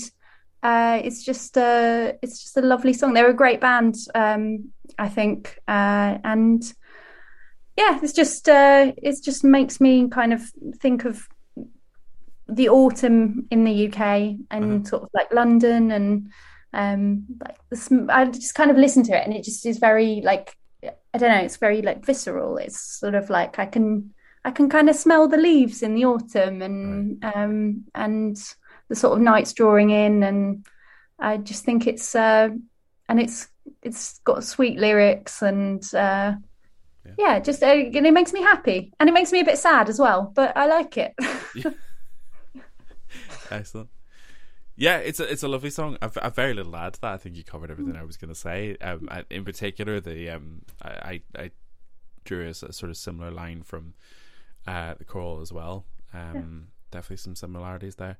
[0.62, 3.12] uh, it's just a it's just a lovely song.
[3.12, 6.62] They're a great band, um, I think, uh, and
[7.76, 10.42] yeah, it's just uh, it just makes me kind of
[10.76, 11.26] think of
[12.46, 14.84] the autumn in the UK and mm-hmm.
[14.84, 16.30] sort of like London and
[16.72, 20.20] um, like the, I just kind of listen to it and it just is very
[20.22, 22.58] like I don't know, it's very like visceral.
[22.58, 24.14] It's sort of like I can
[24.48, 27.36] I can kind of smell the leaves in the autumn and right.
[27.36, 28.34] um, and
[28.88, 30.64] the sort of nights drawing in, and
[31.18, 32.48] I just think it's uh,
[33.10, 33.48] and it's
[33.82, 36.32] it's got sweet lyrics and uh,
[37.04, 37.12] yeah.
[37.18, 39.90] yeah, just uh, and it makes me happy and it makes me a bit sad
[39.90, 41.14] as well, but I like it.
[43.50, 43.90] Excellent.
[44.76, 45.98] Yeah, it's a it's a lovely song.
[46.00, 47.12] I've, I've very little to add to that.
[47.12, 48.78] I think you covered everything I was going to say.
[48.80, 51.50] Um, in particular, the um, I I
[52.24, 53.92] drew a, a, sort of similar line from
[54.68, 55.84] uh, the choral as well.
[56.12, 56.42] Um, yeah.
[56.90, 58.18] Definitely some similarities there.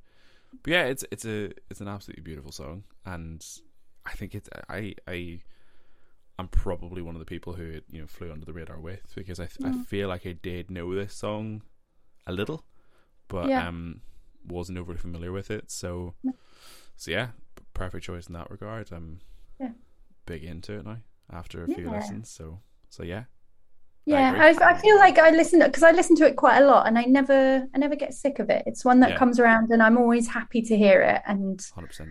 [0.62, 3.44] But yeah, it's it's a it's an absolutely beautiful song, and
[4.06, 5.40] I think it's I I
[6.38, 9.12] I'm probably one of the people who it, you know flew under the radar with
[9.14, 9.48] because I.
[9.64, 11.62] I feel like I did know this song
[12.26, 12.64] a little,
[13.28, 13.68] but yeah.
[13.68, 14.00] um
[14.46, 15.70] wasn't overly familiar with it.
[15.70, 16.14] So
[16.96, 17.28] so yeah,
[17.74, 18.90] perfect choice in that regard.
[18.90, 19.20] I'm
[19.60, 19.72] yeah.
[20.24, 20.98] big into it now
[21.30, 22.30] after a few lessons.
[22.30, 23.24] So so yeah,
[24.08, 26.86] yeah, I, I, feel like I listen because I listen to it quite a lot,
[26.86, 28.62] and I never, I never get sick of it.
[28.66, 29.16] It's one that yeah.
[29.18, 31.22] comes around, and I'm always happy to hear it.
[31.26, 32.10] And hundred percent.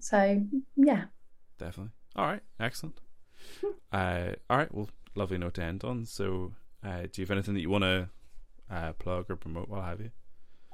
[0.00, 0.42] So
[0.76, 1.04] yeah,
[1.58, 1.92] definitely.
[2.16, 3.00] All right, excellent.
[3.60, 3.66] Hmm.
[3.92, 6.04] uh, all right, well, lovely note to end on.
[6.04, 6.52] So,
[6.84, 8.08] uh, do you have anything that you want to
[8.70, 9.68] uh, plug or promote?
[9.68, 10.10] What have you?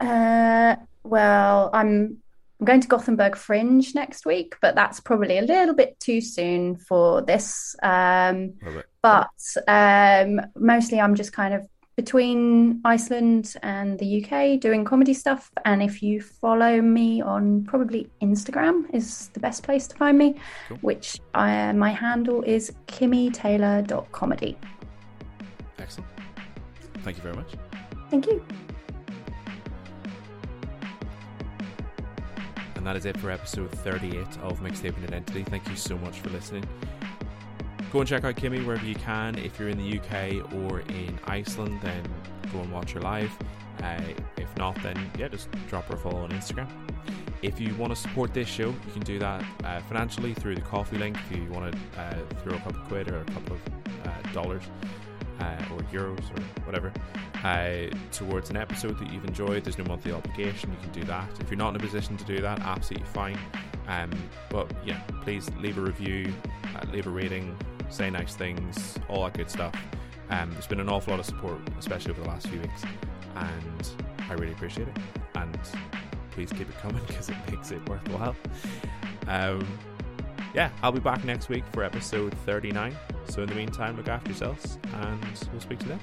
[0.00, 2.18] Uh, well, I'm
[2.58, 6.76] I'm going to Gothenburg Fringe next week, but that's probably a little bit too soon
[6.76, 7.76] for this.
[7.82, 8.54] Um,
[9.02, 9.28] but
[9.68, 11.66] um, mostly I'm just kind of
[11.96, 15.50] between Iceland and the UK doing comedy stuff.
[15.64, 20.36] And if you follow me on probably Instagram is the best place to find me,
[20.68, 20.78] cool.
[20.78, 24.58] which I, my handle is kimitayler.comedy.
[25.78, 26.10] Excellent.
[27.02, 27.52] Thank you very much.
[28.10, 28.44] Thank you.
[32.86, 35.42] That is it for episode 38 of Mixtaping Identity.
[35.42, 36.62] Thank you so much for listening.
[37.90, 39.36] Go and check out Kimi wherever you can.
[39.36, 42.04] If you're in the UK or in Iceland, then
[42.52, 43.36] go and watch her live.
[43.82, 44.00] Uh,
[44.36, 46.68] if not, then yeah, just drop her a follow on Instagram.
[47.42, 50.60] If you want to support this show, you can do that uh, financially through the
[50.60, 51.18] Ko-fi link.
[51.28, 52.14] If you want to uh,
[52.44, 53.60] throw a couple of quid or a couple of
[54.06, 54.62] uh, dollars
[55.40, 56.92] uh, or euros or whatever,
[57.44, 59.64] uh, towards an episode that you've enjoyed.
[59.64, 60.70] There's no monthly obligation.
[60.72, 61.28] You can do that.
[61.40, 63.38] If you're not in a position to do that, absolutely fine.
[63.88, 64.10] Um,
[64.50, 66.32] but yeah, please leave a review,
[66.74, 67.56] uh, leave a rating,
[67.90, 69.74] say nice things, all that good stuff.
[70.30, 72.82] Um, there's been an awful lot of support, especially over the last few weeks,
[73.36, 73.88] and
[74.28, 74.96] I really appreciate it.
[75.36, 75.58] And
[76.32, 78.34] please keep it coming because it makes it worthwhile.
[79.28, 79.66] Um,
[80.56, 82.96] yeah, I'll be back next week for episode 39.
[83.28, 85.22] So in the meantime, look after yourselves, and
[85.52, 86.00] we'll speak to then.